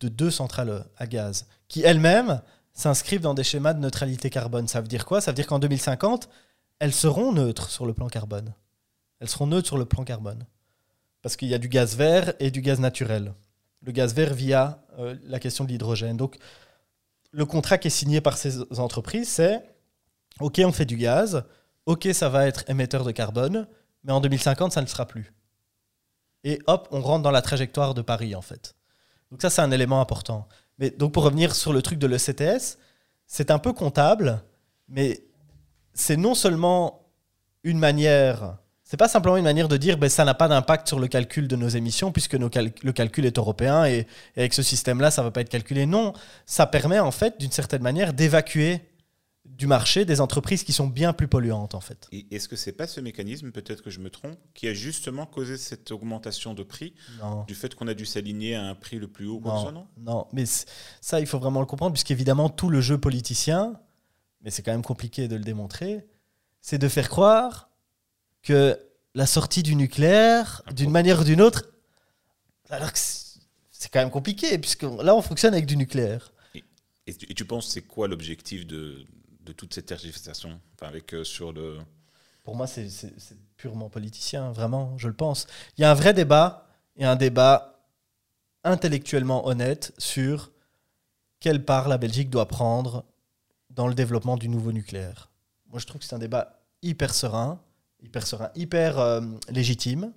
[0.00, 2.40] de deux centrales à gaz, qui elles-mêmes
[2.74, 4.68] s'inscrivent dans des schémas de neutralité carbone.
[4.68, 5.20] Ça veut dire quoi?
[5.20, 6.28] Ça veut dire qu'en 2050,
[6.80, 8.52] elles seront neutres sur le plan carbone.
[9.20, 10.46] Elles seront neutres sur le plan carbone.
[11.22, 13.32] Parce qu'il y a du gaz vert et du gaz naturel.
[13.82, 16.16] Le gaz vert via euh, la question de l'hydrogène.
[16.16, 16.36] Donc,
[17.30, 19.62] le contrat qui est signé par ces entreprises, c'est
[20.40, 21.44] OK, on fait du gaz,
[21.86, 23.68] OK, ça va être émetteur de carbone,
[24.02, 25.32] mais en 2050, ça ne le sera plus.
[26.42, 28.74] Et hop, on rentre dans la trajectoire de Paris, en fait.
[29.30, 30.48] Donc ça, c'est un élément important.
[30.78, 32.78] Mais donc pour revenir sur le truc de l'ECTS,
[33.26, 34.42] c'est un peu comptable,
[34.88, 35.24] mais
[35.92, 37.06] c'est non seulement
[37.62, 40.98] une manière, c'est pas simplement une manière de dire ben, ça n'a pas d'impact sur
[40.98, 44.06] le calcul de nos émissions puisque le calcul est européen et,
[44.36, 45.86] et avec ce système-là, ça va pas être calculé.
[45.86, 46.12] Non,
[46.44, 48.82] ça permet en fait d'une certaine manière d'évacuer
[49.56, 52.08] du marché des entreprises qui sont bien plus polluantes en fait.
[52.30, 55.56] Est-ce que c'est pas ce mécanisme, peut-être que je me trompe, qui a justement causé
[55.56, 56.94] cette augmentation de prix
[57.46, 60.26] du fait qu'on a dû s'aligner à un prix le plus haut non, non, non,
[60.32, 60.44] mais
[61.00, 63.78] ça il faut vraiment le comprendre puisqu'évidemment tout le jeu politicien,
[64.42, 66.06] mais c'est quand même compliqué de le démontrer,
[66.60, 67.70] c'est de faire croire
[68.42, 68.78] que
[69.14, 71.70] la sortie du nucléaire, d'une manière ou d'une autre,
[72.70, 76.32] alors que c'est quand même compliqué puisque là on fonctionne avec du nucléaire.
[77.06, 79.04] Et tu penses c'est quoi l'objectif de,
[79.44, 81.54] de toute cette tergiversation enfin, avec, euh, sur.
[82.42, 82.88] Pour moi, c'est
[83.56, 85.46] purement politicien, vraiment, je le pense.
[85.78, 87.80] Il y a un vrai débat, et un débat
[88.64, 90.50] intellectuellement honnête sur
[91.40, 93.04] quelle part la Belgique doit prendre
[93.70, 95.30] dans le développement du nouveau nucléaire.
[95.70, 97.60] Moi, je trouve que c'est un débat hyper serein,
[98.02, 100.12] hyper serein, hyper euh, légitime,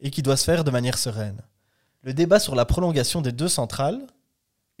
[0.00, 1.40] et qui doit se faire de manière sereine.
[2.02, 4.06] Le débat sur la prolongation des deux centrales,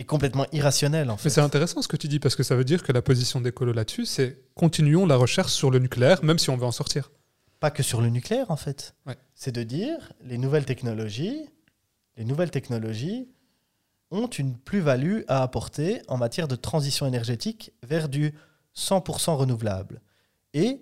[0.00, 1.10] est complètement irrationnel.
[1.10, 1.26] En fait.
[1.26, 3.40] Mais c'est intéressant ce que tu dis, parce que ça veut dire que la position
[3.40, 7.12] d'écolo là-dessus, c'est continuons la recherche sur le nucléaire, même si on veut en sortir.
[7.60, 8.94] Pas que sur le nucléaire, en fait.
[9.34, 11.50] C'est de dire, les nouvelles technologies,
[12.16, 13.28] les nouvelles technologies
[14.10, 18.34] ont une plus-value à apporter en matière de transition énergétique vers du
[18.74, 20.00] 100% renouvelable.
[20.54, 20.80] Et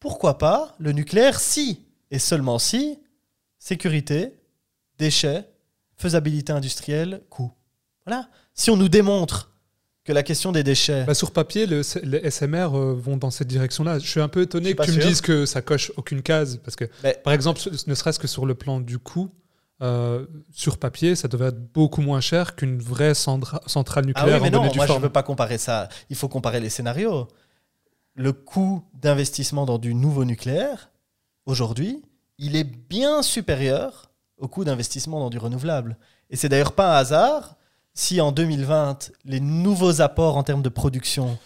[0.00, 2.98] pourquoi pas le nucléaire si, et seulement si,
[3.60, 4.34] sécurité,
[4.98, 5.48] déchets,
[5.96, 7.52] faisabilité industrielle, coût.
[8.04, 8.28] Voilà.
[8.58, 9.52] Si on nous démontre
[10.04, 11.04] que la question des déchets.
[11.04, 13.98] Bah, sur papier, les SMR euh, vont dans cette direction-là.
[13.98, 16.60] Je suis un peu étonné que tu me dises que ça coche aucune case.
[16.64, 16.86] Parce que,
[17.22, 19.30] par exemple, ne serait-ce que sur le plan du coût,
[19.80, 24.42] euh, sur papier, ça devrait être beaucoup moins cher qu'une vraie centrale nucléaire ah oui,
[24.42, 25.88] mais non, moi, je ne veux pas comparer ça.
[26.10, 27.28] Il faut comparer les scénarios.
[28.14, 30.90] Le coût d'investissement dans du nouveau nucléaire,
[31.46, 32.02] aujourd'hui,
[32.38, 35.98] il est bien supérieur au coût d'investissement dans du renouvelable.
[36.30, 37.57] Et c'est d'ailleurs pas un hasard
[37.98, 41.36] si en 2020, les nouveaux apports en termes de production,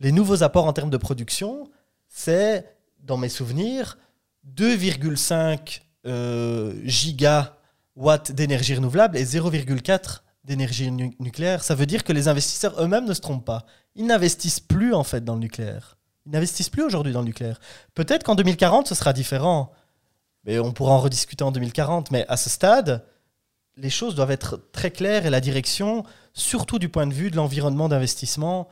[0.00, 1.68] les nouveaux apports en termes de production,
[2.08, 3.98] c'est, dans mes souvenirs,
[4.56, 11.62] 2,5 euh, gigawatts d'énergie renouvelable et 0,4 d'énergie nucléaire.
[11.62, 13.66] Ça veut dire que les investisseurs eux-mêmes ne se trompent pas.
[13.94, 15.98] Ils n'investissent plus en fait dans le nucléaire.
[16.24, 17.60] Ils n'investissent plus aujourd'hui dans le nucléaire.
[17.92, 19.70] Peut-être qu'en 2040, ce sera différent.
[20.44, 22.10] Mais on pourra en rediscuter en 2040.
[22.10, 23.04] Mais à ce stade,
[23.80, 27.36] les choses doivent être très claires et la direction, surtout du point de vue de
[27.36, 28.68] l'environnement d'investissement,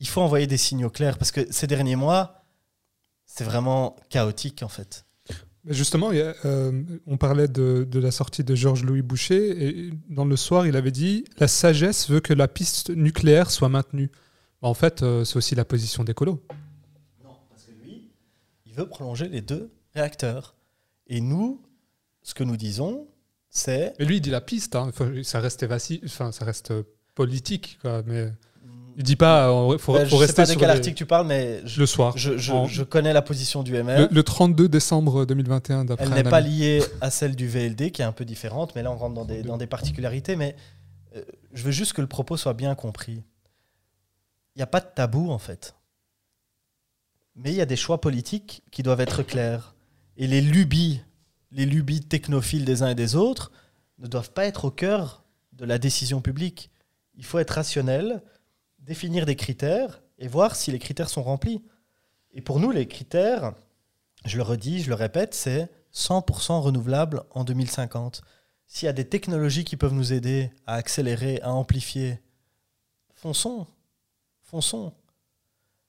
[0.00, 2.44] il faut envoyer des signaux clairs parce que ces derniers mois,
[3.26, 5.04] c'est vraiment chaotique en fait.
[5.64, 10.74] Justement, euh, on parlait de, la sortie de Georges-Louis Boucher et dans le soir, il
[10.74, 14.10] avait dit La sagesse veut que la piste nucléaire soit maintenue.
[14.60, 16.42] En fait, euh, c'est aussi la position des colos.
[17.22, 18.10] Non, parce que lui,
[18.66, 20.56] il veut prolonger les deux réacteurs.
[21.06, 21.62] Et nous,
[22.22, 23.06] ce que nous disons,
[23.52, 23.92] c'est.
[23.98, 24.74] Mais lui, il dit la piste.
[24.74, 24.90] Hein.
[25.22, 25.64] ça reste
[26.04, 26.82] enfin, ça reste euh,
[27.14, 28.02] politique, quoi.
[28.06, 28.32] Mais
[28.96, 29.52] il dit pas.
[29.70, 31.86] Il faut, ben, faut rester sais pas de quel article tu parles, mais je, le
[31.86, 32.16] soir.
[32.16, 34.08] Je, je, connais la position du MR.
[34.10, 36.06] Le, 32 décembre 2021, d'après.
[36.06, 38.90] Elle n'est pas liée à celle du VLD, qui est un peu différente, mais là
[38.90, 40.34] on rentre dans des, dans des particularités.
[40.34, 40.56] Mais
[41.14, 41.22] euh,
[41.52, 43.22] je veux juste que le propos soit bien compris.
[44.54, 45.74] Il n'y a pas de tabou en fait,
[47.36, 49.74] mais il y a des choix politiques qui doivent être clairs.
[50.16, 51.02] Et les lubies
[51.52, 53.52] les lubies technophiles des uns et des autres
[53.98, 55.22] ne doivent pas être au cœur
[55.52, 56.70] de la décision publique.
[57.14, 58.22] Il faut être rationnel,
[58.78, 61.62] définir des critères et voir si les critères sont remplis.
[62.32, 63.54] Et pour nous, les critères,
[64.24, 68.22] je le redis, je le répète, c'est 100% renouvelable en 2050.
[68.66, 72.20] S'il y a des technologies qui peuvent nous aider à accélérer, à amplifier,
[73.14, 73.66] fonçons,
[74.40, 74.94] fonçons.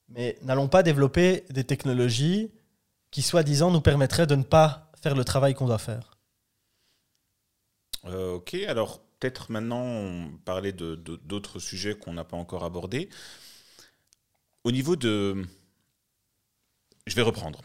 [0.10, 2.52] Mais n'allons pas développer des technologies
[3.10, 6.18] qui, soi-disant, nous permettraient de ne pas faire le travail qu'on doit faire.
[8.06, 13.10] Euh, ok, alors peut-être maintenant parler de, d'autres sujets qu'on n'a pas encore abordés.
[14.64, 15.44] Au niveau de...
[17.06, 17.62] Je vais reprendre.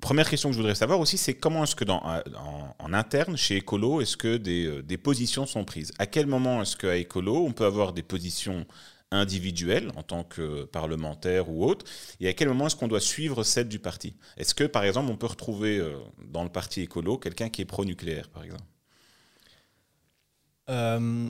[0.00, 2.02] Première question que je voudrais savoir aussi, c'est comment est-ce que dans,
[2.78, 5.92] en, interne, chez Ecolo, est-ce que des, euh, des, positions sont prises?
[5.98, 8.66] À quel moment est-ce qu'à Ecolo, on peut avoir des positions
[9.12, 11.86] individuelles en tant que parlementaire ou autre
[12.20, 14.16] Et à quel moment est-ce qu'on doit suivre celle du parti?
[14.36, 15.96] Est-ce que, par exemple, on peut retrouver euh,
[16.30, 18.64] dans le parti Ecolo quelqu'un qui est pro-nucléaire, par exemple?
[20.70, 21.28] Euh,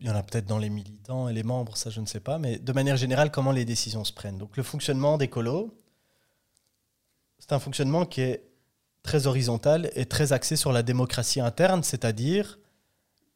[0.00, 2.20] il y en a peut-être dans les militants et les membres, ça je ne sais
[2.20, 4.38] pas, mais de manière générale, comment les décisions se prennent?
[4.38, 5.80] Donc le fonctionnement d'Ecolo,
[7.38, 8.44] c'est un fonctionnement qui est
[9.02, 12.58] très horizontal et très axé sur la démocratie interne, c'est-à-dire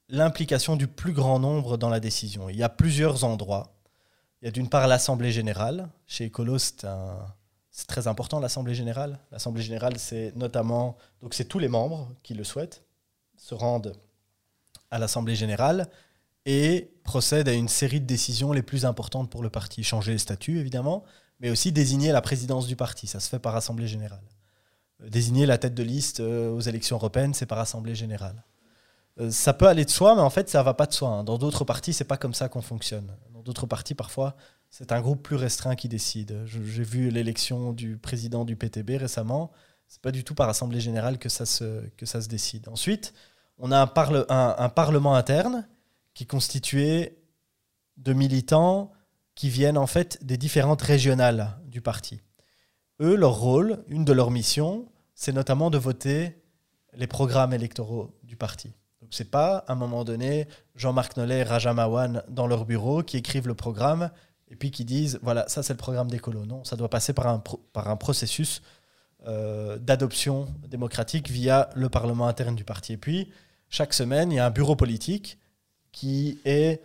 [0.08, 2.48] l'implication du plus grand nombre dans la décision.
[2.48, 3.74] Il y a plusieurs endroits.
[4.40, 5.88] Il y a d'une part l'Assemblée générale.
[6.06, 6.86] Chez Ecolo, c'est
[7.86, 9.18] très important l'Assemblée générale.
[9.32, 12.82] L'Assemblée générale, c'est notamment, donc c'est tous les membres qui le souhaitent,
[13.36, 13.96] se rendent
[14.90, 15.88] à l'Assemblée générale
[16.46, 19.82] et procèdent à une série de décisions les plus importantes pour le parti.
[19.84, 21.04] Changer les statuts, évidemment,
[21.40, 23.06] mais aussi désigner la présidence du parti.
[23.06, 24.22] Ça se fait par Assemblée générale.
[25.02, 28.42] Euh, désigner la tête de liste euh, aux élections européennes, c'est par Assemblée générale.
[29.20, 31.08] Euh, ça peut aller de soi, mais en fait, ça va pas de soi.
[31.08, 31.24] Hein.
[31.24, 33.16] Dans d'autres partis, c'est pas comme ça qu'on fonctionne.
[33.32, 34.36] Dans d'autres partis, parfois,
[34.70, 36.42] c'est un groupe plus restreint qui décide.
[36.46, 39.50] J'ai vu l'élection du président du PTB récemment.
[39.88, 42.68] C'est pas du tout par assemblée générale que ça se, que ça se décide.
[42.68, 43.14] Ensuite,
[43.56, 45.66] on a un, parle, un, parlement interne
[46.14, 47.18] qui est constitué
[47.96, 48.92] de militants
[49.34, 52.20] qui viennent en fait des différentes régionales du parti.
[53.00, 56.42] Eux, leur rôle, une de leurs missions, c'est notamment de voter
[56.92, 58.74] les programmes électoraux du parti.
[59.10, 63.16] C'est pas à un moment donné Jean-Marc Nollet et Raja Mawan dans leur bureau qui
[63.16, 64.10] écrivent le programme
[64.50, 66.44] et puis qui disent voilà ça c'est le programme d'écolo.
[66.44, 68.62] Non, ça doit passer par un, par un processus
[69.26, 72.94] euh, d'adoption démocratique via le parlement interne du parti.
[72.94, 73.30] Et puis
[73.68, 75.38] chaque semaine il y a un bureau politique
[75.92, 76.82] qui est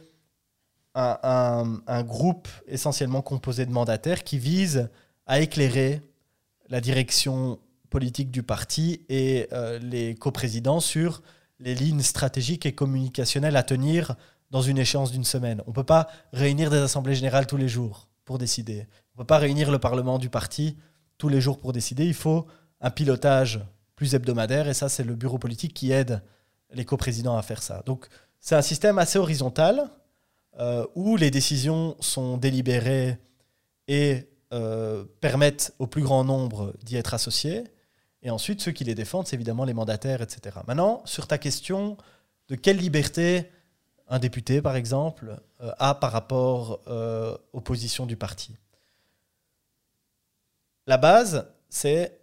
[0.95, 4.89] un, un groupe essentiellement composé de mandataires qui vise
[5.25, 6.01] à éclairer
[6.69, 7.59] la direction
[7.89, 11.21] politique du parti et euh, les coprésidents sur
[11.63, 14.15] les lignes stratégiques et communicationnelles à tenir
[14.51, 15.61] dans une échéance d'une semaine.
[15.65, 18.87] On ne peut pas réunir des assemblées générales tous les jours pour décider.
[19.15, 20.77] On ne peut pas réunir le Parlement du parti
[21.17, 22.05] tous les jours pour décider.
[22.05, 22.45] Il faut
[22.81, 23.61] un pilotage
[23.95, 26.21] plus hebdomadaire et ça, c'est le bureau politique qui aide
[26.71, 27.81] les coprésidents à faire ça.
[27.85, 28.07] Donc,
[28.39, 29.89] c'est un système assez horizontal
[30.59, 33.17] euh, où les décisions sont délibérées
[33.87, 37.63] et euh, permettent au plus grand nombre d'y être associés.
[38.23, 40.57] Et ensuite, ceux qui les défendent, c'est évidemment les mandataires, etc.
[40.65, 41.97] Maintenant, sur ta question
[42.47, 43.51] de quelle liberté
[44.07, 48.55] un député, par exemple, euh, a par rapport euh, aux positions du parti.
[50.87, 52.19] La base, c'est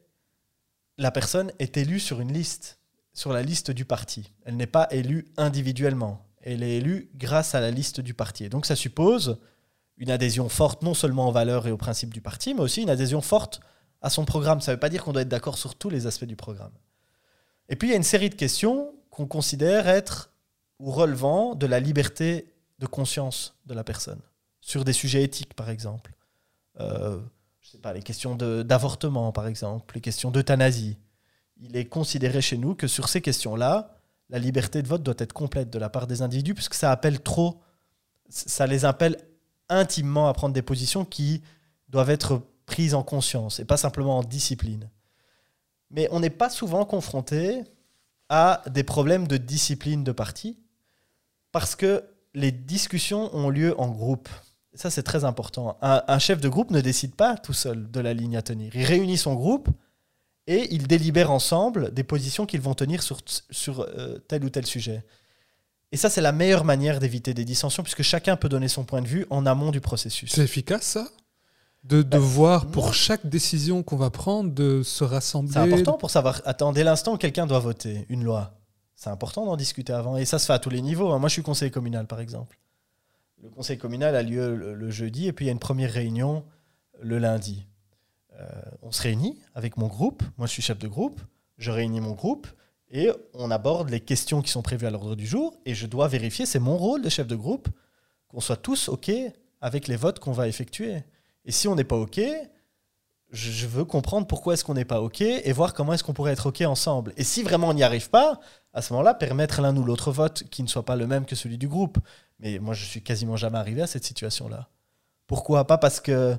[0.98, 2.78] la personne est élue sur une liste,
[3.12, 4.32] sur la liste du parti.
[4.44, 6.26] Elle n'est pas élue individuellement.
[6.42, 8.48] Elle est élue grâce à la liste du parti.
[8.48, 9.38] donc ça suppose
[9.96, 12.90] une adhésion forte non seulement aux valeurs et aux principes du parti, mais aussi une
[12.90, 13.60] adhésion forte
[14.02, 14.60] à son programme.
[14.60, 16.72] Ça ne veut pas dire qu'on doit être d'accord sur tous les aspects du programme.
[17.68, 20.32] Et puis il y a une série de questions qu'on considère être
[20.78, 24.20] ou relevant de la liberté de conscience de la personne,
[24.60, 26.12] sur des sujets éthiques par exemple.
[26.80, 27.20] Euh,
[27.60, 30.96] je sais pas, les questions d'avortement par exemple, les questions d'euthanasie.
[31.58, 33.94] Il est considéré chez nous que sur ces questions-là,
[34.30, 37.20] la liberté de vote doit être complète de la part des individus, puisque ça appelle
[37.20, 37.60] trop,
[38.28, 39.18] ça les appelle
[39.68, 41.42] intimement à prendre des positions qui
[41.88, 44.88] doivent être prise en conscience et pas simplement en discipline.
[45.90, 47.64] Mais on n'est pas souvent confronté
[48.28, 50.56] à des problèmes de discipline de parti
[51.50, 54.28] parce que les discussions ont lieu en groupe.
[54.74, 55.78] Ça, c'est très important.
[55.82, 58.70] Un, chef de groupe ne décide pas tout seul de la ligne à tenir.
[58.76, 59.68] Il réunit son groupe
[60.46, 63.18] et ils délibèrent ensemble des positions qu'ils vont tenir sur,
[63.50, 65.04] sur euh, tel ou tel sujet.
[65.90, 69.02] Et ça, c'est la meilleure manière d'éviter des dissensions, puisque chacun peut donner son point
[69.02, 70.30] de vue en amont du processus.
[70.30, 71.08] C'est efficace, ça?
[71.84, 75.52] De, voir pour chaque décision qu'on va prendre, de se rassembler.
[75.52, 76.42] C'est important pour savoir.
[76.44, 78.54] Attends, dès l'instant où quelqu'un doit voter une loi,
[78.94, 80.16] c'est important d'en discuter avant.
[80.16, 81.10] Et ça se fait à tous les niveaux.
[81.10, 81.18] Hein.
[81.18, 82.58] Moi, je suis conseiller communal, par exemple.
[83.42, 86.44] Le conseil communal a lieu le, jeudi et puis il y a une première réunion
[87.00, 87.66] le lundi.
[88.38, 88.46] Euh,
[88.82, 90.22] on se réunit avec mon groupe.
[90.36, 91.18] Moi, je suis chef de groupe.
[91.56, 92.46] Je réunis mon groupe
[92.90, 95.54] et on aborde les questions qui sont prévues à l'ordre du jour.
[95.64, 97.68] Et je dois vérifier, c'est mon rôle de chef de groupe,
[98.28, 99.10] qu'on soit tous OK
[99.62, 101.02] avec les votes qu'on va effectuer.
[101.44, 102.20] Et si on n'est pas OK,
[103.30, 106.32] je veux comprendre pourquoi est-ce qu'on n'est pas OK et voir comment est-ce qu'on pourrait
[106.32, 107.12] être OK ensemble.
[107.16, 108.40] Et si vraiment on n'y arrive pas,
[108.72, 111.36] à ce moment-là, permettre l'un ou l'autre vote qui ne soit pas le même que
[111.36, 111.98] celui du groupe.
[112.40, 114.68] Mais moi, je suis quasiment jamais arrivé à cette situation-là.
[115.26, 116.36] Pourquoi Pas parce que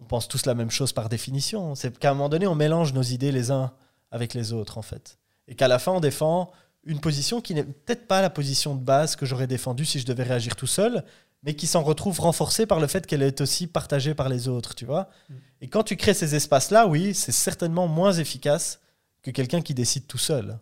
[0.00, 1.74] on pense tous la même chose par définition.
[1.74, 3.72] C'est qu'à un moment donné, on mélange nos idées les uns
[4.10, 5.18] avec les autres, en fait.
[5.48, 6.50] Et qu'à la fin, on défend
[6.84, 10.06] une position qui n'est peut-être pas la position de base que j'aurais défendue si je
[10.06, 11.04] devais réagir tout seul,
[11.44, 14.74] mais qui s'en retrouve renforcée par le fait qu'elle est aussi partagée par les autres,
[14.74, 15.10] tu vois.
[15.28, 15.34] Mm.
[15.60, 18.80] Et quand tu crées ces espaces-là, oui, c'est certainement moins efficace
[19.22, 20.58] que quelqu'un qui décide tout seul.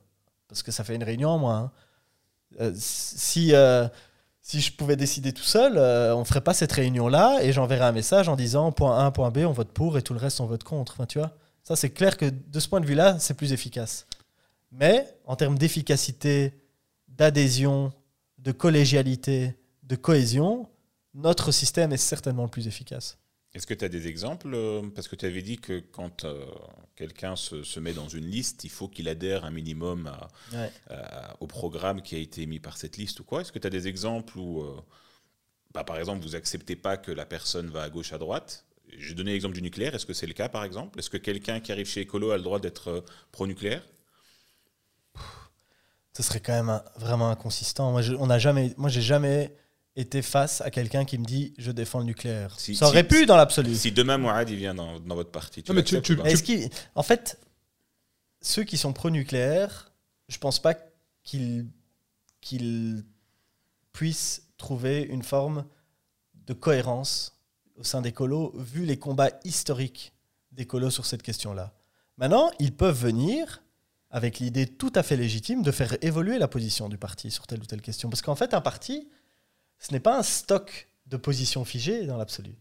[0.48, 1.58] Parce que ça fait une réunion en moins.
[1.58, 1.72] hein.
[2.60, 3.88] Euh, si, euh,
[4.40, 7.86] si je pouvais décider tout seul, euh, on ne ferait pas cette réunion-là et j'enverrais
[7.86, 10.40] un message en disant point A, point B, on vote pour et tout le reste,
[10.40, 10.92] on vote contre.
[10.94, 11.32] Enfin, tu vois,
[11.62, 14.06] ça, c'est clair que de ce point de vue-là, c'est plus efficace.
[14.72, 16.52] Mais en termes d'efficacité,
[17.08, 17.92] d'adhésion,
[18.38, 20.68] de collégialité, de cohésion,
[21.14, 23.18] notre système est certainement le plus efficace.
[23.54, 26.46] Est-ce que tu as des exemples euh, Parce que tu avais dit que quand euh,
[26.96, 30.72] quelqu'un se, se met dans une liste, il faut qu'il adhère un minimum à- Ouais.
[30.88, 33.66] à- au programme qui a été mis par cette liste ou quoi Est-ce que tu
[33.66, 34.80] as des exemples où, euh,
[35.74, 38.64] bah, par exemple, vous acceptez pas que la personne va à gauche, à droite?
[38.98, 39.94] J'ai donné l'exemple du nucléaire.
[39.94, 40.98] Est-ce que c'est le cas, par exemple?
[40.98, 43.82] Est-ce que quelqu'un qui arrive chez Écolo a le droit d'être pro-nucléaire?
[46.14, 47.90] Ce serait quand même un- vraiment inconsistant.
[47.92, 49.54] Moi, je, on n'a jamais, moi, j'ai jamais
[49.96, 52.58] été face à quelqu'un qui me dit je défends le nucléaire.
[52.58, 53.74] Si- ça aurait si- pu dans l'absolu.
[53.74, 56.18] Si demain, Mourad, il vient dans, dans votre parti, tu Non, mais tu- tu-
[56.94, 57.38] en fait,
[58.40, 59.92] ceux qui sont pro-nucléaire,
[60.28, 60.74] je pense pas
[61.22, 61.66] qu'ils
[62.40, 63.04] qu'ils
[63.92, 65.64] puissent trouver une forme
[66.46, 67.38] de cohérence
[67.76, 70.12] au sein des colos, vu les combats historiques
[70.50, 71.72] des colos sur cette question-là.
[72.16, 73.62] Maintenant, ils peuvent venir
[74.10, 77.60] avec l'idée tout à fait légitime de faire évoluer la position du parti sur telle
[77.60, 78.10] ou telle question.
[78.10, 79.08] Parce qu'en fait, un parti,
[79.82, 82.54] ce n'est pas un stock de positions figées dans l'absolu.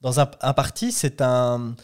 [0.00, 1.76] Dans un, parti, c'est un,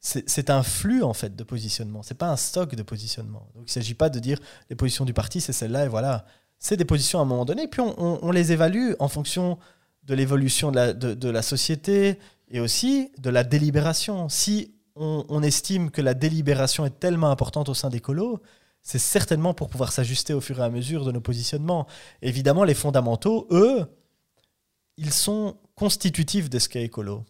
[0.00, 2.02] c'est un flux en fait de positionnement.
[2.02, 3.46] C'est pas un stock de positionnement.
[3.54, 4.38] Donc il s'agit pas de dire
[4.70, 6.24] les positions du parti c'est celle-là et voilà.
[6.58, 7.68] C'est des positions à un moment donné.
[7.68, 9.58] Puis on, les évalue en fonction
[10.04, 12.18] de l'évolution de la, de, de la société
[12.48, 14.30] et aussi de la délibération.
[14.30, 18.40] Si on, on estime que la délibération est tellement importante au sein des colos,
[18.80, 21.86] c'est certainement pour pouvoir s'ajuster au fur et à mesure de nos positionnements.
[22.22, 23.84] Évidemment, les fondamentaux, eux,
[24.96, 27.24] ils sont constitutifs de ce qu'est écolo.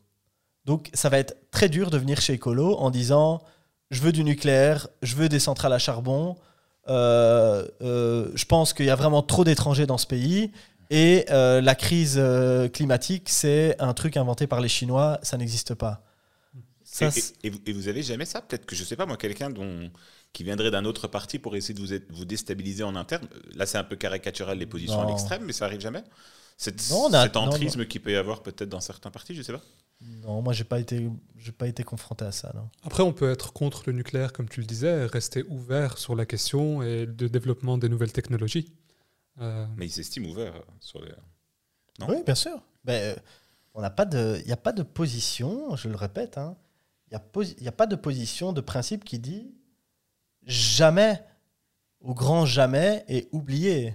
[0.65, 3.41] Donc ça va être très dur de venir chez Écolo en disant
[3.91, 6.37] je veux du nucléaire, je veux des centrales à charbon,
[6.89, 10.51] euh, euh, je pense qu'il y a vraiment trop d'étrangers dans ce pays
[10.91, 12.21] et euh, la crise
[12.73, 16.03] climatique c'est un truc inventé par les Chinois, ça n'existe pas.
[16.85, 18.41] Ça, et, c'est- et- et vous, avez jamais ça?
[18.41, 19.91] Peut-être que je sais pas moi, quelqu'un dont
[20.33, 23.27] qui viendrait d'un autre parti pour essayer de vous, être- vous déstabiliser en interne.
[23.55, 26.05] Là, c'est un peu caricatural les positions à l'extrême, mais ça arrive jamais?
[26.57, 29.43] Cette, Non, on a- cet entrisme qui peut y avoir peut-être dans certains partis, je
[29.43, 29.61] sais pas.
[30.01, 32.53] non, moi j'ai pas été, j'ai pas été confronté à ça.
[32.55, 32.69] Non.
[32.85, 36.15] Après, on peut être contre le nucléaire, comme tu le disais, et rester ouvert sur
[36.15, 38.73] la question et le développement des nouvelles technologies.
[39.41, 41.13] Euh, Mais ils s'estiment ouverts euh, sur les.
[41.99, 42.63] Non Oui, bien sûr.
[42.85, 43.17] Ben, euh,
[43.75, 46.57] on n'a pas de, il n'y a pas de position, je le répète, hein,
[47.09, 49.55] il n'y a, posi- il y a pas de position de principe qui dit
[50.45, 51.23] jamais,
[52.01, 53.95] au grand jamais, et oublié.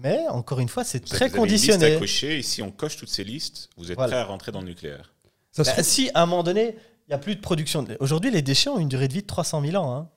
[0.00, 1.96] Mais encore une fois, c'est Vous très avez une liste conditionné.
[1.96, 4.12] à cocher, et si on coche toutes ces listes, vous êtes Voilà.
[4.12, 5.12] prêt à rentrer dans le nucléaire.
[5.52, 6.74] ça Ben, si à un moment donné,
[7.06, 7.84] il n'y a plus de production.
[8.00, 9.94] Aujourd'hui, les déchets ont une durée de vie de 300 000 ans.
[9.94, 10.08] hein.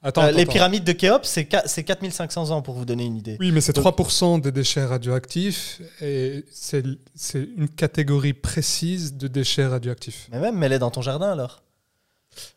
[0.00, 0.52] Attends, Euh, attends, les attends.
[0.52, 3.36] pyramides de Khéops, c'est qua- c'est 4500 ans pour vous donner une idée.
[3.40, 6.84] Oui, mais c'est Donc- 3% des déchets radioactifs et c'est
[7.16, 10.28] c'est une catégorie précise de déchets radioactifs.
[10.30, 11.62] Mais même, mets-les dans ton jardin alors.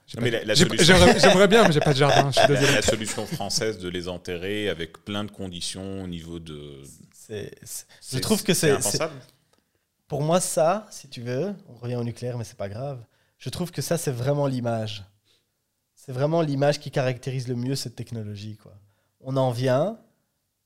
[0.08, 2.32] J'aimerais bien, mais j'ai pas de jardin.
[2.32, 2.76] Je suis La, désolé.
[2.76, 6.84] la solution française de les enterrer avec plein de conditions au niveau de.
[7.30, 8.78] Je trouve que c'est-.
[10.08, 13.00] Pour moi, ça, si tu veux, on revient au nucléaire, mais c'est pas grave.
[13.38, 15.06] Je trouve que ça, c'est vraiment l'image.
[15.96, 18.58] C'est vraiment l'image qui caractérise le mieux cette technologie.
[18.58, 18.74] Quoi.
[19.22, 19.98] On en vient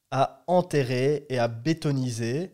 [0.09, 2.53] à enterrer et à bétoniser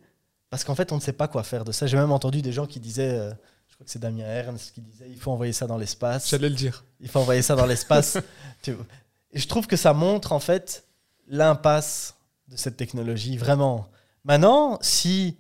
[0.50, 1.88] parce qu'en fait, on ne sait pas quoi faire de ça.
[1.88, 3.34] J'ai même entendu des gens qui disaient, euh,
[3.82, 6.30] crois que c'est Damien Ernst qui disait, il faut envoyer ça dans l'espace.
[6.30, 6.84] J'allais le dire.
[7.00, 8.20] Il faut envoyer ça dans l'espace.
[8.68, 10.86] Et je trouve que ça montre en fait
[11.28, 12.14] l'impasse
[12.48, 13.88] de cette technologie, vraiment.
[14.24, 15.36] Maintenant, si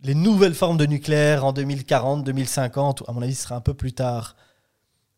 [0.00, 3.74] les nouvelles formes de nucléaire en 2040, 2050, à mon avis, ce sera un peu
[3.74, 4.34] plus tard,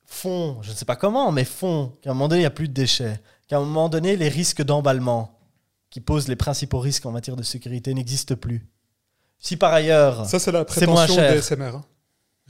[0.05, 2.51] font, je ne sais pas comment, mais font qu'à un moment donné, il n'y a
[2.51, 5.39] plus de déchets, qu'à un moment donné, les risques d'emballement,
[5.89, 8.67] qui posent les principaux risques en matière de sécurité, n'existent plus.
[9.39, 10.27] Si par ailleurs...
[10.27, 11.33] Ça, c'est la C'est moins prétention cher.
[11.33, 11.77] des SMR.
[11.77, 11.85] hein.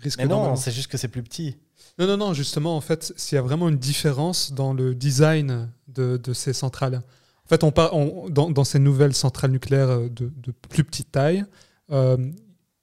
[0.02, 1.56] Risque mais non, c'est juste que c'est plus petit.
[1.98, 5.70] Non, non, non, justement, en fait, s'il y a vraiment une différence dans le design
[5.88, 7.02] de, de ces centrales.
[7.44, 10.84] En fait, on par- on- dans, dans ces nouvelles centrales nucléaires euh, de, de plus
[10.84, 11.44] petite taille,
[11.90, 12.16] euh,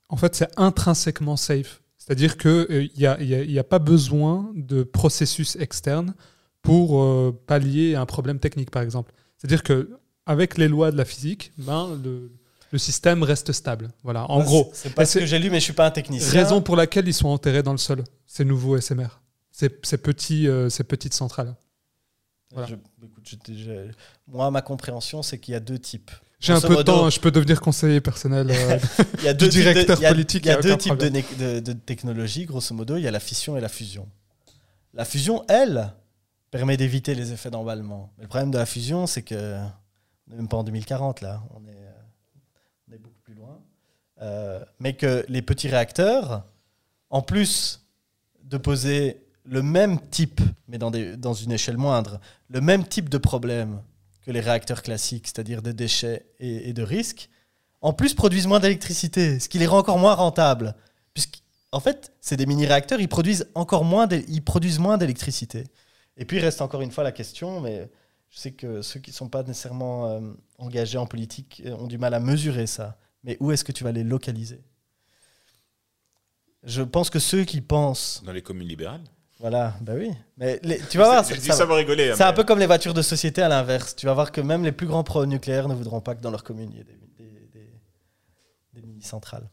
[0.09, 1.81] en fait, c'est intrinsèquement safe.
[1.97, 6.13] C'est-à-dire qu'il n'y a, y a, pas besoin de processus externe
[6.61, 9.13] pour euh, pallier un problème technique, par exemple.
[9.37, 12.31] C'est-à-dire qu'avec les lois de la physique, ben, le,
[12.71, 13.91] le système reste stable.
[14.03, 14.69] Voilà, en gros.
[14.73, 16.31] C'est pas ce que j'ai lu, mais je suis pas un technicien.
[16.31, 19.19] Raison pour laquelle ils sont enterrés dans le sol, ces nouveaux SMR,
[19.51, 21.55] ces, petits, euh, ces petites centrles.
[24.27, 26.11] moi, ma compréhension, c'est qu'il y a deux types.
[26.39, 28.77] J'ai un peu de temps, hein, je peux devenir conseiller personnel euh,
[29.17, 30.45] il y a deux directeur politique.
[30.45, 32.95] Il y a, deux types de, de, technologies, grosso modo.
[32.95, 34.07] Il y a la fission et la fusion.
[34.93, 35.93] La fusion, elle,
[36.51, 38.13] permet d'éviter les effets d'emballement.
[38.17, 39.57] Mais le problème de la fusion, c'est que
[40.27, 41.91] on n'est même pas en 2040 là, on est, euh,
[42.89, 43.59] on est beaucoup plus loin.
[44.21, 46.45] Euh, mais que les petits réacteurs,
[47.09, 47.85] en plus
[48.43, 50.91] de poser le même type, mais dans,
[51.33, 52.19] une échelle moindre,
[52.49, 53.81] le même type de problème
[54.21, 57.29] que les réacteurs classiques, c'est-à-dire de déchets et, de risques,
[57.81, 60.75] en plus produisent moins d'électricité, ce qui les rend encore moins rentables.
[61.13, 65.63] Puisqu'en fait, c'est des mini-réacteurs, ils produisent encore moins, d'électricité.
[66.17, 67.89] Et puis reste encore une fois la question, mais
[68.29, 70.19] je sais que ceux qui ne sont pas nécessairement euh,
[70.57, 72.97] engagés en politique euh, ont du mal à mesurer ça.
[73.23, 74.63] Mais où est-ce que tu vas les localiser?
[76.63, 78.23] Je pense que ceux qui pensent...
[78.25, 79.03] Dans les communes libérales
[79.39, 80.11] voilà, bah oui.
[80.37, 80.59] Mais
[80.89, 82.09] tu vas voir, ça, ça, va rigoler.
[82.09, 83.95] Hein, c'est un peu comme les voitures de société à l'inverse.
[83.95, 86.43] Tu vas voir que même les plus grands pro-nucléaires ne voudront pas que dans leur
[86.43, 86.83] commune il y ait
[88.73, 89.49] des, mini-centrales.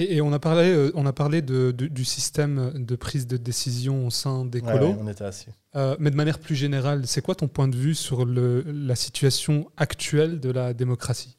[0.00, 4.06] Et, on a parlé, euh, on a parlé de, du système de prise de décision
[4.06, 4.96] au sein des colos.
[5.00, 5.48] on était assis.
[5.74, 8.94] Euh, mais de manière plus générale, c'est quoi ton point de vue sur le, la
[8.94, 11.36] situation actuelle de la démocratie?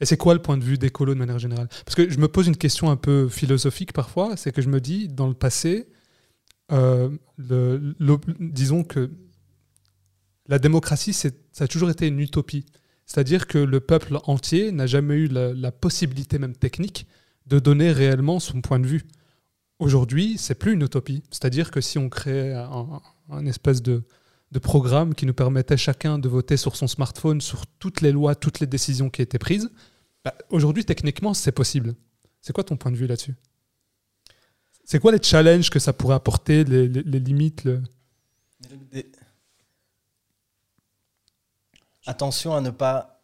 [0.00, 1.68] Et c'est quoi le point de vue des colos de manière générale?
[1.84, 4.80] Parce que je me pose une question un peu philosophique parfois, c'est que je me
[4.80, 5.88] dis, dans le passé,
[6.70, 7.94] euh, le,
[8.38, 9.10] disons que
[10.46, 12.64] la démocratie, ça a toujours été une utopie.
[13.06, 17.06] C'est-à-dire que le peuple entier n'a jamais eu la, possibilité, même technique,
[17.46, 19.02] de donner réellement son point de vue.
[19.78, 21.22] Aujourd'hui, c'est plus une utopie.
[21.30, 24.04] C'est-à-dire que si on crée un, espèce de,
[24.62, 28.60] programme qui nous permettait chacun de voter sur son smartphone sur toutes les lois, toutes
[28.60, 29.70] les décisions qui étaient prises,
[30.24, 31.94] bah, aujourd'hui, techniquement, c'est possible.
[32.40, 33.34] C'est quoi ton point de vue là-dessus?
[34.84, 37.68] C'est quoi les challenges que ça pourrait apporter, les, limites
[42.04, 43.22] Attention à ne pas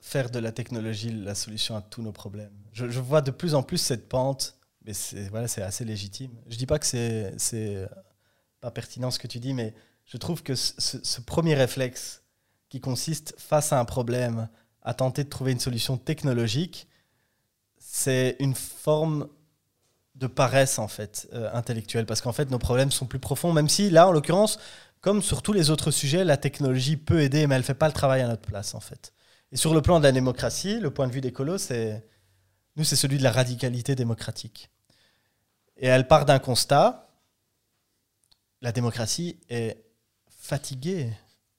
[0.00, 2.57] faire de la technologie la solution à tous nos problèmes.
[2.72, 6.30] Je, vois de plus en plus cette pente, mais c'est voilà, assez légitime.
[6.46, 7.88] Je dis pas que c'est
[8.60, 9.74] pas pertinent ce que tu dis, mais
[10.04, 12.22] je trouve que ce, premier réflexe
[12.68, 14.48] qui consiste face à un problème
[14.82, 16.88] à tenter de trouver une solution technologique,
[17.78, 19.28] c'est une forme
[20.14, 23.68] de paresse en fait euh, intellectuelle parce qu'en fait nos problèmes sont plus profonds même
[23.68, 24.58] si là en l'occurrence
[25.00, 27.92] comme sur tous les autres sujets la technologie peut aider mais elle fait pas le
[27.92, 29.12] travail à notre place en fait
[29.52, 32.04] et sur le plan de la démocratie le point de vue d'écolo c'est
[32.78, 34.70] nous c'est celui de la radicalité démocratique
[35.76, 37.10] et elle part d'un constat
[38.62, 39.84] la démocratie est
[40.30, 41.12] fatiguée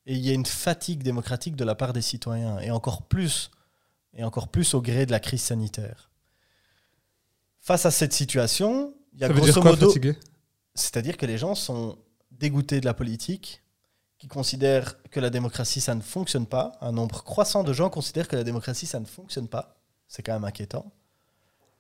[0.05, 3.51] et il y a une fatigue démocratique de la part des citoyens et encore plus
[4.13, 6.09] et encore plus au gré de la crise sanitaire
[7.69, 9.93] face à cette situation, il y a Ça grosso modo.
[10.73, 11.99] C'est-à-dire que les gens sont
[12.31, 13.61] dégoûtés de la politique,
[14.17, 16.77] qui considèrent que la démocratie, ça ne fonctionne pas.
[16.81, 19.77] Un nombre croissant de gens considèrent que la démocratie, ça ne fonctionne pas.
[20.07, 20.91] C'est quand même inquiétant.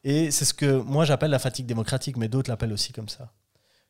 [0.03, 3.31] Et c'est ce que moi j'appelle la fatigue démocratique, mais d'autres l'appellent aussi comme ça.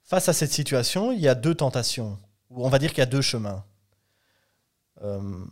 [0.03, 2.17] Face à cette situation, il y a deux tentations,
[2.49, 3.63] ou on va dire qu'il y a deux chemins.
[5.03, 5.45] Euh,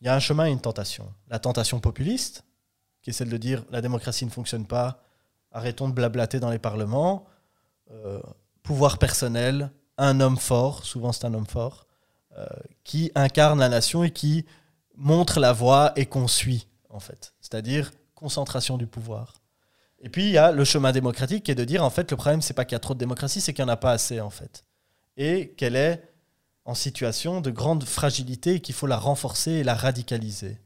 [0.00, 1.12] il y a un chemin et une tentation.
[1.28, 2.44] La tentation populiste,
[3.02, 5.02] qui est celle de dire la démocratie ne fonctionne pas,
[5.50, 7.26] arrêtons de blablater dans les parlements,
[7.90, 8.20] euh,
[8.62, 11.86] pouvoir personnel, un homme fort, souvent c'est un homme fort,
[12.36, 12.46] euh,
[12.82, 14.44] qui incarne la nation et qui
[14.96, 17.34] montre la voie et qu'on suit, en fait.
[17.40, 19.34] C'est-à-dire concentration du pouvoir.
[20.00, 22.16] Et puis il y a le chemin démocratique qui est de dire, en fait, le
[22.16, 23.92] problème, c'est pas qu'il y a trop de démocratie, c'est qu'il n'y en a pas
[23.92, 24.64] assez, en fait.
[25.16, 26.02] Et qu'elle est
[26.64, 30.58] en situation de grande fragilité et qu'il faut la renforcer et la radicaliser.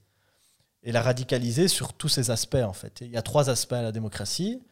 [0.82, 3.00] Et la radicaliser sur tous ses aspects, en fait.
[3.00, 4.62] il y a trois aspects à la démocratie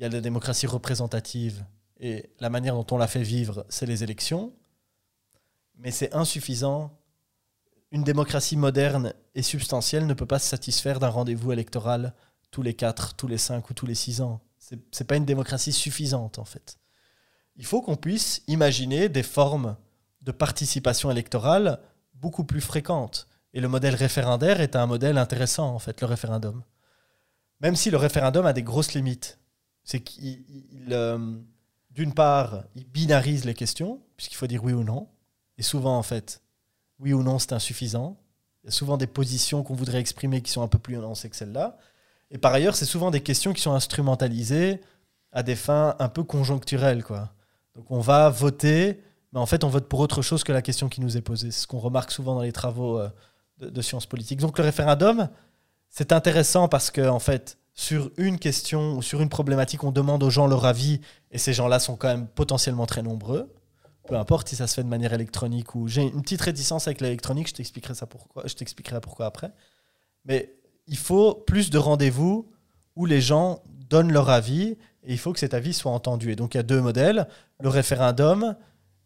[0.00, 1.62] il y a la démocratie représentative
[1.98, 4.54] et la manière dont on la fait vivre, c'est les élections.
[5.76, 6.98] Mais c'est insuffisant.
[7.90, 12.14] Une démocratie moderne et substantielle ne peut pas se satisfaire d'un rendez-vous électoral
[12.50, 14.40] tous les 4, tous les 5 ou tous les 6 ans.
[14.58, 16.78] Ce n'est pas une démocratie suffisante, en fait.
[17.56, 19.76] Il faut qu'on puisse imaginer des formes
[20.22, 21.80] de participation électorale
[22.14, 23.26] beaucoup plus fréquentes.
[23.52, 26.62] Et le modèle référendaire est un modèle intéressant, en fait, le référendum.
[27.60, 29.38] Même si le référendum a des grosses limites.
[29.82, 30.44] C'est qu'il,
[30.90, 31.36] euh,
[31.90, 35.08] d'une part, il binarise les questions, puisqu'il faut dire oui ou non.
[35.58, 36.42] Et souvent, en fait,
[36.98, 38.20] oui ou non, c'est insuffisant.
[38.62, 41.30] Il y a souvent des positions qu'on voudrait exprimer qui sont un peu plus nuancées
[41.30, 41.78] que celles-là.
[42.30, 44.80] Et par ailleurs, c'est souvent des questions qui sont instrumentalisées
[45.32, 47.04] à des fins un peu conjoncturelles.
[47.04, 47.30] Quoi.
[47.74, 49.02] Donc on va voter,
[49.32, 51.50] mais en fait on vote pour autre chose que la question qui nous est posée.
[51.50, 53.08] C'est ce qu'on remarque souvent dans les travaux euh,
[53.58, 54.40] de, de sciences politiques.
[54.40, 55.28] Donc le référendum,
[55.88, 60.22] c'est intéressant parce que en fait, sur une question ou sur une problématique, on demande
[60.22, 61.00] aux gens leur avis,
[61.30, 63.52] et ces gens-là sont quand même potentiellement très nombreux.
[64.06, 67.00] Peu importe si ça se fait de manière électronique ou j'ai une petite réticence avec
[67.00, 69.52] l'électronique, je t'expliquerai pourquoi, je t'expliquerai pourquoi après.
[70.24, 70.52] Mais
[70.90, 72.50] il faut plus de rendez-vous
[72.96, 76.32] où les gens donnent leur avis et il faut que cet avis soit entendu.
[76.32, 77.28] Et donc il y a deux modèles,
[77.60, 78.56] le référendum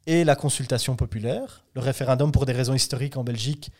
[0.06, 1.65] et la consultation populaire.
[1.74, 3.70] Le référendum, pour des raisons historiques en Belgique,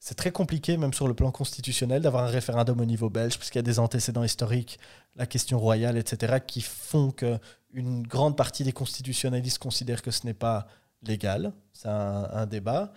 [0.00, 3.50] c'est très compliqué, même sur le plan constitutionnel, d'avoir un référendum au niveau belge, parce
[3.50, 4.78] qu'il y a des antécédents historiques,
[5.16, 10.34] la question royale, etc., qui font qu'une grande partie des constitutionnalistes considèrent que ce n'est
[10.34, 10.66] pas
[11.02, 11.52] légal.
[11.72, 12.92] C'est un, un débat.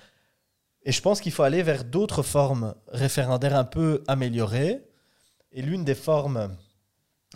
[0.88, 4.82] Et je pense qu'il faut aller vers d'autres formes référendaires un peu améliorées.
[5.52, 6.56] Et l'une des formes,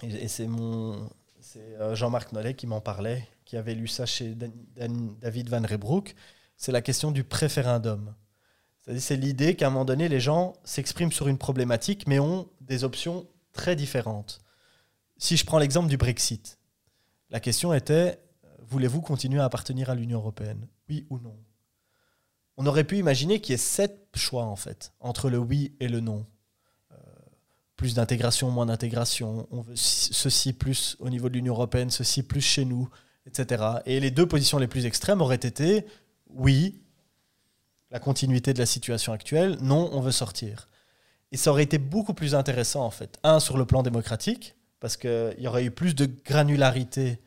[0.02, 1.10] et, c'est mon,
[1.42, 4.38] c'est euh, Jean-Marc Nollet qui m'en parlait, qui avait lu ça chez
[5.18, 6.16] David Van Rebroek,
[6.56, 8.16] c'est la question du préférendum.
[8.80, 12.48] C'est-à-dire, c'est l'idée qu'à un moment donné, les gens s'expriment sur une problématique, mais ont
[12.62, 14.40] des options très différentes.
[15.18, 16.58] Si je prends l'exemple du Brexit,
[17.30, 18.18] la question était
[18.70, 20.70] voulez-vous continuer à appartenir à l'Union européenne?
[20.88, 21.36] Oui ou non?
[22.62, 25.88] On aurait pu imaginer qu'il y ait sept choix, en fait, entre le oui et
[25.88, 26.28] le non.
[26.92, 26.96] Euh,
[27.76, 32.22] plus d'intégration, moins d'intégration, on veut ci- ceci plus au niveau de l'Union européenne, ceci
[32.22, 32.88] plus chez nous,
[33.26, 33.64] etc.
[33.88, 35.88] Et les deux positions les plus extrêmes auraient été
[36.30, 36.84] oui,
[37.90, 40.68] la continuité de la situation actuelle, non, on veut sortir.
[41.32, 43.18] Et ça aurait été beaucoup plus intéressant, en fait.
[43.24, 47.20] Un, sur le plan démocratique, parce qu'il y aurait eu plus de granularité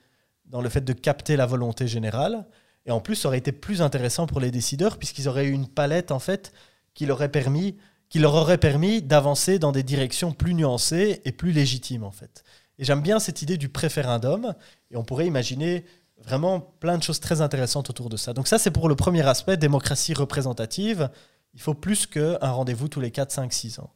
[0.47, 2.47] dans le fait de capter la volonté générale.
[2.87, 5.69] Et en plus, ça aurait été plus intéressant pour les décideurs, puisqu'ils auraient eu une
[5.69, 6.53] palette, en fait,
[6.95, 12.45] qui leur, aurait permis, d'avancer dans des directions plus nuancées et plus légitimes, en fait.
[12.79, 14.55] Et j'aime bien cette idée du préférendum,
[14.91, 15.85] et on pourrait imaginer
[16.19, 18.33] vraiment plein de choses très intéressantes autour de ça.
[18.33, 21.11] Donc ça, c'est pour le premier aspect, démocratie représentative.
[21.55, 23.91] Il faut plus qu'un rendez-vous tous les 4, 5, 6 ans.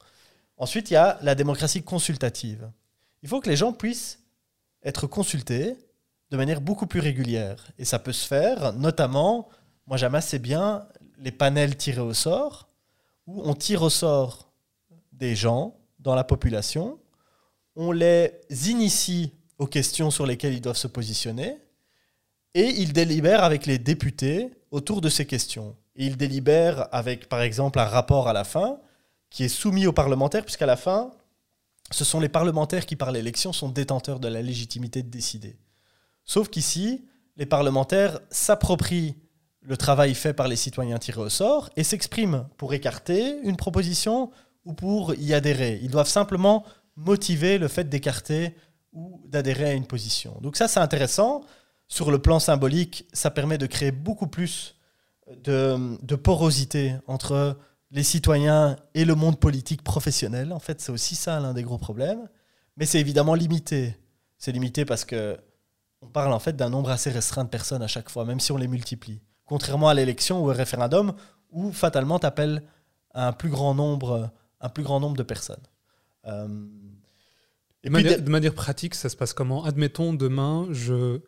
[0.57, 2.71] Ensuite, il y a la démocratie consultative.
[3.23, 4.21] Il faut que les gens puissent
[4.83, 5.77] être consultés
[6.31, 7.69] de manière beaucoup plus régulière.
[7.79, 9.49] Et ça peut se faire, notamment,
[9.87, 10.87] moi j'aime assez bien
[11.19, 12.69] les panels tirés au sort,
[13.27, 14.51] où on tire au sort
[15.13, 16.99] des gens dans la population,
[17.77, 21.59] on les initie aux questions sur lesquelles ils doivent se positionner,
[22.55, 25.77] et ils délibèrent avec les députés autour de ces questions.
[25.97, 28.79] Et ils délibèrent avec, par exemple, un rapport à la fin
[29.31, 31.11] qui est soumis aux parlementaires, puisqu'à la fin,
[31.91, 35.57] ce sont les parlementaires qui, par l'élection, sont détenteurs de la légitimité de décider.
[36.29, 37.07] Sauf qu'ici,
[37.37, 39.17] les parlementaires s'approprient
[39.63, 44.31] le travail fait par les citoyens tirés au sort et s'expriment pour écarter une proposition
[44.65, 45.81] ou pour y adhérer.
[45.83, 46.65] Ils doivent simplement
[46.97, 48.55] motiver le fait d'écarter
[48.93, 50.39] ou d'adhérer à une position.
[50.43, 51.45] Donc ça, c'est intéressant.
[51.87, 54.77] Sur le plan symbolique, ça permet de créer beaucoup plus
[55.43, 57.59] de, porosité entre
[57.91, 60.53] les citoyens et le monde politique professionnel.
[60.53, 62.29] En fait, c'est aussi ça l'un des gros problèmes.
[62.77, 63.97] Mais c'est évidemment limité.
[64.37, 65.39] C'est limité parce que
[66.03, 68.53] on parle en fait d'un nombre assez restreint de personnes à chaque fois, même si
[68.53, 69.21] on les multiplie.
[69.45, 71.13] Contrairement à l'élection ou au référendum,
[71.51, 72.63] où fatalement tu appelles
[73.15, 74.31] un plus grand nombre,
[74.61, 75.63] un plus grand nombre de personnes.
[76.27, 76.67] Euh, De
[77.85, 79.65] et manière, de- de manière pratique, ça se passe comment?
[79.65, 81.21] Admettons, demain, je,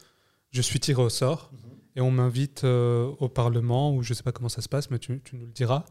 [0.50, 1.50] je suis tiré au sort
[1.96, 4.90] et on m'invite euh, au Parlement, ou je ne sais pas comment ça se passe,
[4.90, 5.84] mais tu, tu nous le diras.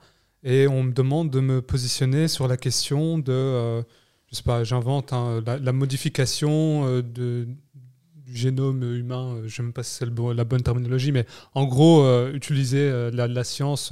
[0.43, 3.81] Et on me demande de me positionner sur la question de, euh,
[4.27, 7.47] je sais pas, j'invente hein, la, la modification euh, de,
[8.30, 11.26] du génome humain, euh, je ne sais même pas si c'est la bonne terminologie, mais
[11.56, 13.91] en gros, euh, utiliser euh, la, la science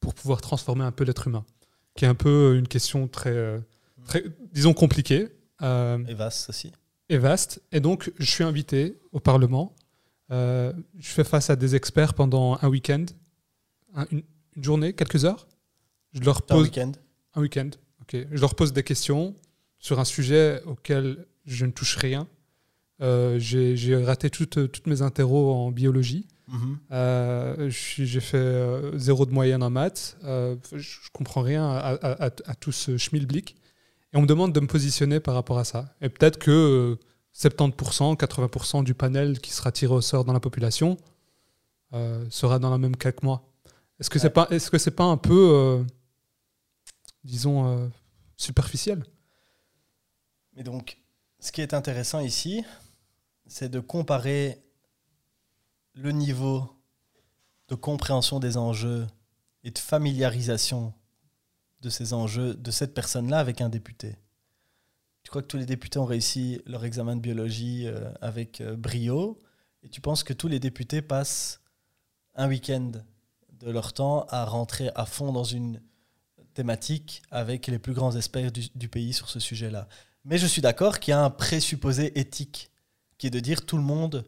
[0.00, 1.44] pour pouvoir transformer un peu l'être humain,
[1.94, 3.60] qui est un peu une question très,
[4.06, 5.28] très disons, compliquée.
[5.62, 6.72] Et Vasse aussi.
[7.08, 7.62] est vaste.
[7.72, 9.74] Et donc, je suis invité au Parlement.
[10.30, 13.04] Je fais face à des experts pendant un week-end,
[13.94, 14.22] un- une,
[14.56, 15.46] une journée, quelques heures.
[16.12, 16.92] Je leur C'est un pose week-end?
[17.34, 17.70] un week-end.
[18.02, 18.16] Ok.
[18.30, 19.34] Je leur pose des questions
[19.78, 22.26] sur un sujet auquel je ne touche rien.
[23.00, 26.26] Euh, J'ai raté toutes, toutes mes interros en biologie.
[26.48, 26.78] Mhm.
[26.92, 30.16] Euh, J'ai fait euh, zéro de moyenne en maths.
[30.24, 33.56] Euh, je, comprends rien à, à- à- à tout ce schmilblick.
[34.12, 35.94] Et on me demande de me positionner par rapport à ça.
[36.00, 36.98] Et peut-être que euh,
[37.34, 40.96] 70%, 80% du panel qui sera tiré au sort dans la population
[42.28, 43.48] sera dans la même cas que moi.
[44.00, 45.84] Est-ce que c'est pas, est-ce que c'est pas un peu,
[47.22, 47.90] disons,
[48.36, 49.04] superficiel?
[50.56, 50.98] Mais donc,
[51.38, 52.64] ce qui est intéressant ici,
[53.46, 54.62] c'est de comparer
[55.94, 56.68] le niveau
[57.68, 59.06] de compréhension des enjeux
[59.62, 60.92] et de familiarisation
[61.80, 64.16] de ces enjeux de cette personne-là avec un député.
[65.22, 68.76] tu crois que tous les députés ont réussi leur examen de biologie euh, avec euh,
[68.76, 69.40] brio,
[69.82, 71.60] et tu penses que tous les députés passent
[72.34, 72.92] un week-end
[73.52, 75.80] de leur temps à rentrer à fond dans une
[76.54, 79.88] thématique avec les plus grands experts du, du pays sur ce sujet-là.
[80.24, 82.70] Mais je suis d'accord qu'il y a un présupposé éthique
[83.24, 84.26] qui est de dire tout le monde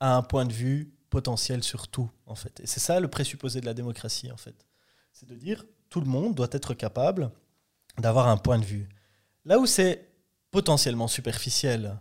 [0.00, 2.58] a un point de vue potentiel sur tout, en fait.
[2.60, 4.64] Et c'est ça le présupposé de la démocratie, en fait.
[5.12, 7.32] C'est de dire tout le monde doit être capable
[7.98, 8.88] d'avoir un point de vue.
[9.44, 10.08] Là où c'est
[10.50, 11.98] potentiellement superficiel,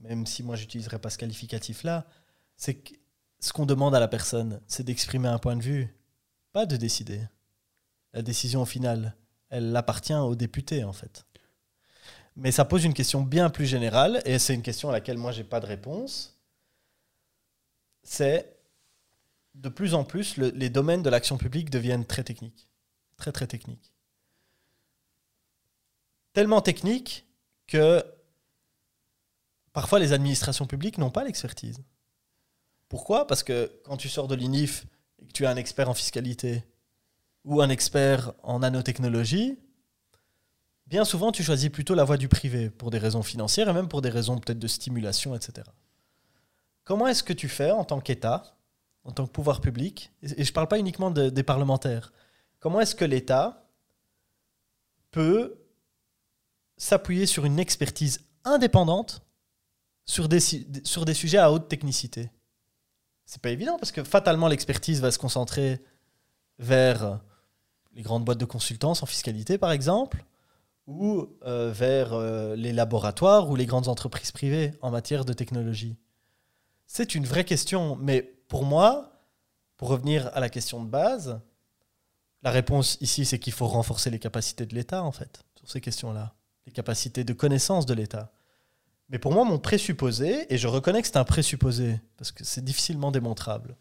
[0.00, 2.08] même si moi j'utiliserais pas ce qualificatif-là,
[2.56, 2.94] c'est que
[3.38, 5.94] ce qu'on demande à la personne, c'est d'exprimer un point de vue,
[6.50, 7.20] pas de décider.
[8.12, 9.14] La décision au final,
[9.48, 11.24] elle appartient aux députés en fait.
[12.38, 15.32] Mais ça pose une question bien plus générale, et c'est une question à laquelle moi
[15.32, 16.38] j'ai pas de réponse.
[18.04, 18.56] C'est
[19.56, 22.68] de plus en plus le- les domaines de l'action publique deviennent très techniques,
[23.16, 23.92] très très techniques.
[26.32, 27.26] Tellement techniques
[27.66, 28.04] que
[29.72, 31.82] parfois les administrations publiques n'ont pas l'expertise.
[32.88, 33.26] Pourquoi?
[33.26, 34.86] Parce que quand tu sors de l'INIF
[35.20, 36.62] et que tu es un expert en fiscalité
[37.44, 39.58] ou un expert en nanotechnologie,
[40.88, 43.88] bien souvent tu choisis plutôt la voie du privé pour des raisons financières et même
[43.88, 45.66] pour des raisons peut-être de stimulation, etc.
[46.84, 48.56] Comment est-ce que tu fais en tant qu'État,
[49.04, 52.12] en tant que pouvoir public, et je ne parle pas uniquement de- des parlementaires,
[52.60, 53.66] comment est-ce que l'État
[55.10, 55.58] peut
[56.76, 59.22] s'appuyer sur une expertise indépendante
[60.06, 62.30] sur des, si- sur des sujets à haute technicité?
[63.26, 65.82] C'est pas évident parce que fatalement l'expertise va se concentrer
[66.58, 67.20] vers
[67.92, 70.24] les grandes boîtes de consultance en fiscalité par exemple
[70.88, 75.96] ou euh, vers euh, les laboratoires ou les grandes entreprises privées en matière de technologie?
[76.88, 79.12] C'est une vraie question, mais pour moi,
[79.76, 81.40] pour revenir à la question de base,
[82.42, 85.80] la réponse ici c'est qu'il faut renforcer les capacités de l'État en fait sur ces
[85.80, 86.34] questions-là
[86.68, 88.30] les capacités de connaissance de l'État.
[89.08, 92.62] Mais pour moi, mon présupposé, et je reconnais que c'est un présupposé, parce que c'est
[92.62, 93.74] difficilement démontrable,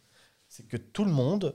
[0.48, 1.54] c'est que tout le monde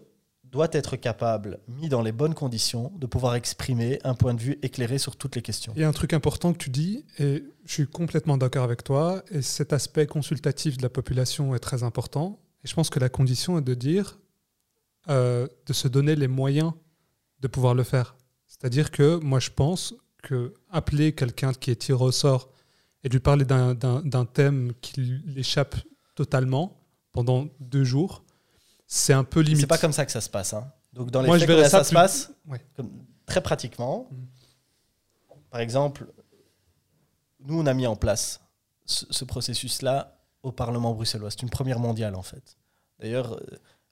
[0.53, 4.59] doit être capable, mis dans les bonnes conditions, de pouvoir exprimer un point de vue
[4.63, 5.73] éclairé sur toutes les questions.
[5.75, 8.85] Il y a un truc important que tu dis, et je suis complètement d'accord avec
[8.85, 12.39] toi, et cet aspect consultatif de la population est très important.
[12.65, 14.19] Et je pense que la condition est de dire,
[15.09, 16.73] euh, de se donner les moyens
[17.41, 18.15] de pouvoir le faire.
[18.47, 22.51] C'est-à-dire que moi, je pense que appeler quelqu'un qui est tiré au sort
[23.03, 23.75] et lui parler d'un-
[24.27, 25.75] thème qui l'échappe
[26.15, 26.79] totalement
[27.11, 28.23] pendant deux jours,
[28.95, 29.61] c'est un peu limite.
[29.61, 30.53] C'est pas comme ça que ça se passe.
[30.53, 30.71] hein.
[30.93, 32.61] Donc dans les Moi, je faits, verrais comment ça ça, se passe, Ouais.
[32.77, 32.93] comme-
[33.27, 34.07] très pratiquement.
[34.11, 34.27] Mhm.
[35.51, 36.07] Par exemple,
[37.41, 38.41] nous, on a mis en place
[38.85, 41.31] ce, ce processus-là au Parlement bruxellois.
[41.31, 42.57] C'est une première mondiale, en fait.
[42.99, 43.41] D'ailleurs, euh,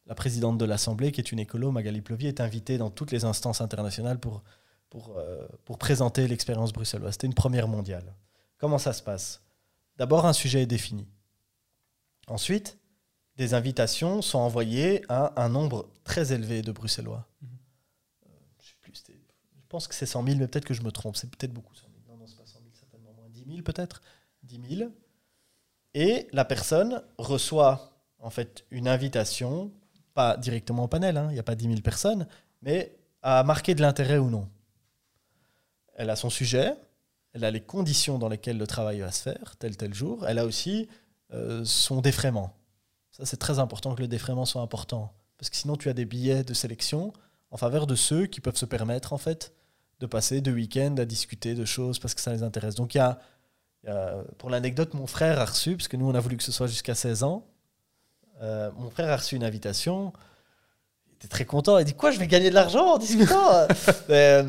[0.06, 3.24] la présidente de l'Assemblée, qui est une écolo, Magali Plovier, est invitée dans toutes les
[3.24, 4.43] instances internationales pour,
[4.90, 7.12] pour, euh, pour présenter l'expérience bruxelloise.
[7.12, 8.14] C'était une première mondiale.
[8.59, 9.40] Comment ça se passe?
[9.97, 11.06] D'abord, un sujet est défini.
[12.27, 12.78] Ensuite,
[13.41, 17.27] des invitations sont envoyées à un nombre très élevé de Bruxellois.
[17.41, 17.49] Mhm.
[18.27, 18.31] Euh,
[18.61, 21.17] je, sais plus, je pense que c'est 100 000, mais peut-être que je me trompe.
[21.17, 21.91] C'est peut-être beaucoup 100 000.
[22.07, 23.31] Non, non, c'est pas 100 000, certainement moins.
[23.31, 24.03] 10 000 peut-être
[24.43, 24.91] 10 000.
[25.95, 29.73] Et la personne reçoit en fait une invitation,
[30.12, 32.27] pas directement au panel, hein, il n'y a pas 10 000 personnes,
[32.61, 34.51] mais à marquer de l'intérêt ou non.
[35.95, 36.75] Elle a son sujet,
[37.33, 40.27] elle a les conditions dans lesquelles le travail va se faire, tel tel jour.
[40.27, 40.89] Elle a aussi
[41.33, 42.55] euh, son défraiement.
[43.21, 45.13] Ça, c'est très important que le défraiement soit important.
[45.39, 47.13] Parce que sinon, tu as des billets de sélection
[47.51, 49.53] en faveur de ceux qui peuvent se permettre, en fait,
[50.01, 52.75] de passer deux week-ends à discuter de choses parce que ça les intéresse.
[52.75, 53.19] Donc, il y a,
[53.85, 56.37] il y a- pour l'anecdote, mon frère a reçu, parce que nous, on a voulu
[56.37, 57.47] que ce soit jusqu'à 16 ans,
[58.43, 60.13] euh, mon frère a reçu une invitation.
[61.11, 61.79] Il était très content.
[61.79, 63.67] Il dit Quoi, je vais gagner de l'argent en discutant
[64.11, 64.45] Euh,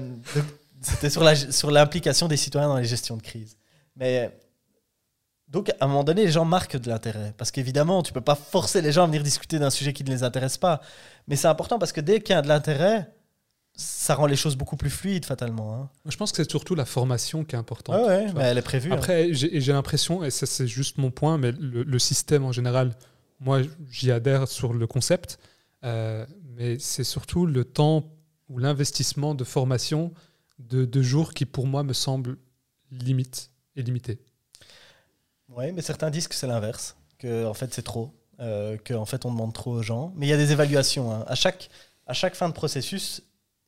[0.81, 3.57] C'était sur la- sur l'implication des citoyens dans les gestions de crise.
[3.97, 4.31] Mais
[5.51, 7.33] donc, à un moment donné, les gens marquent de l'intérêt.
[7.37, 10.09] Parce qu'évidemment, tu peux pas forcer les gens à venir discuter d'un sujet qui ne
[10.09, 10.79] les intéresse pas.
[11.27, 13.11] Mais c'est important parce que dès qu'il y a de l'intérêt,
[13.75, 15.75] ça rend les choses beaucoup plus fluides, fatalement.
[15.75, 15.89] hein.
[16.07, 17.95] Je pense que c'est surtout la formation qui est importante.
[17.95, 18.91] Ouais, ouais, mais elle est prévue.
[18.91, 18.95] hein.
[18.95, 22.95] Après, j'ai l'impression, et ça c'est juste mon point, mais le, le système en général,
[23.39, 25.39] moi j'y adhère sur le concept,
[25.83, 26.25] euh,
[26.55, 28.03] mais c'est surtout le temps
[28.49, 30.13] ou l'investissement de formation
[30.59, 32.37] de, de jours qui pour moi me semble
[32.91, 34.19] limite et limité.
[35.55, 39.05] Oui, mais certains disent que c'est l'inverse, que en fait c'est trop, euh, que en
[39.05, 40.13] fait on demande trop aux gens.
[40.15, 41.11] Mais il y a des évaluations.
[41.11, 41.25] hein.
[41.27, 41.69] À, chaque,
[42.07, 43.21] à chaque fin de processus,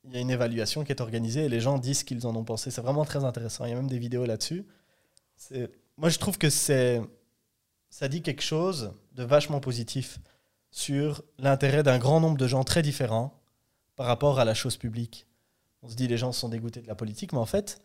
[0.05, 2.35] il y a une évaluation qui est organisée et les gens disent ce qu'ils en
[2.35, 2.71] ont pensé.
[2.71, 3.65] C'est vraiment très intéressant.
[3.65, 4.65] Il y a même des vidéos là-dessus.
[5.97, 7.01] Moi, je trouve que c'est
[7.89, 10.19] ça dit quelque chose de vachement positif
[10.71, 13.39] sur l'intérêt d'un grand nombre de gens très différents
[13.95, 15.27] par rapport à la chose publique.
[15.83, 17.79] On se dit les gens sont dégoûtés de la politique, mais en fait,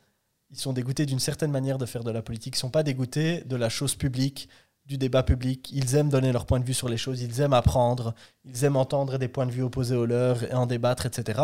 [0.50, 2.54] ils sont dégoûtés d'une certaine manière de faire de la politique.
[2.54, 4.48] Ils ne sont pas dégoûtés de la chose publique,
[4.86, 5.70] du débat public.
[5.72, 8.14] Ils aiment donner leur point de vue sur les choses, ils aiment apprendre,
[8.44, 11.40] ils aiment entendre des points de vue opposés aux leurs et en débattre, etc.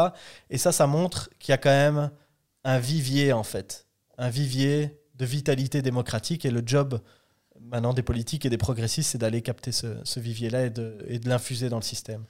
[0.49, 2.11] Et ça, ça montre qu'il y a quand même
[2.65, 3.87] un vivier, en fait.
[4.17, 6.47] Un vivier de vitalité démocratique.
[6.47, 7.01] Et le job
[7.61, 11.79] maintenant des politiques et des progressistes, c'est d'aller capter ce, vivier-là et de, l'infuser dans
[11.79, 12.25] le système.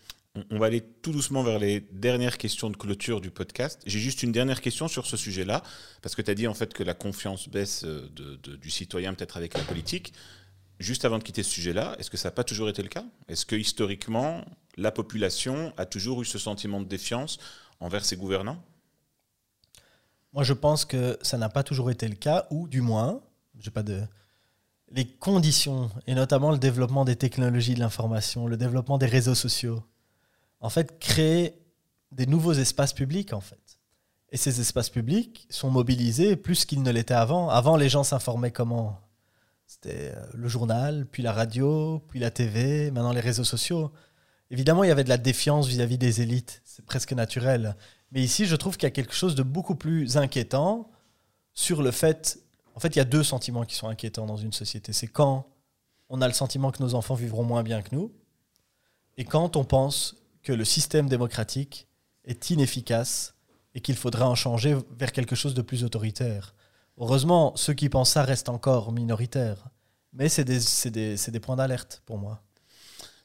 [0.51, 3.81] On va aller tout doucement vers les dernières questions de clôture du podcast.
[3.87, 5.63] J'ai juste une dernière question sur ce sujet-là,
[6.03, 8.11] parce que tu as dit en fait que la confiance baisse euh,
[8.61, 10.13] du citoyen peut-être avec la politique.
[10.81, 13.05] Juste avant de quitter ce sujet-là, est-ce que ça n'a pas toujours été le cas?
[13.29, 14.45] Est-ce que historiquement,
[14.77, 17.39] la population a toujours eu ce sentiment de défiance
[17.79, 18.61] envers ses gouvernants?
[20.33, 23.21] Moi, je pense que ça n'a pas toujours été le cas, ou du moins,
[23.61, 24.03] j'ai pas de
[24.91, 29.83] les conditions, et notamment le développement des technologies de l'information, le développement des réseaux sociaux,
[30.61, 31.61] en fait, créer
[32.13, 33.79] des nouveaux espaces publics, en fait.
[34.31, 37.51] Et ces espaces publics sont mobilisés plus qu'ils ne l'étaient avant.
[37.51, 39.01] Avant, les gens s'informaient comment
[39.67, 43.93] C'était euh, le journal, puis la radio, puis la TV, maintenant les réseaux sociaux.
[44.51, 47.77] Évidemment, il y avait de la défiance vis-à-vis des élites, c'est presque naturel.
[48.11, 50.91] Mais ici, je trouve qu'il y a quelque chose de beaucoup plus inquiétant
[51.53, 52.41] sur le fait...
[52.75, 54.93] En fait, il y a deux sentiments qui sont inquiétants dans une société.
[54.93, 55.47] C'est quand
[56.09, 58.13] on a le sentiment que nos enfants vivront moins bien que nous,
[59.17, 61.89] et quand on pense que le système démocratique
[62.25, 63.35] est inefficace
[63.75, 66.55] et qu'il faudrait en changer vers quelque chose de plus autoritaire.
[66.99, 69.65] Heureusement, ceux qui pensent ça restent encore minoritaires.
[70.13, 72.41] Mais c'est des, points d'alerte pour moi.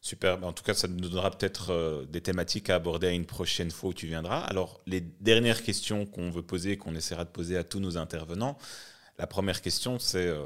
[0.02, 0.40] Super.
[0.40, 3.26] Ben, en tout cas, ça nous donnera peut-être euh, des thématiques à aborder à une
[3.26, 4.40] prochaine fois où tu viendras.
[4.40, 8.58] Alors, les dernières questions qu'on veut poser, qu'on essaiera de poser à tous nos intervenants.
[9.20, 10.46] La première question, c'est euh,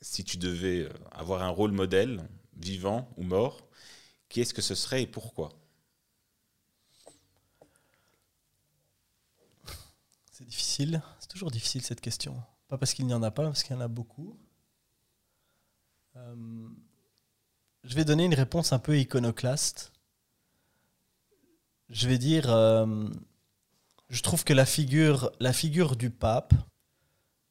[0.00, 2.22] si tu devais euh, avoir un rôle modèle,
[2.56, 3.68] vivant ou mort,
[4.30, 5.50] qui est-ce que ce serait et pourquoi?
[10.42, 11.02] C'est difficile.
[11.20, 12.42] C'est toujours difficile cette question.
[12.66, 14.36] Pas parce qu'il n'y en a pas, parce qu'il y en a beaucoup.
[16.16, 16.68] Euh,
[17.84, 19.92] je vais donner une réponse un peu iconoclaste.
[21.90, 23.08] Je vais dire, euh,
[24.08, 25.30] je trouve que la figure,
[25.96, 26.54] du pape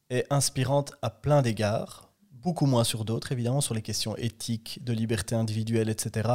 [0.10, 4.92] est inspirante à plein d'égards, beaucoup moins sur d'autres, évidemment, sur les questions éthiques, de
[4.92, 6.30] liberté individuelle, etc.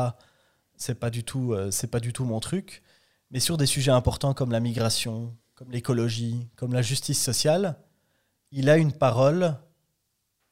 [0.78, 2.82] C'est pas euh, c'est pas du tout mon truc.
[3.30, 7.76] Mais sur des sujets importants comme la migration, comme l'écologie, comme la justice sociale,
[8.52, 9.56] il a une parole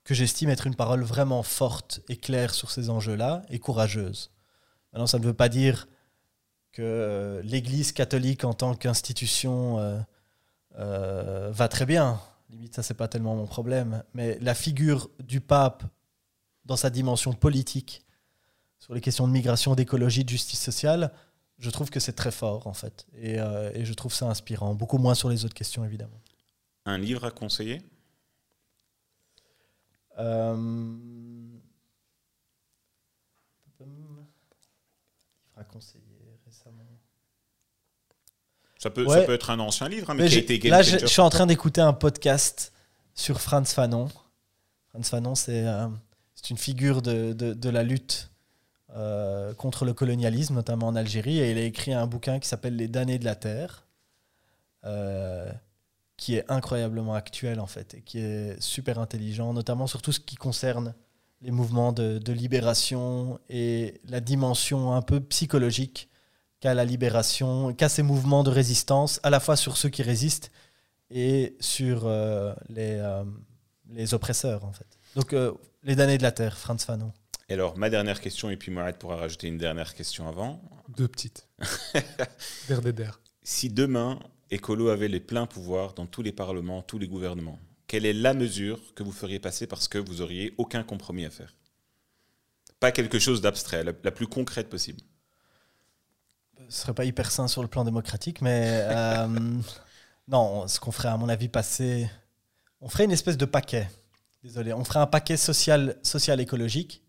[0.02, 4.32] que j'estime être une parole vraiment forte et claire sur ces enjeux-là et courageuse.
[4.92, 5.88] Maintenant, ça ne veut pas dire
[6.72, 10.00] que euh, l'Église catholique en tant qu'institution euh,
[10.78, 12.20] euh, va très bien.
[12.50, 14.02] Limite, ça, c'est pas tellement mon problème.
[14.14, 15.84] Mais la figure du pape
[16.64, 18.04] dans sa dimension politique,
[18.78, 21.12] sur les questions de migration, d'écologie, de justice sociale,
[21.58, 23.06] je trouve que c'est très fort, en fait.
[23.16, 24.74] Euh, et, je trouve ça inspirant.
[24.74, 26.20] Beaucoup moins sur les autres questions, évidemment.
[26.84, 27.82] Un livre à conseiller?
[30.18, 30.56] Euh...
[33.80, 34.24] Livre
[35.56, 36.86] à conseiller récemment.
[38.78, 41.06] Ça peut, ça peut être un ancien livre, hein, mais, qui a été Là, je,
[41.06, 42.72] suis en train d'écouter un podcast
[43.14, 44.08] sur Franz Fanon.
[44.88, 45.88] Franz Fanon, c'est euh,
[46.50, 48.30] une figure de, de, de la lutte
[48.96, 52.76] euh, contre le colonialisme, notamment en Algérie, et il a écrit un bouquin qui s'appelle
[52.76, 53.88] Les damnés de la terre,
[54.84, 55.50] euh,
[56.16, 60.20] qui est incroyablement actuel en fait, et qui est super intelligent, notamment sur tout ce
[60.20, 60.94] qui concerne
[61.40, 66.08] les mouvements de, libération et la dimension un peu psychologique
[66.60, 70.52] qu'a la libération, qu'a ces mouvements de résistance, à la fois sur ceux qui résistent
[71.10, 73.02] et sur euh, les,
[73.90, 74.86] les oppresseurs en fait.
[75.16, 75.34] Donc
[75.82, 77.12] les damnés de la terre, Franz Fanon.
[77.48, 80.62] Et alors, ma dernière question, et puis Mourad pourra rajouter une dernière question avant.
[80.96, 81.46] Deux petites.
[82.68, 82.94] Vers des
[83.42, 84.18] Si demain,
[84.50, 88.32] Écolo avait les pleins pouvoirs dans tous les parlements, tous les gouvernements, quelle est la
[88.32, 91.54] mesure que vous feriez passer parce que vous auriez aucun compromis à faire?
[92.80, 95.00] Pas quelque chose d'abstrait, la, plus concrète possible.
[96.68, 99.28] Ce serait pas hyper sain sur le plan démocratique, mais euh,
[100.28, 102.08] non, ce qu'on ferait à mon avis passer,
[102.80, 103.88] on ferait une espèce de paquet.
[104.42, 107.03] Désolé, on ferait un paquet social, social écologique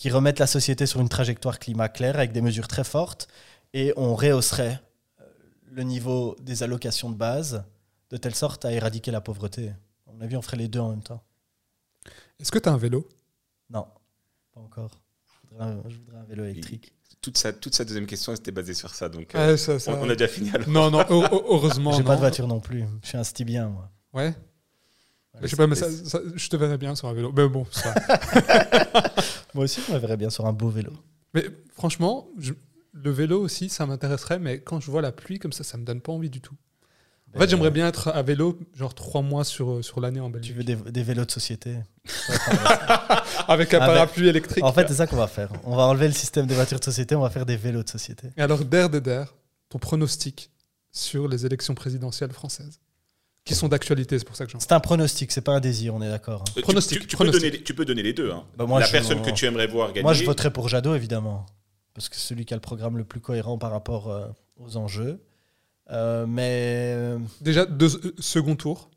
[0.00, 3.28] qui remettent la société sur une trajectoire climat claire avec des mesures très fortes
[3.74, 4.80] et on rehausserait
[5.20, 5.24] euh,
[5.72, 7.64] le niveau des allocations de base
[8.08, 9.68] de telle sorte à éradiquer la pauvreté.
[10.08, 11.22] À mon avis, on ferait les deux en même temps.
[12.40, 13.06] Est-ce que tu as un vélo?
[13.68, 13.86] Non,
[14.54, 15.02] pas encore.
[15.44, 16.94] Je voudrais un, vélo électrique.
[17.20, 19.54] toute sa, toute sa deuxième question était basée sur ça, donc euh,
[19.86, 20.50] On, a déjà fini.
[20.54, 20.66] Alors.
[20.70, 21.92] Non, non, heureusement.
[21.92, 22.86] J'ai pas de voiture non plus.
[23.02, 23.90] Je suis un stibien, moi.
[24.14, 24.34] Ouais?
[25.42, 27.32] Je sais pas, mais je te verrais bien sur un vélo.
[27.36, 27.94] Mais bon, ça.
[29.54, 30.92] Moi aussi, je me verrais bien sur un beau vélo.
[31.34, 31.44] Mais
[31.74, 32.28] franchement,
[32.92, 35.84] le vélo aussi, ça m'intéresserait, mais quand je vois la pluie comme ça, ça me
[35.84, 36.54] donne pas envie du tout.
[37.34, 40.50] En fait, j'aimerais bien être à vélo, genre trois mois sur, sur l'année en Belgique.
[40.52, 41.76] Tu veux des, des vélos de société?
[43.46, 44.64] Avec un parapluie électrique.
[44.64, 45.52] En fait, c'est ça qu'on va faire.
[45.62, 47.88] On va enlever le système des voitures de société, on va faire des vélos de
[47.88, 48.30] société.
[48.36, 49.32] Et alors, Der de Der,
[49.68, 50.50] ton pronostic
[50.90, 52.80] sur les élections présidentielles françaises,
[53.44, 55.94] qui sont d'actualité, c'est pour ça que j'en C'est un pronostic, c'est pas un désir,
[55.94, 56.42] on est d'accord.
[56.42, 56.52] hein.
[56.54, 57.42] Tu- Pronostic, Tu, tu pronostic.
[57.42, 58.30] Peux donner, tu peux donner les deux.
[58.30, 58.44] hein.
[58.56, 60.02] Bah, moi, la je- personne que tu aimerais voir gagner.
[60.02, 61.46] Moi, je voterai pour Jadot, évidemment.
[61.94, 64.76] Parce que c'est celui qui a le programme le plus cohérent par rapport euh, aux
[64.76, 65.20] enjeux.
[65.90, 66.92] Euh, mais.
[66.96, 68.90] euh, Déjà, deux, euh, second tour.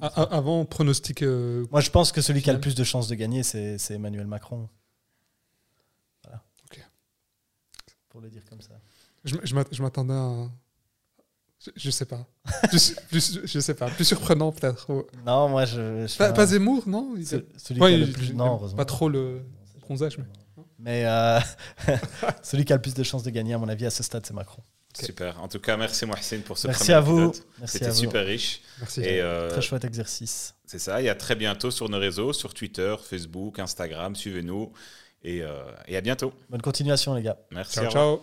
[0.00, 1.22] A- a- avant, pronostic.
[1.22, 3.78] euh, Moi, je pense que celui qui a le plus de chances de gagner, c'est
[3.90, 4.68] Emmanuel Macron.
[6.22, 6.42] Voilà.
[6.70, 6.80] Ok.
[8.10, 8.74] Pour le dire comme ça.
[9.24, 10.16] je m'attendais à.
[10.16, 10.52] un-
[11.74, 12.26] Je, sais pas.
[12.68, 13.88] plus, plus- je sais pas.
[13.90, 14.86] Plus surprenant, peut-être.
[15.26, 16.06] Non, moi, je.
[16.06, 17.14] je Pas, Zemmour, non?
[17.16, 18.32] Il- ce- celui Ouais, qui a le plus.
[18.34, 18.76] Non, heureusement.
[18.76, 19.42] Pas trop le
[19.80, 20.24] bronzage, mais.
[20.78, 21.40] Mais euh,
[22.42, 24.24] celui qui a le plus de chances de gagner, à mon avis, à ce stade,
[24.26, 24.62] c'est Macron.
[24.94, 25.42] Super.
[25.42, 27.28] En tout cas, merci Mohsin pour ce Merci premier à vous.
[27.28, 27.44] épisode.
[27.58, 27.96] Merci C'était à vous.
[27.96, 28.60] super riche.
[28.80, 29.00] Merci.
[29.02, 30.54] Et euh, Très chouette exercice.
[30.66, 31.02] c'est ça.
[31.02, 34.14] Et à très bientôt sur nos réseaux, sur Twitter, Facebook, Instagram.
[34.16, 34.72] Suivez-nous.
[35.22, 36.32] Et, euh, et à bientôt.
[36.48, 37.36] Bonne continuation, les gars.
[37.50, 37.80] Merci.
[37.90, 38.20] ciao,